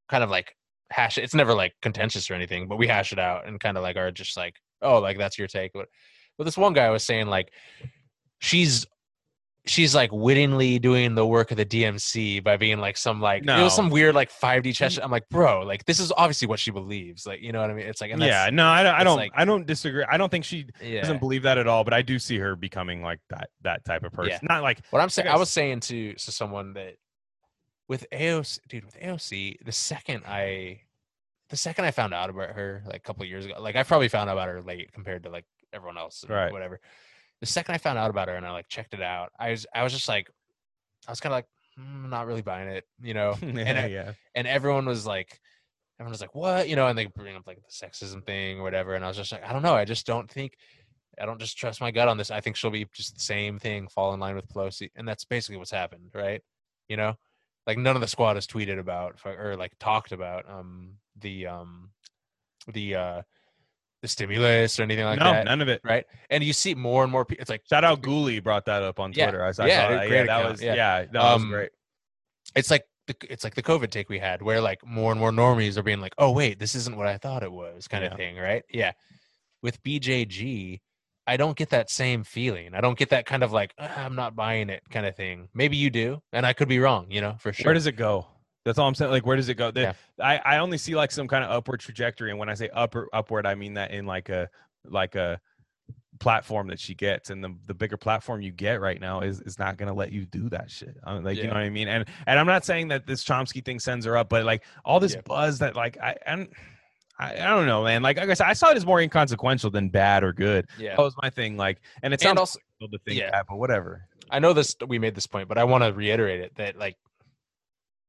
[0.08, 0.56] kind of like
[0.90, 1.24] hash it.
[1.24, 3.96] It's never like contentious or anything, but we hash it out and kind of like
[3.96, 5.72] are just like, oh, like that's your take.
[5.72, 5.88] But
[6.36, 7.52] but this one guy was saying like,
[8.40, 8.86] she's
[9.64, 13.46] she's like wittingly doing the work of the DNC by being like some like it
[13.46, 13.62] No.
[13.62, 14.98] was some weird like 5D chess.
[14.98, 17.26] I'm like, bro, like this is obviously what she believes.
[17.26, 17.86] Like, you know what I mean?
[17.86, 19.16] It's like, and yeah, no, I, don't- I don't.
[19.16, 20.04] like- I don't disagree.
[20.10, 21.00] I don't think she yeah.
[21.00, 21.84] doesn't believe that at all.
[21.84, 24.32] But I do see her becoming like that that type of person.
[24.42, 24.54] Yeah.
[24.54, 26.94] Not like What I'm saying, I was saying to to someone that
[27.88, 30.80] with AOC, dude, with AOC, the second I,
[31.50, 34.08] the second I found out about her, like a couple years ago, like I probably
[34.08, 36.52] found out about her late compared to like everyone else, or Right.
[36.52, 36.80] Whatever.
[37.42, 39.66] The second I found out about her and I like checked it out, I was
[39.74, 40.30] I was just like,
[41.06, 43.36] I was kind of like, "Hmm, not really buying it, you know.
[43.42, 44.12] and yeah, I- yeah.
[44.34, 45.38] and everyone was like
[46.00, 48.62] everyone was like what you know and they bring up like the sexism thing or
[48.62, 50.54] whatever and i was just like i don't know i just don't think
[51.20, 53.58] i don't just trust my gut on this i think she'll be just the same
[53.58, 56.40] thing fall in line with pelosi and that's basically what's happened right
[56.88, 57.14] you know
[57.66, 61.90] like none of the squad has tweeted about or like talked about um the um
[62.72, 63.22] the uh
[64.02, 65.80] the stimulus or anything like no, that none of it.
[65.84, 68.82] right and you see more and more people it's like Shout out Ghoulie brought that
[68.82, 69.44] up on Yeah, Twitter.
[69.44, 70.08] I, saw- I yeah, saw that.
[70.10, 70.74] yeah, that account, was yeah.
[70.74, 71.70] yeah, that was Um, great.
[72.56, 75.32] it's like the, it's like the COVID take we had, where like more and more
[75.32, 78.10] normies are being like, "Oh wait, this isn't what I thought it was," kind Yeah.
[78.12, 78.62] of thing, right?
[78.70, 78.92] Yeah.
[79.60, 80.80] With BJG,
[81.26, 82.74] I don't get that same feeling.
[82.74, 85.48] I don't get that kind of like "Ah, I'm not buying it kind of thing.
[85.52, 87.06] Maybe you do, and I could be wrong.
[87.10, 87.64] You know, for sure.
[87.66, 88.26] Where does it go?
[88.64, 89.10] That's all I'm saying.
[89.10, 89.70] Like, where does it go?
[89.70, 89.92] The- Yeah.
[90.20, 93.08] I, I only see like some kind of upward trajectory, and when I say upper
[93.12, 94.48] upward, I mean that in like a
[94.84, 95.40] like a
[96.20, 99.58] platform that she gets, and the the bigger platform you get right now is is
[99.58, 100.96] not gonna let you do that shit.
[101.04, 101.88] I mean, like, you know what I mean?
[101.88, 105.00] And and I'm not saying that this Chomsky thing sends her up, but like all
[105.00, 105.22] this Yeah.
[105.24, 106.48] buzz that like I and.
[107.18, 108.02] I, I don't know, man.
[108.02, 110.66] Like, like I said, I saw it as more inconsequential than bad or good.
[110.78, 110.96] yeah.
[110.96, 111.58] That was my thing.
[111.58, 113.30] Like, and it and sounds also, to think yeah.
[113.30, 114.08] that, but whatever.
[114.30, 114.74] I know this.
[114.88, 116.96] We made this point, but I want to reiterate it that like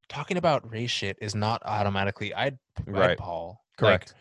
[0.10, 2.34] talking about race shit is not automatically.
[2.34, 3.18] I'd, I'd Right.
[3.18, 3.62] Paul.
[3.78, 4.14] Correct.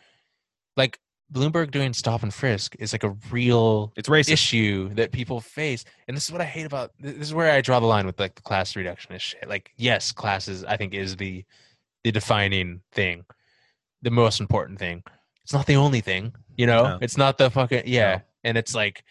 [0.76, 0.98] Like,
[1.34, 4.32] like Bloomberg doing stop and frisk is like a real It's racist.
[4.32, 7.62] issue that people face and this is what i hate about this is where i
[7.62, 11.16] draw the line with like the class reductionist shit like yes classes i think is
[11.16, 11.42] the
[12.04, 13.24] the defining thing
[14.02, 15.02] the most important thing
[15.42, 16.98] it's not the only thing you know No.
[17.00, 18.22] it's not the fucking yeah No.
[18.44, 19.02] and it's like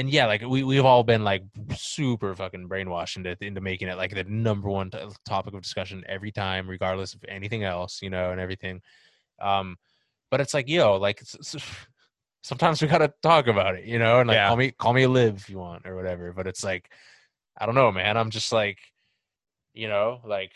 [0.00, 1.44] and yeah like we, we've all been like
[1.76, 6.02] super fucking brainwashed into, into making it like the number one t- topic of discussion
[6.08, 8.80] every time regardless of anything else you know and everything
[9.40, 9.76] um
[10.30, 11.76] but it's like yo like it's, it's-
[12.42, 14.48] sometimes we gotta talk about it you know and like Yeah.
[14.48, 16.90] call me call me a live if you want or whatever but it's like
[17.58, 18.78] i don't know man i'm just like
[19.74, 20.52] you know like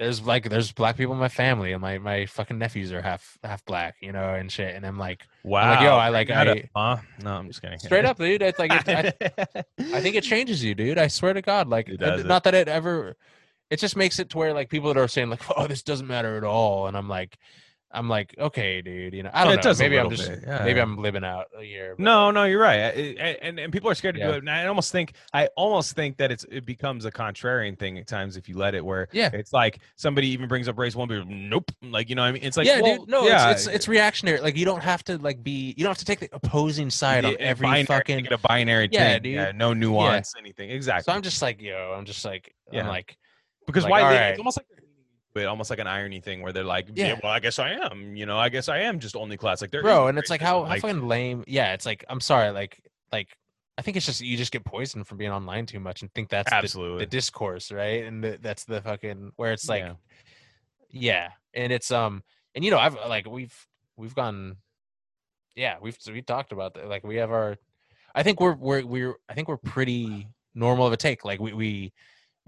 [0.00, 3.38] there's like there's black people in my family and my my fucking nephews are half
[3.44, 5.70] half black you know and shit and i'm like Wow.
[5.70, 6.96] like, yo, i like I, up, huh?
[7.22, 7.78] no i'm just kidding.
[7.78, 9.64] straight up dude it's like it, I,
[9.96, 10.98] I think it changes you, dude.
[10.98, 11.68] I swear to God.
[11.68, 12.26] Like, It and does it.
[12.26, 13.16] not that it ever.
[13.70, 16.06] It just makes it to where like people that are saying like, "Oh, this doesn't
[16.06, 17.38] matter at all," and I'm like,
[17.92, 19.14] I'm like, okay, dude.
[19.14, 19.74] You know, I don't it know.
[19.78, 20.62] Maybe I'm just yeah.
[20.64, 21.94] maybe I'm living out a year.
[21.96, 24.36] but- No, no, you're right, I- and and people are scared to do it.
[24.38, 28.06] And I almost think I almost think that it's it becomes a contrarian thing at
[28.06, 28.84] times if you let it.
[28.84, 29.30] Where Yeah.
[29.32, 32.32] it's like somebody even brings up race one, but nope, like you know, what I
[32.32, 33.08] mean, it's like yeah, well, dude.
[33.08, 34.40] No, yeah, it's, it's it's reactionary.
[34.40, 35.74] Like you don't have to like be.
[35.76, 38.32] You don't have to take the opposing side on yeah, every binary, fucking.
[38.32, 39.22] a binary Yeah, thing.
[39.22, 39.34] dude.
[39.34, 40.70] Yeah, no nuance, anything.
[40.70, 41.10] Exactly.
[41.10, 42.82] So I'm just like, yo, I'm just like, Yeah.
[42.82, 43.16] I'm like,
[43.66, 44.28] because like, why they, right.
[44.30, 44.66] it's almost like
[45.32, 47.08] but almost like an irony thing where they're like, yeah.
[47.08, 47.20] Yeah.
[47.22, 48.16] well, I guess I am.
[48.16, 49.60] You know, I guess I am just only class.
[49.60, 51.44] Like, bro, and it's like how how fucking lame.
[51.46, 53.28] Yeah, it's like I'm sorry, like like
[53.78, 56.28] I think it's just you just get poisoned from being online too much and think
[56.28, 56.98] that's the, absolutely.
[56.98, 58.04] the discourse, right?
[58.04, 59.94] And the, that's the fucking where it's like, Yeah.
[60.90, 61.28] yeah.
[61.54, 62.22] and it's um,
[62.54, 63.54] and you know, I've like we've
[63.96, 64.56] we've gone,
[65.56, 66.88] yeah, we've we talked about that.
[66.88, 67.56] Like we have our,
[68.14, 71.24] I think we're we're we're I think we're pretty normal of a take.
[71.24, 71.92] Like we we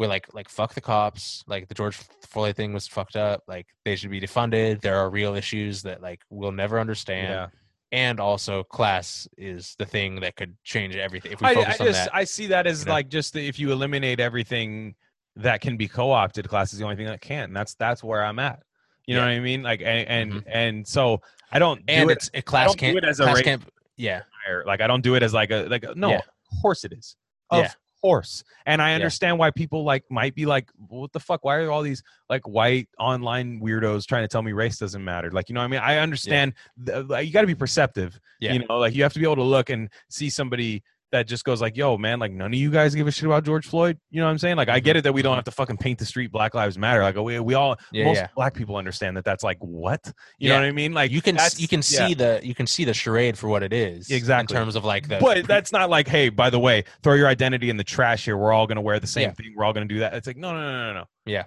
[0.03, 1.45] we're like like fuck the cops.
[1.47, 3.43] Like the George Floyd thing was fucked up.
[3.47, 4.81] Like they should be defunded.
[4.81, 7.29] There are real issues that like we'll never understand.
[7.29, 7.47] yeah.
[7.93, 11.83] And also, class is the thing that could change everything if we I, focus I
[11.85, 12.15] on just that.
[12.15, 12.93] I see that as you know?
[12.93, 14.95] like just the, if you eliminate everything
[15.37, 17.45] that can be co-opted, class is the only thing that can.
[17.45, 18.63] And that's that's where I'm at.
[19.07, 19.63] You know what I mean?
[19.63, 20.43] Like and and, Mhm.
[20.47, 23.25] and so I don't do and it it's a class don't do it as a
[23.25, 23.63] class can't
[23.97, 24.23] yeah.
[24.67, 26.11] Like I don't do it as like a like a, no.
[26.11, 26.17] Yeah.
[26.19, 27.17] Of course it is.
[27.51, 28.09] Of Yeah.
[28.09, 28.45] course.
[28.67, 31.45] And I understand why people like might be like, what the fuck?
[31.45, 35.31] Why are all these like white online weirdos trying to tell me race doesn't matter?
[35.31, 35.81] Like you know what I mean?
[35.81, 36.55] I understand.
[36.77, 38.19] The, like, you got to be perceptive.
[38.41, 38.53] Yeah.
[38.53, 40.83] You know, like you have to be able to look and see somebody
[41.13, 43.45] that just goes like, "Yo, man, like none of you guys give a shit about
[43.45, 44.57] George Floyd." You know what I'm saying?
[44.57, 44.99] Like I get mm-hmm.
[44.99, 47.03] it that we don't have to fucking paint the street Black Lives Matter.
[47.03, 48.29] Like we, we all Yeah, most yeah.
[48.35, 50.01] black people understand that that's like what?
[50.39, 50.55] You Yeah.
[50.57, 50.93] know what I mean?
[50.93, 53.73] Like you can you can see the you can see the charade for what it
[53.73, 54.57] is Exactly.
[54.57, 57.29] in terms of like the but that's not like, hey, by the way, throw your
[57.29, 58.37] identity in the trash here.
[58.37, 59.55] We're all gonna wear the same thing.
[59.57, 60.15] We're all gonna do that.
[60.15, 61.05] It's like, no, no, no, no, no.
[61.27, 61.45] Yeah.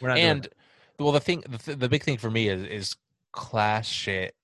[0.00, 0.18] we're not.
[0.18, 0.48] and
[0.98, 2.96] well the thing the, th- the big thing for me is is
[3.32, 4.34] class shit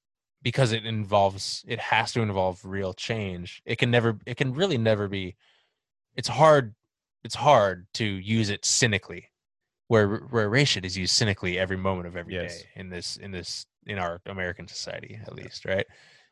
[0.44, 4.78] because it involves it has to involve real change it can never it can really
[4.78, 5.34] never be
[6.14, 6.74] it's hard
[7.24, 9.30] it's hard to use it cynically,
[9.88, 12.64] where where race is used cynically every moment of every day Yes.
[12.76, 15.86] in this in this in our American society at least, right?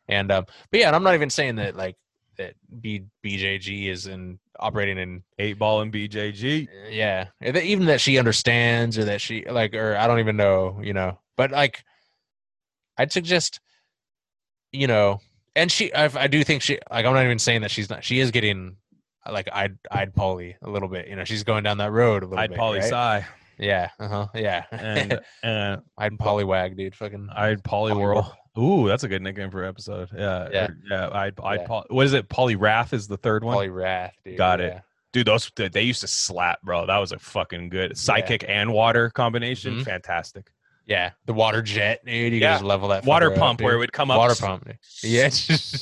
[0.08, 1.96] And um, but yeah, and I'm not even saying that like
[2.36, 6.68] that B, BJG is in operating in Eight ball and BJG.
[6.90, 10.92] yeah even that she understands or that she like or i don't even know you
[10.92, 11.84] know but like
[12.98, 13.60] i'd suggest
[14.72, 15.20] you know
[15.54, 18.02] and she I, I do think she like i'm not even saying that she's not
[18.04, 18.76] she is getting
[19.30, 22.26] like i'd i'd polly a little bit you know she's going down that road a
[22.26, 22.84] little I'd bit poly right?
[23.22, 23.26] sci
[23.58, 28.32] yeah uh-huh yeah and uh, i'd Poliwag dude fucking I'd Poliwhirl.
[28.58, 30.10] Ooh, that's a good nickname for episode.
[30.14, 30.64] Yeah, Yeah.
[30.66, 31.08] or- yeah.
[31.10, 31.66] I'd I'd Yeah.
[31.66, 32.28] poly, what is it?
[32.28, 33.56] Poliwrath is the third one.
[33.56, 34.74] Poliwrath dude Got it.
[34.74, 34.80] yeah.
[35.14, 36.84] Dude, those they used to slap, bro.
[36.84, 39.78] That was a fucking good psychic and water combination.
[39.80, 39.84] Mhm.
[39.84, 40.50] Fantastic.
[40.86, 42.54] Yeah the water jet dude you Yeah.
[42.54, 44.68] just level that Water fucker up, pump where it would come up water pump
[45.02, 45.28] yeah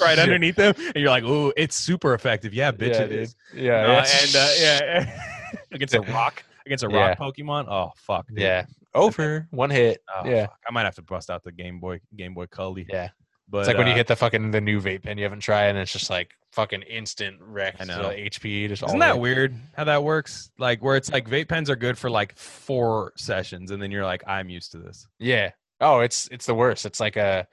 [0.01, 2.53] right underneath them, and you're like, ooh, it's super effective.
[2.55, 3.35] Yeah, bitch, yeah, it dude.
[3.55, 4.07] yeah, Uh, yeah.
[4.23, 5.17] and uh, yeah,
[5.73, 7.67] against a rock, against a rock Pokemon.
[7.69, 8.39] Oh fuck, dude.
[8.41, 10.59] yeah over one hit Oh, yeah fuck.
[10.69, 12.81] I might have to bust out the Game Boy, Game Boy Color.
[12.89, 13.11] Yeah.
[13.49, 15.41] but it's like when you uh, hit the fucking the new vape pen you haven't
[15.41, 18.09] tried and it's just like fucking instant wreck I to know.
[18.11, 20.51] HP just all Isn't that weird how that works?
[20.59, 24.05] Like where it's like vape pens are good for like four sessions, and then you're
[24.05, 25.07] like, I'm used to this.
[25.19, 25.51] Yeah.
[25.81, 26.87] Oh, it's it's the worst.
[26.87, 27.47] It's like a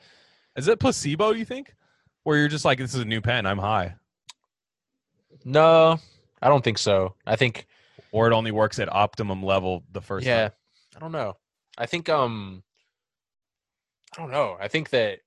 [0.56, 1.32] Is it placebo?
[1.32, 1.74] You think?
[2.24, 3.95] Where you're just like, this is a new pen, I'm high,
[5.45, 5.98] no.
[6.41, 7.16] I don't think so.
[7.26, 7.68] I think
[8.12, 10.26] or it only works at optimum level the first.
[10.26, 10.50] yeah.
[10.50, 10.58] time.
[10.95, 11.38] I don't know.
[11.78, 12.64] I think um
[14.18, 14.58] I don't know.
[14.60, 15.20] I think that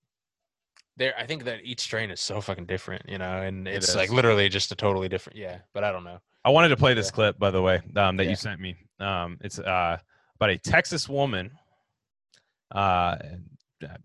[0.96, 3.94] there I think that each strain is so fucking different, you know, and It it's
[3.94, 6.18] like literally just a totally different yeah, but I don't know.
[6.44, 7.12] I wanted to play this Yeah.
[7.12, 8.30] clip, by the way, um, that Yeah.
[8.30, 8.76] you sent me.
[8.98, 9.98] Um, it's uh,
[10.36, 11.50] about a Texas woman.
[12.70, 13.16] Uh,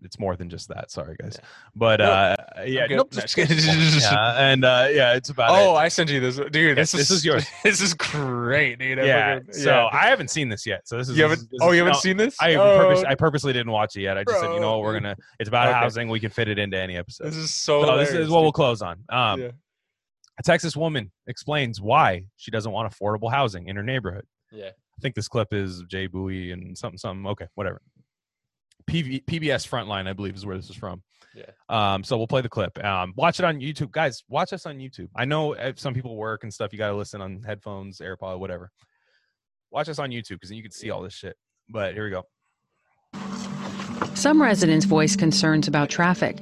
[0.02, 0.90] it's more than just that.
[0.90, 1.36] Sorry, guys.
[1.40, 1.46] Yeah.
[1.74, 5.50] But No, uh, yeah, nope, just just yeah, and uh, yeah, it's about.
[5.50, 5.78] Oh, it.
[5.78, 6.78] I sent you this dude.
[6.78, 7.46] This, this is, is yours.
[7.62, 8.98] This is great, dude.
[8.98, 9.34] I yeah.
[9.38, 9.88] fucking- So yeah.
[9.92, 10.86] I haven't seen this yet.
[10.88, 12.36] So this is you haven't is- this Oh, you haven't no, seen this?
[12.40, 14.16] I, oh, purpose, I purposely didn't watch it yet.
[14.16, 15.16] I just said, you know what, we're gonna.
[15.40, 15.78] It's about Okay.
[15.78, 16.08] housing.
[16.08, 17.24] We can fit it into any episode.
[17.26, 18.98] this is so So this is what we'll close on.
[19.08, 19.50] Um, Yeah.
[20.38, 24.26] A Texas woman explains why she doesn't want affordable housing in her neighborhood.
[24.52, 24.68] Yeah.
[24.68, 27.26] I think this clip is Jay Bowie and something, something.
[27.26, 27.80] Okay, whatever.
[28.88, 31.02] PV, PBS Frontline, I believe, is where this is from.
[31.34, 31.44] Yeah.
[31.68, 32.82] Um, so we'll play the clip.
[32.82, 34.22] Um, watch it on YouTube, guys.
[34.28, 35.08] Watch us on YouTube.
[35.14, 36.72] I know if some people work and stuff.
[36.72, 38.70] You got to listen on headphones, AirPod, whatever.
[39.70, 41.36] Watch us on YouTube because then you can see all this shit.
[41.68, 42.22] But here we go.
[44.14, 46.38] Some residents voiced concerns about traffic,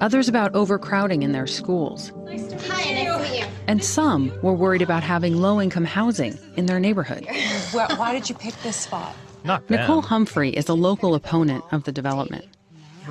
[0.00, 3.46] others about overcrowding in their schools, Hi, nice to meet you.
[3.68, 7.24] and some were worried about having low income housing in their neighborhood.
[7.72, 9.14] Why, why did you pick this spot?
[9.44, 9.80] Not them.
[9.80, 12.46] Nicole Humphrey is a local opponent of the development.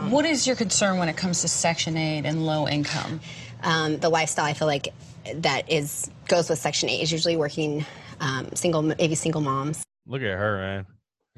[0.09, 3.19] What is your concern when it comes to Section 8 and low income?
[3.63, 4.93] Um, the lifestyle I feel like
[5.35, 7.85] that is goes with Section 8 is usually working
[8.19, 9.83] um, single, maybe single moms.
[10.05, 10.85] Look at her, man.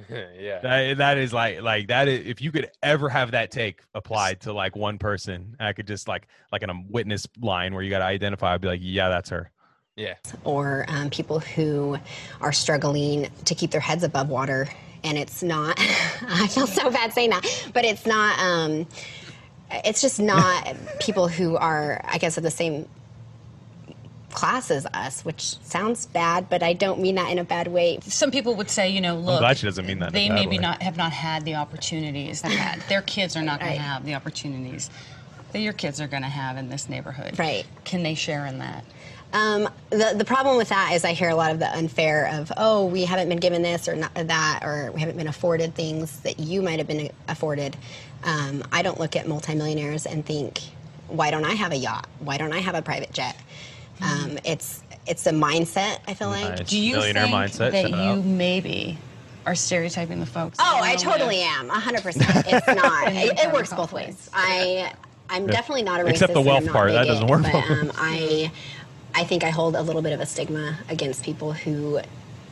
[0.39, 0.59] yeah.
[0.59, 4.41] That that is like like that is if you could ever have that take applied
[4.41, 7.89] to like one person, I could just like like in a witness line where you
[7.89, 8.53] got to identify.
[8.53, 9.51] I'd be like, yeah, that's her.
[10.00, 10.16] Yeah.
[10.45, 11.97] or um, people who
[12.39, 14.68] are struggling to keep their heads above water.
[15.04, 15.76] And it's not,
[16.28, 18.88] I feel so bad saying that, but it's not, um,
[19.72, 22.88] it's just not people who are, I guess, of the same
[24.32, 28.00] class as us, which sounds bad, but I don't mean that in a bad way.
[28.04, 30.62] Some people would say, you know, look, glad she doesn't mean that they maybe way.
[30.62, 33.78] not have not had the opportunities that their kids are not going Right.
[33.78, 34.89] to have the opportunities
[35.52, 37.39] that your kids are going to have in this neighborhood.
[37.39, 37.66] Right.
[37.86, 38.86] Can they share in that?
[39.32, 42.51] Um, the the problem with that is I hear a lot of the unfair of
[42.57, 46.19] oh we haven't been given this or not that or we haven't been afforded things
[46.21, 47.77] that you might have been afforded.
[48.23, 50.61] Um, I don't look at multimillionaires and think
[51.07, 52.07] why don't I have a yacht?
[52.19, 53.36] Why don't I have a private jet?
[54.01, 55.99] Um, it's it's a mindset.
[56.07, 56.65] I feel like.
[56.67, 58.23] Do you Millionaire think mindset, that you out.
[58.23, 58.97] maybe
[59.45, 60.58] are stereotyping the folks?
[60.59, 61.70] Oh, that I live- totally am.
[61.70, 62.29] hundred percent.
[62.47, 63.13] It's not.
[63.13, 64.29] It, it works both ways.
[64.33, 64.93] I
[65.29, 66.09] I'm definitely not a racist.
[66.12, 68.51] Except the wealth I'm part, that bigot, doesn't work But um, I
[69.13, 71.99] I think I hold a little bit of a stigma against people who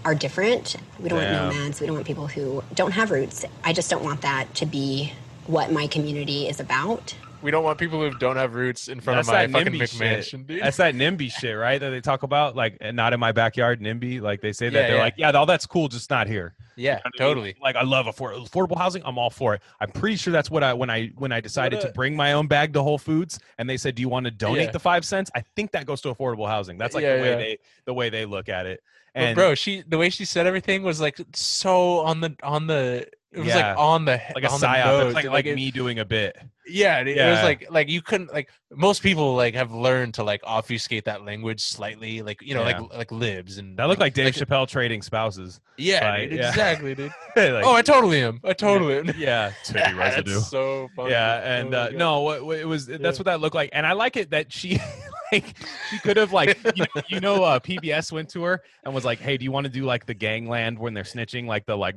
[0.04, 0.76] are different.
[1.00, 1.44] We don't Damn.
[1.46, 1.80] want nomads.
[1.82, 3.46] We don't want people who don't have roots.
[3.64, 5.14] I just don't want that to be
[5.46, 7.16] what my community is about.
[7.42, 9.82] We don't want people who don't have roots in front That's of my fucking NIMBY
[9.84, 10.62] McMansion, dude.
[10.62, 11.80] That's that NIMBY shit, right?
[11.80, 14.22] That they talk about, like, eh, not in my backyard, NIMBY.
[14.22, 15.04] Like they say that Yeah, they're yeah.
[15.04, 16.56] like, yeah, all that's cool, just not here.
[16.76, 17.36] yeah, You know what I mean?
[17.36, 17.56] totally.
[17.62, 19.04] Like I love affor- affordable housing.
[19.06, 19.62] I'm all for it.
[19.80, 22.48] I'm pretty sure that's what I when I when I decided to bring my own
[22.48, 24.72] bag to Whole Foods and they said, "Do you want to donate Yeah.
[24.72, 26.78] the five cents?" I think that goes to affordable housing.
[26.78, 28.82] That's like the way they the way they look at it.
[29.14, 32.68] But And bro, she the way she said everything was like so on the on
[32.68, 33.70] the it was Yeah.
[33.70, 35.06] like on the like a on psyop.
[35.08, 36.38] It's like like it- me doing a bit.
[36.70, 40.24] Yeah, dude, it was like like you couldn't like most people like have learned to
[40.24, 42.80] like obfuscate that language slightly, like you know, Yeah.
[42.80, 45.62] like like libs and That looked like Dave Chappelle trading spouses.
[45.78, 46.50] Yeah, Like, dude, yeah.
[46.50, 47.14] exactly, dude.
[47.38, 48.42] Like- oh, I totally am.
[48.44, 49.12] I totally am.
[49.18, 50.40] Yeah, titty That's residue.
[50.40, 51.12] so funny.
[51.12, 53.94] Yeah, Oh and my uh, no, it was that's what that looked like, and I
[53.94, 54.80] like it that she
[55.32, 55.56] like
[55.90, 59.04] she could have like you know, you know uh, PBS went to her and was
[59.06, 61.76] like, hey, do you want to do like the gangland when they're snitching, like the
[61.76, 61.96] like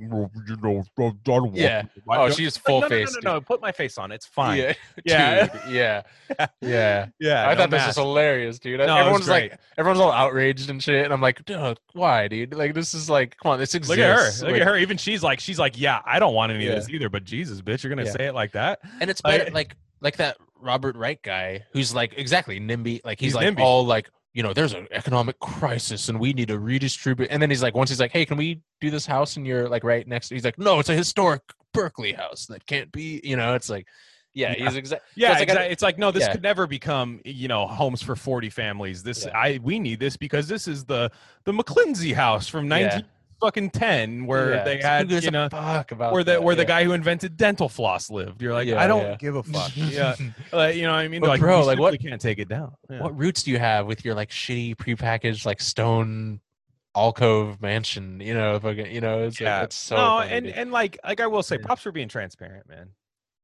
[1.55, 1.83] Yeah.
[2.09, 3.15] Oh, she's Like, full no, no, face.
[3.23, 4.13] No, no, no, put my face on.
[4.13, 4.59] It's fine.
[4.59, 4.73] Yeah,
[5.05, 5.47] Yeah.
[5.47, 6.03] dude, yeah,
[6.61, 8.79] yeah, Yeah, I no thought this was hilarious, dude.
[8.79, 9.51] No, it was everyone's great.
[9.53, 12.55] like, everyone's all outraged and shit, and I'm like, dude, why, dude?
[12.55, 13.91] Like, this is like, come on, this exists.
[13.91, 14.31] Look at her.
[14.47, 14.77] Look Like, at her.
[14.77, 16.73] Even she's like, she's like, yeah, I don't want any Yeah.
[16.73, 17.09] of this either.
[17.09, 18.13] But Jesus, bitch, you're gonna Yeah.
[18.13, 18.81] say it like that?
[19.01, 23.01] And it's Like- better, like, like that Robert Reich guy who's like exactly NIMBY.
[23.05, 23.61] Like he's, He's like NIMBY.
[23.61, 27.31] all like, you know, there's an economic crisis and we need to redistribute.
[27.31, 29.69] And then he's like, once he's like, hey, can we do this house and you're
[29.69, 30.29] like right next?
[30.29, 33.21] to He's like, no, it's a historic Berkeley house that can't be.
[33.25, 33.87] You know, it's like,
[34.33, 34.67] yeah, Yeah.
[34.67, 35.09] he's exactly.
[35.17, 35.73] Yeah, it's like, exactly.
[35.73, 36.33] It's like no, this yeah.
[36.33, 39.03] could never become you know homes for forty families.
[39.03, 39.37] This Yeah.
[39.37, 41.11] I we need this because this is the
[41.45, 43.05] the McClinsey house from nineteen
[43.41, 44.65] fucking ten where Yeah.
[44.65, 46.43] they had you know fuck about where the that?
[46.43, 48.41] where the guy who invented dental floss lived.
[48.43, 49.17] You're like Yeah, I don't yeah.
[49.17, 49.73] give a fuck.
[49.77, 50.15] yeah,
[50.53, 51.21] like, you know what I mean?
[51.21, 52.73] But like bro, like, what- can't take it down.
[52.89, 53.01] Yeah.
[53.03, 56.41] What roots do you have with your like shitty prepackaged like stone
[56.95, 58.21] alcove mansion?
[58.21, 60.55] You know, fucking, you know, it's yeah, like, it's so no, funny, and dude.
[60.55, 62.91] and like like I will say, props for being transparent, man.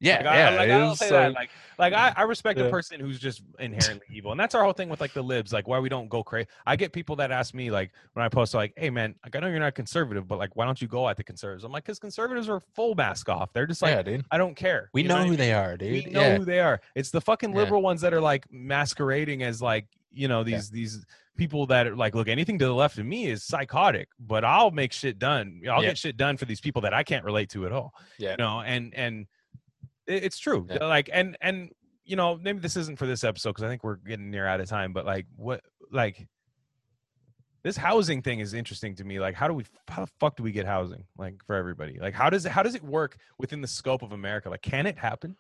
[0.01, 1.33] Yeah, Like, I, yeah, like, it I'll is say so- that.
[1.33, 2.67] Like, like I, I respect Yeah.
[2.67, 5.53] a person who's just inherently evil, and that's our whole thing with like the libs.
[5.53, 6.49] Like, why we don't go crazy.
[6.67, 9.41] I get people that ask me like when I post like, "Hey, man, like I
[9.41, 11.85] know you're not conservative, but like, why don't you go at the conservatives?" I'm like,
[11.85, 13.53] because conservatives are full mask off.
[13.53, 14.25] They're just like, yeah, dude.
[14.31, 14.91] I don't care.
[14.93, 15.39] We You know I who mean?
[15.39, 15.93] they are, dude.
[16.07, 16.37] We know yeah.
[16.39, 16.81] who they are.
[16.95, 21.05] It's the fucking liberal ones that are like masquerading as like you know these these
[21.37, 24.71] people that are like look anything to the left of me is psychotic, but I'll
[24.71, 25.61] make shit done.
[25.71, 25.91] I'll Yeah.
[25.91, 27.93] get shit done for these people that I can't relate to at all.
[28.19, 28.31] Yeah.
[28.31, 29.27] You know, and and
[30.07, 30.67] it's true.
[30.69, 30.79] Yeah.
[30.81, 31.71] Uh, like and and
[32.05, 34.61] you know maybe this isn't for this episode because I think we're getting near out
[34.61, 34.93] of time.
[34.93, 36.27] But like what like
[37.63, 39.19] this housing thing is interesting to me.
[39.19, 41.99] Like how do we how the fuck do we get housing like for everybody?
[42.01, 44.49] Like how does it how does it work within the scope of America?
[44.49, 45.37] Like can it happen?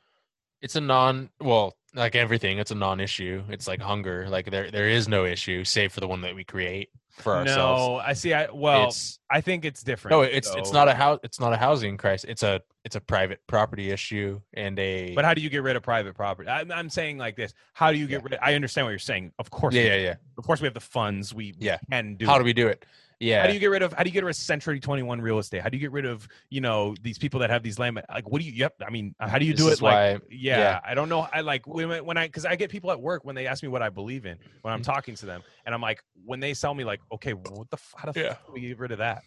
[0.62, 3.44] It's a non well, like everything, it's a non-issue.
[3.48, 4.28] It's like hunger.
[4.28, 7.82] Like there there is no issue save for the one that we create for ourselves.
[7.82, 8.34] No, I see.
[8.34, 10.12] I well, It's- I think it's different.
[10.12, 12.28] No, it's it's not a house it's not a housing crisis.
[12.28, 15.76] It's a it's a private property issue and a But how do you get rid
[15.76, 16.48] of private property?
[16.48, 17.52] I'm, I'm saying like this.
[17.72, 18.38] How do you get rid?
[18.42, 19.32] I understand what you're saying.
[19.38, 19.74] Of course.
[19.74, 20.14] Yeah, yeah, yeah.
[20.38, 21.34] Of course, we have the funds.
[21.34, 21.78] We we Yeah.
[21.90, 22.26] can do.
[22.26, 22.38] How it.
[22.40, 22.84] do we do it?
[23.18, 23.40] Yeah.
[23.40, 23.94] How do you get rid of?
[23.94, 25.62] How do you get rid of Century 21 real estate?
[25.62, 27.98] How do you get rid of you know these people that have these land?
[28.10, 28.52] Like, what do you?
[28.52, 28.74] Yep.
[28.86, 29.80] I mean, how do you This do it?
[29.80, 30.80] Like, why- yeah, yeah.
[30.84, 31.26] I don't know.
[31.32, 33.70] I like when when I because I get people at work when they ask me
[33.70, 34.84] what I believe in when I'm Mhm.
[34.84, 37.94] talking to them, and I'm like, when they sell me like, okay, what the f-
[37.96, 38.28] how the Yeah.
[38.34, 39.22] fuck do we get rid of that?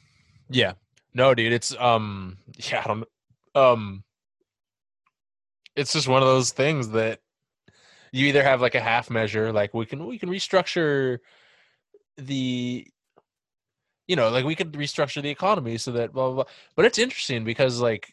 [0.50, 0.74] Yeah.
[1.16, 2.38] No, dude, it's um
[2.70, 3.08] yeah, I don't
[3.56, 4.04] um
[5.76, 7.22] it's just one of those things that
[8.12, 11.18] you either have like a half measure, like we can we can restructure
[12.18, 12.88] the
[14.10, 16.54] you know, like we could restructure the economy so that blah blah blah.
[16.76, 18.12] But it's interesting because like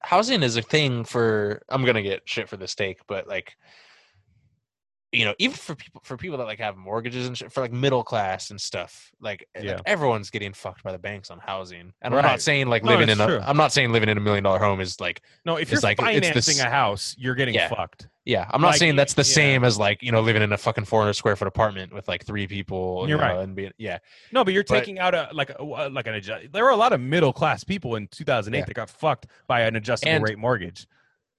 [0.00, 3.56] housing is a thing for I'm gonna get shit for this take, but like
[5.12, 7.72] you know, even for people for people that like have mortgages and shit, for like
[7.72, 11.92] middle class and stuff, like, eh, like, everyone's getting fucked by the banks on housing.
[12.00, 13.40] And I'm not saying like No, living in a true.
[13.42, 15.98] am not saying living in a million dollar home is like No, if you're like-
[15.98, 17.68] financing this- a house, you're getting Yeah.
[17.68, 18.06] fucked.
[18.24, 19.34] yeah, I'm not Like, saying that's the yeah.
[19.34, 22.24] same as like, you know, living in a fucking 400 square foot apartment with like
[22.24, 23.08] three people.
[23.08, 23.42] You're you know, right.
[23.42, 23.98] And being, yeah.
[24.30, 26.52] No, but you're But- taking out a like a like an adjust.
[26.52, 28.64] There were a lot of middle class people in 2008 Yeah.
[28.66, 30.86] that got fucked by an adjustable And- rate mortgage.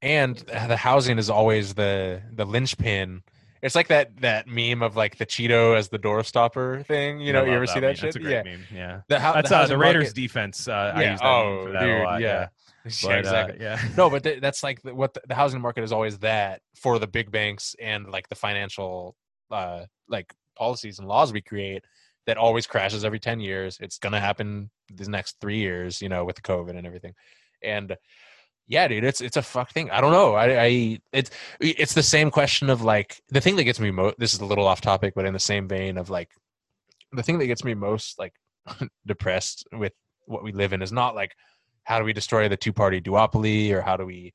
[0.02, 3.24] and the housing is always the the linchpin.
[3.62, 7.20] It's like that that meme of like the Cheeto as the door stopper thing.
[7.20, 7.96] You know, you ever that see that meme.
[7.96, 8.02] shit?
[8.06, 8.44] That's a great yeah.
[8.44, 8.64] meme.
[8.74, 10.68] Yeah, The, hou- that's the uh, the Raiders market- defense.
[10.68, 11.12] Uh, I yeah.
[11.12, 12.22] use that meme oh, for that dude, a lot.
[12.22, 12.28] yeah.
[12.28, 12.48] Yeah,
[12.86, 13.58] Yeah, But, uh, exactly.
[13.62, 13.82] yeah.
[13.98, 16.98] no, but th- that's like the, what the, the housing market is always that for
[16.98, 19.16] the big banks and like the financial
[19.52, 21.84] uh like policies and laws we create
[22.26, 23.78] that always crashes every 10 years.
[23.82, 27.14] It's going to happen the next 3 years, you know, with COVID and everything.
[27.64, 27.96] And
[28.72, 29.92] yeah, dude, it's it's a fuck thing.
[29.92, 30.34] I don't know.
[30.34, 31.30] I, I it's
[31.60, 34.18] it's the same question of like the thing that gets me most.
[34.18, 36.30] This is a little off topic, but in the same vein of like
[37.12, 38.34] the thing that gets me most like
[39.06, 39.92] depressed with
[40.26, 41.36] what we live in is not like
[41.84, 44.34] how do we destroy the two party duopoly or how do we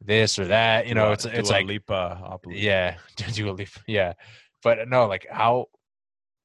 [0.00, 0.86] this or that.
[0.86, 2.94] You know, it's it's like Lipa, yeah,
[3.32, 4.12] Dua Lipa, yeah,
[4.62, 5.66] but no, like how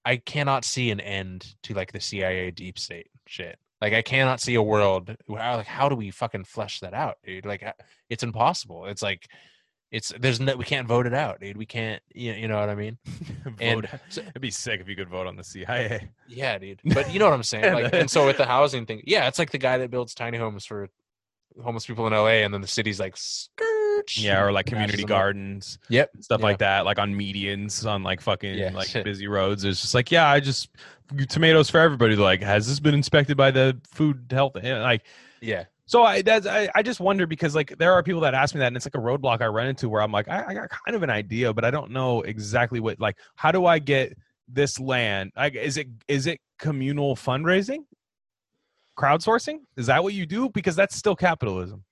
[0.04, 3.60] I cannot see an end to like the CIA deep state shit.
[3.82, 7.18] Like I cannot see a world where like how do we fucking flesh that out,
[7.24, 7.46] dude?
[7.46, 7.64] Like
[8.10, 8.86] it's impossible.
[8.86, 9.28] It's like
[9.92, 11.58] it's there's no we can't vote it out, dude.
[11.58, 12.98] We can't you, you know what I mean?
[13.60, 14.00] and Vote.
[14.18, 16.10] It'd be sick if you could vote on the CIA.
[16.28, 16.82] yeah, dude.
[16.84, 17.74] But you know what I'm saying?
[17.74, 20.38] Like and so with the housing thing, yeah, it's like the guy that builds tiny
[20.38, 20.90] homes for
[21.64, 23.16] homeless people in LA, and then the city's like
[24.08, 24.24] skirt.
[24.24, 25.10] Yeah, or like community them up.
[25.10, 25.80] gardens.
[25.90, 26.12] Yep.
[26.22, 26.46] Stuff Yeah.
[26.46, 29.04] like that, like on medians, on like fucking Yeah, like shit.
[29.04, 29.64] busy roads.
[29.66, 30.70] It's just like, yeah, I just
[31.30, 32.16] tomatoes for everybody.
[32.16, 34.56] Like, has this been inspected by the food health?
[34.56, 35.04] and, Like,
[35.42, 35.66] Yeah.
[35.86, 38.60] so I that's I, I just wonder because like there are people that ask me
[38.60, 40.70] that, and it's like a roadblock I run into where I'm like, I, I got
[40.70, 44.16] kind of an idea, but I don't know exactly what like how do I get
[44.48, 45.32] this land?
[45.36, 47.80] Like, is it is it communal fundraising,
[48.98, 49.60] crowdsourcing?
[49.78, 50.50] Is that what you do?
[50.50, 51.84] Because that's still capitalism.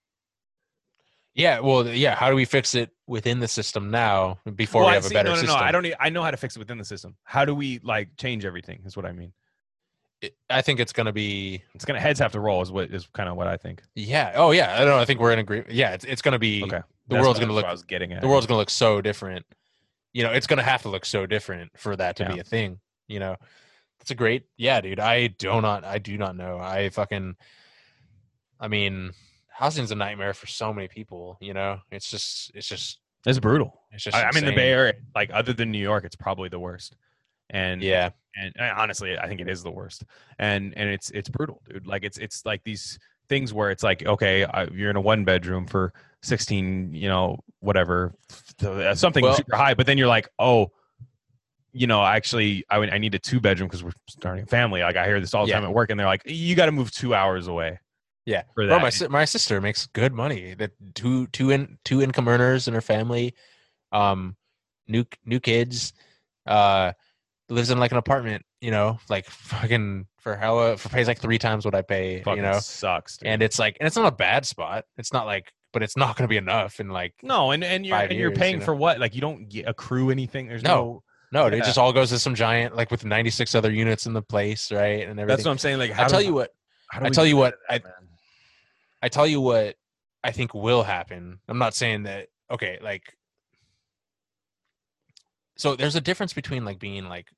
[1.38, 1.60] Yeah.
[1.62, 2.16] Well, yeah.
[2.16, 5.14] How do we fix it within the system now before Well, we have a see-
[5.14, 5.60] better no, no, system?
[5.60, 5.84] No, I don't.
[5.84, 7.16] Need, I know how to fix it within the system.
[7.24, 8.82] How do we like change everything?
[8.86, 9.32] Is what I mean.
[10.22, 11.64] It- I think it's gonna be.
[11.76, 12.62] It's gonna heads have to roll.
[12.62, 13.84] Is what is kind of what I think.
[13.96, 14.34] Yeah.
[14.36, 14.74] Oh, yeah.
[14.74, 14.98] I don't know.
[15.00, 15.72] I think we're in agreement.
[15.72, 15.94] Yeah.
[15.94, 16.64] It's it's gonna be.
[16.64, 16.82] Okay.
[17.08, 17.66] The That's world's gonna look.
[17.66, 18.22] I was getting at.
[18.22, 19.46] The world's gonna look so different.
[20.14, 22.80] You know, it's gonna have to look so different for that to be a thing.
[23.08, 23.36] You know,
[24.02, 24.44] it's a great.
[24.58, 25.00] Yeah, dude.
[25.00, 25.86] I do not.
[25.86, 26.58] I do not know.
[26.58, 27.36] I fucking.
[28.60, 29.12] I mean,
[29.58, 31.38] housing's a nightmare for so many people.
[31.42, 32.52] You know, it's just.
[32.56, 33.00] It's just.
[33.26, 33.82] It's brutal.
[33.92, 34.16] It's just.
[34.16, 34.54] I, I'm in the.
[34.54, 34.94] Bay Area.
[35.16, 36.96] Like other than New York, it's probably the worst.
[37.50, 38.10] And Yeah.
[38.36, 40.04] and uh, honestly, I think it is the worst.
[40.38, 41.88] And and it's it's brutal, dude.
[41.88, 45.26] Like it's it's like these things where it's like, okay, uh, you're in a one
[45.26, 45.92] bedroom for
[46.24, 48.14] 16, you know, whatever,
[48.94, 50.72] something Well- super high, but then you're like, oh,
[51.74, 54.82] you know, actually, I I need a two bedroom because we're starting a family.
[54.82, 55.56] Like I hear this all the Yeah.
[55.60, 57.80] time at work, and they're like, you got to move two hours away.
[58.28, 60.54] Yeah, for Bro, my my sister makes good money.
[60.54, 63.34] That two two in two income earners in her family,
[63.94, 64.36] um,
[64.86, 65.94] new new kids,
[66.46, 66.92] uh,
[67.48, 68.44] lives in like an apartment.
[68.60, 72.22] You know, like fucking for how for pays like three times what I pay.
[72.24, 73.16] Fucking you know, sucks.
[73.16, 73.30] dude.
[73.30, 74.84] and it's like and it's not a bad spot.
[74.98, 76.82] It's not like, but it's not going to be enough.
[76.82, 78.66] And like, no, and and you're and you're paying you know?
[78.66, 79.00] for what?
[79.00, 80.50] Like you don't get, accrue anything.
[80.50, 81.02] There's No.
[81.32, 81.48] no.
[81.48, 84.12] no, it just all goes to some giant like with ninety six other units in
[84.12, 85.08] the place, right?
[85.08, 85.28] And everything.
[85.28, 85.78] That's what I'm saying.
[85.78, 86.52] Like I tell you what,
[86.92, 88.07] I tell you what, of that, I man?
[89.08, 89.78] I tell you what
[90.22, 91.40] I think will happen.
[91.48, 93.16] I'm not saying that okay, like
[95.56, 97.30] so there's a difference between like being like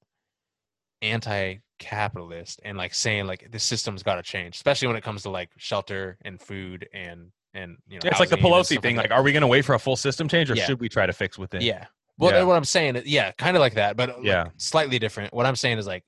[1.04, 5.30] anti-capitalist and like saying like the system's got to change, especially when it comes to
[5.30, 8.96] like shelter and food and and you know Yeah, it's like the Pelosi thing.
[8.96, 9.04] that.
[9.04, 10.66] Like, are we going to wait for a full system change, or Yeah.
[10.66, 11.62] should we try to fix within?
[11.62, 11.86] Yeah.
[12.18, 12.44] Well, Yeah.
[12.46, 14.48] what I'm saying, is- yeah, kind of like that, but like, Yeah.
[14.58, 15.34] slightly different.
[15.34, 16.04] What I'm saying is like,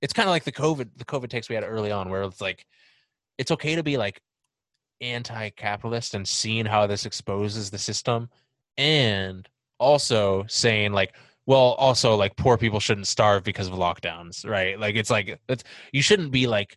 [0.00, 2.40] it's kind of like the COVID, the COVID takes we had early on, where it's
[2.40, 2.64] like,
[3.38, 4.20] it's okay to be like
[5.00, 8.28] anti-capitalist and seeing how this exposes the system,
[8.76, 9.48] and
[9.78, 11.14] also saying like,
[11.46, 14.78] well, also like poor people shouldn't starve because of lockdowns, right?
[14.78, 16.76] Like it's like it's you shouldn't be like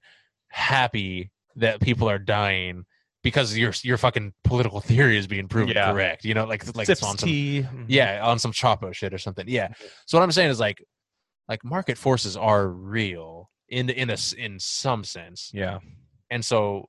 [0.50, 2.86] happy that people are dying
[3.24, 5.92] because your your fucking political theory is being proven Yeah.
[5.92, 6.24] correct.
[6.26, 7.66] You know, like like Sips on some tea.
[7.88, 9.86] Yeah on some chapo shit or something yeah mm-hmm.
[10.06, 10.84] so what i'm saying is like
[11.48, 15.80] like market forces are real in in a in some sense Yeah.
[16.30, 16.88] and so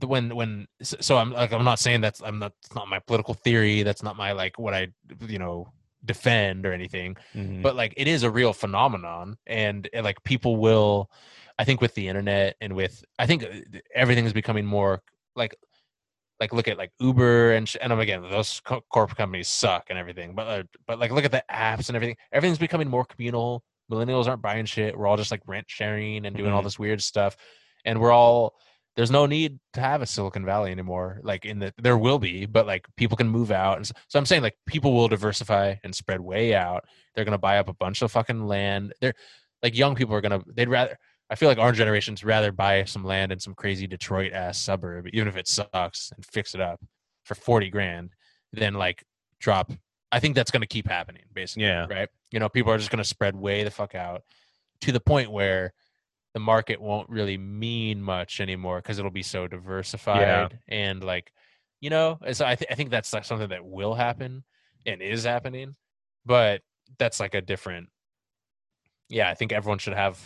[0.00, 3.34] when when so i'm like i'm not saying that's i'm not it's not my political
[3.34, 4.88] theory that's not my like what i
[5.28, 5.68] you know
[6.04, 7.62] defend or anything Mhm.
[7.62, 11.10] but like it is a real phenomenon and uh, like people will
[11.58, 13.48] i think with the internet and with i think uh,
[13.94, 15.00] everything is becoming more
[15.36, 15.54] like
[16.40, 19.86] like look at like uber and sh- and um, again those co- corporate companies suck
[19.90, 23.04] and everything but uh, but like look at the apps and everything everything's becoming more
[23.04, 26.64] communal millennials aren't buying shit we're all just like rent sharing and doing all Mhm.
[26.64, 27.36] this weird stuff
[27.84, 28.56] and we're all
[28.96, 32.46] there's no need to have a silicon valley anymore like in the there will be
[32.46, 35.74] but like people can move out and so, so i'm saying like people will diversify
[35.82, 36.84] and spread way out.
[37.14, 38.92] They're gonna buy up a bunch of fucking land.
[39.00, 39.14] They're
[39.62, 40.96] like young people are gonna they'd rather
[41.30, 45.06] i feel like our generation's rather buy some land in some crazy detroit ass suburb
[45.12, 46.80] even if it sucks and fix it up
[47.24, 48.10] for 40 grand
[48.52, 49.02] than like
[49.40, 49.72] drop.
[50.12, 51.86] I think that's gonna keep happening basically Yeah.
[51.90, 52.08] right?
[52.30, 54.22] You know people are just gonna spread way the fuck out
[54.82, 55.72] to the point where
[56.34, 61.32] the market won't really mean much anymore because it'll be so diversified and like
[61.80, 64.42] you know so I, th- I think that's like something that will happen
[64.84, 65.76] and is happening
[66.26, 66.60] but
[66.98, 67.88] that's like a different
[69.08, 70.18] yeah i think everyone should have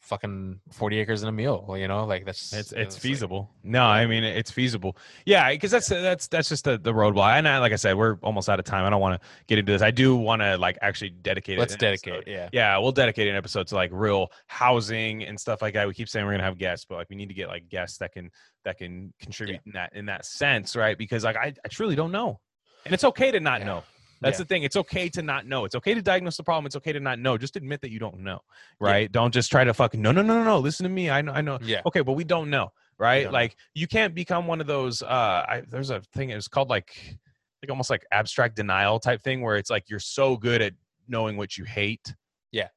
[0.00, 3.50] fucking 40 acres and a mule you know like that's uh, It's it's like- feasible.
[3.62, 4.96] No, I mean it's feasible.
[5.26, 7.32] Yeah, because that's that's that's just the the roadblock.
[7.38, 8.84] And I, like I said, we're almost out of time.
[8.84, 9.82] I don't want to get into this.
[9.82, 11.58] I do want to like actually dedicate.
[11.58, 12.30] let's dedicate episode.
[12.30, 15.86] yeah Yeah, we'll dedicate an episode to like real housing and stuff like that.
[15.86, 17.98] We keep saying we're gonna have guests, but like we need to get like guests
[17.98, 18.30] that can
[18.64, 20.96] that can contribute in that in that sense, right?
[20.98, 22.40] Because like I, I truly don't know,
[22.84, 23.66] and it's okay to not Yeah.
[23.66, 23.82] know.
[24.20, 24.44] That's Yeah.
[24.44, 24.62] the thing.
[24.64, 25.64] It's okay to not know.
[25.64, 26.66] It's okay to diagnose the problem.
[26.66, 27.38] It's okay to not know.
[27.38, 28.40] Just admit that you don't know,
[28.78, 29.10] right?
[29.10, 30.58] Don't just try to fucking no, no, no, no, no.
[30.58, 31.08] Listen to me.
[31.10, 31.58] I know, I know.
[31.62, 33.22] yeah Okay, but we don't know, right?
[33.22, 33.38] don't know.
[33.38, 35.02] like you can't become one of those.
[35.02, 35.06] Uh,
[35.48, 36.30] I, there's a thing.
[36.30, 37.18] It's called like,
[37.62, 40.74] like almost like abstract denial type thing, where it's like you're so good at
[41.08, 42.14] knowing what you hate.
[42.52, 42.68] Yeah.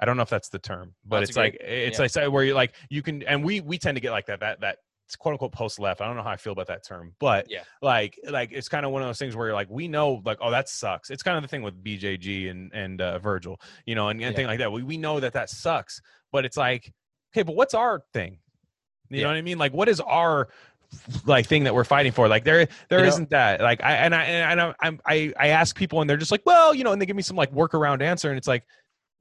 [0.00, 2.24] I don't know if that's the term, but That's it's a like it's yeah.
[2.24, 4.60] like where you're like you can, and we we tend to get like that that
[4.60, 6.00] that it's quote unquote post left.
[6.00, 7.62] I don't know how I feel about that term, but Yeah.
[7.82, 10.38] like like it's kind of one of those things where you're like we know like
[10.40, 11.10] oh that sucks.
[11.10, 14.46] It's kind of the thing with BJG and and uh, Virgil, you know, and anything
[14.46, 14.72] like that.
[14.72, 16.00] We we know that that sucks,
[16.32, 16.92] but it's like
[17.32, 18.38] okay, but what's our thing?
[19.10, 19.58] You know what I mean?
[19.58, 20.48] Like what is our
[21.26, 22.26] like thing that we're fighting for?
[22.26, 23.60] Like there there You not that.
[23.60, 26.42] Like I and I and I I'm, I I ask people and they're just like
[26.46, 28.64] well you know and they give me some like workaround answer and it's like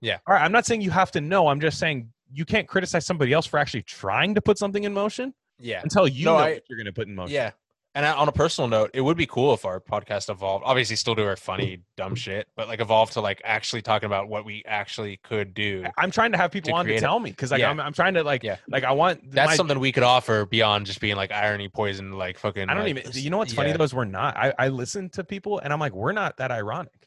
[0.02, 0.20] Yeah.
[0.26, 0.44] all right.
[0.44, 1.48] I'm not saying you have to know.
[1.48, 4.94] I'm just saying you can't criticize somebody else for actually trying to put something in
[4.94, 5.82] motion Yeah.
[5.84, 7.34] until you No, know I- what you're going to put in motion.
[7.34, 7.52] Yeah.
[7.96, 10.64] And I- on a personal note, it would be cool if our podcast evolved.
[10.66, 14.28] Obviously, still do our funny, dumb shit, but like evolve to like actually talking about
[14.30, 15.86] what we actually could do.
[15.96, 17.02] I'm trying to have people To on to create it.
[17.02, 17.70] tell me because like Yeah.
[17.70, 18.56] I'm, I'm trying to like Yeah.
[18.68, 22.14] like I want That's my- something we could offer beyond just being like irony, poison,
[22.14, 22.68] like fucking.
[22.68, 23.12] I don't like, even.
[23.14, 23.78] You know what's funny yeah.
[23.78, 24.36] though is we're not.
[24.38, 27.03] I I listen to people and I'm like we're not that ironic.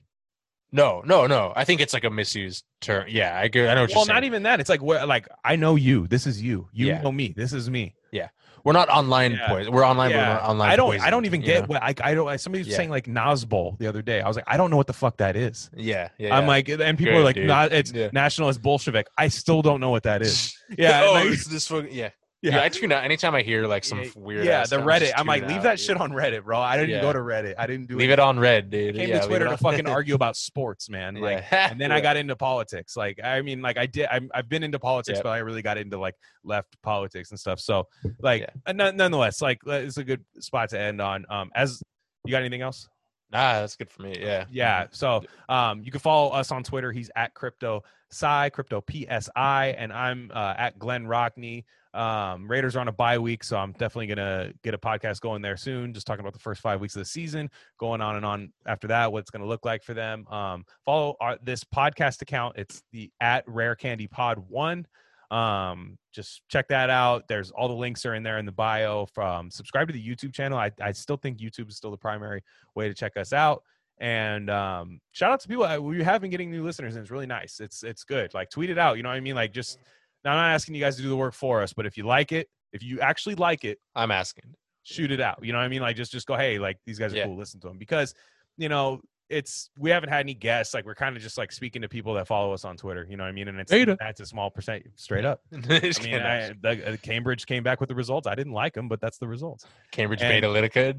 [0.72, 1.52] No, no, no.
[1.56, 3.06] I think it's like a misused term.
[3.08, 3.62] Yeah, I agree.
[3.68, 4.14] I know what Well, you're saying.
[4.16, 4.60] not even that.
[4.60, 6.06] It's like we're like I know you.
[6.08, 6.68] This is you.
[6.72, 7.02] You Yeah.
[7.02, 7.32] know me.
[7.36, 7.94] This is me.
[8.12, 8.28] Yeah,
[8.64, 9.32] we're not online.
[9.32, 9.48] Yeah.
[9.48, 9.72] Poison.
[9.72, 10.10] We're online.
[10.10, 10.32] But we're Yeah.
[10.34, 10.70] not online.
[10.70, 10.86] I don't.
[10.90, 11.66] poison, I don't even get know?
[11.68, 11.94] what I.
[12.02, 12.28] I don't.
[12.28, 12.76] I- Somebody was Yeah.
[12.76, 14.20] saying like Nazbol the other day.
[14.20, 15.70] I was like, I don't know what the fuck that is.
[15.76, 16.36] Yeah, yeah.
[16.36, 19.06] I'm like, and people Good, are like, nah, it's nationalist Bolshevik.
[19.16, 20.56] I still don't know what that is.
[20.76, 22.10] Yeah, oh, like- this fucking yeah.
[22.42, 22.56] Yeah.
[22.56, 24.44] Yeah, I tune out anytime I hear like some weird.
[24.44, 25.12] yeah, the stuff, Reddit.
[25.16, 25.86] I'm like, leave out, that dude.
[25.86, 26.60] shit on Reddit, bro.
[26.60, 27.00] I didn't Yeah.
[27.00, 27.54] go to Reddit.
[27.58, 27.98] I didn't do it.
[27.98, 28.94] Leave it on red, dude.
[28.94, 31.16] I came yeah, to Twitter to fucking argue about sports, man.
[31.20, 32.96] Like, and then I got into politics.
[32.96, 34.06] Like, I mean, like I did.
[34.10, 35.24] I'm, I've been into politics, Yep.
[35.24, 36.14] but I really got into like
[36.44, 37.58] left politics and stuff.
[37.58, 37.88] So,
[38.20, 41.24] like, uh, nonetheless, like, uh, it's a good spot to end on.
[41.30, 41.82] Um, as
[42.24, 42.88] you got anything else?
[43.32, 44.18] Nah, that's good for me.
[44.20, 44.44] Yeah.
[44.50, 44.86] Yeah.
[44.92, 46.92] So um, you can follow us on Twitter.
[46.92, 51.64] He's at crypto psi, crypto psi, and I'm uh, at Glenn Rockney.
[51.96, 55.40] Um, Raiders are on a bye week, so I'm definitely gonna get a podcast going
[55.40, 55.94] there soon.
[55.94, 58.86] Just talking about the first five weeks of the season, going on and on after
[58.88, 60.26] that, what it's gonna look like for them.
[60.28, 62.56] Um, follow our, this podcast account.
[62.58, 64.86] It's the at Rare Candy Pod One.
[65.30, 67.28] Um, just check that out.
[67.28, 69.06] There's all the links are in there in the bio.
[69.06, 70.58] From subscribe to the YouTube channel.
[70.58, 72.44] I, I still think YouTube is still the primary
[72.74, 73.62] way to check us out.
[73.98, 75.64] And um, shout out to people.
[75.64, 77.58] uh, We have been getting new listeners, and it's really nice.
[77.58, 78.34] It's it's good.
[78.34, 78.98] Like tweet it out.
[78.98, 79.34] You know what I mean?
[79.34, 79.78] Like just.
[80.26, 82.04] Now, I'm not asking you guys to do the work for us, but if you
[82.04, 84.54] like it, if you actually like it, I'm asking.
[84.82, 85.38] shoot it out.
[85.42, 85.82] You know what I mean?
[85.82, 87.26] Like just just go, hey, like these guys are Yeah.
[87.26, 87.36] cool.
[87.36, 88.12] Listen to them because
[88.56, 90.72] you know it's we haven't had any guests.
[90.74, 93.04] Like we're kind of just like speaking to people that follow us on Twitter.
[93.08, 93.48] You know what I mean?
[93.48, 93.96] And it's Beta.
[93.98, 94.84] that's a small percent.
[94.96, 95.40] Straight up.
[95.52, 95.56] I
[96.02, 96.14] mean.
[96.22, 98.26] I, the, uh, Cambridge came back with the results.
[98.28, 99.64] I didn't like them, but that's the results.
[99.92, 100.94] Cambridge and- Beta Lytica.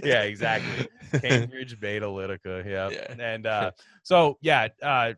[0.04, 0.88] yeah, exactly.
[1.20, 2.64] Cambridge Beta Lytica.
[2.64, 2.88] Yeah.
[2.90, 3.14] Yeah.
[3.18, 3.70] And uh,
[4.02, 5.12] so yeah, uh,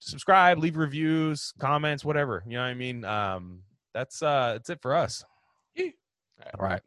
[0.00, 2.42] subscribe, leave reviews, comments, whatever.
[2.46, 3.04] You know what I mean?
[3.04, 3.60] Um,
[3.94, 5.24] that's uh, that's it for us.
[6.58, 6.80] All right.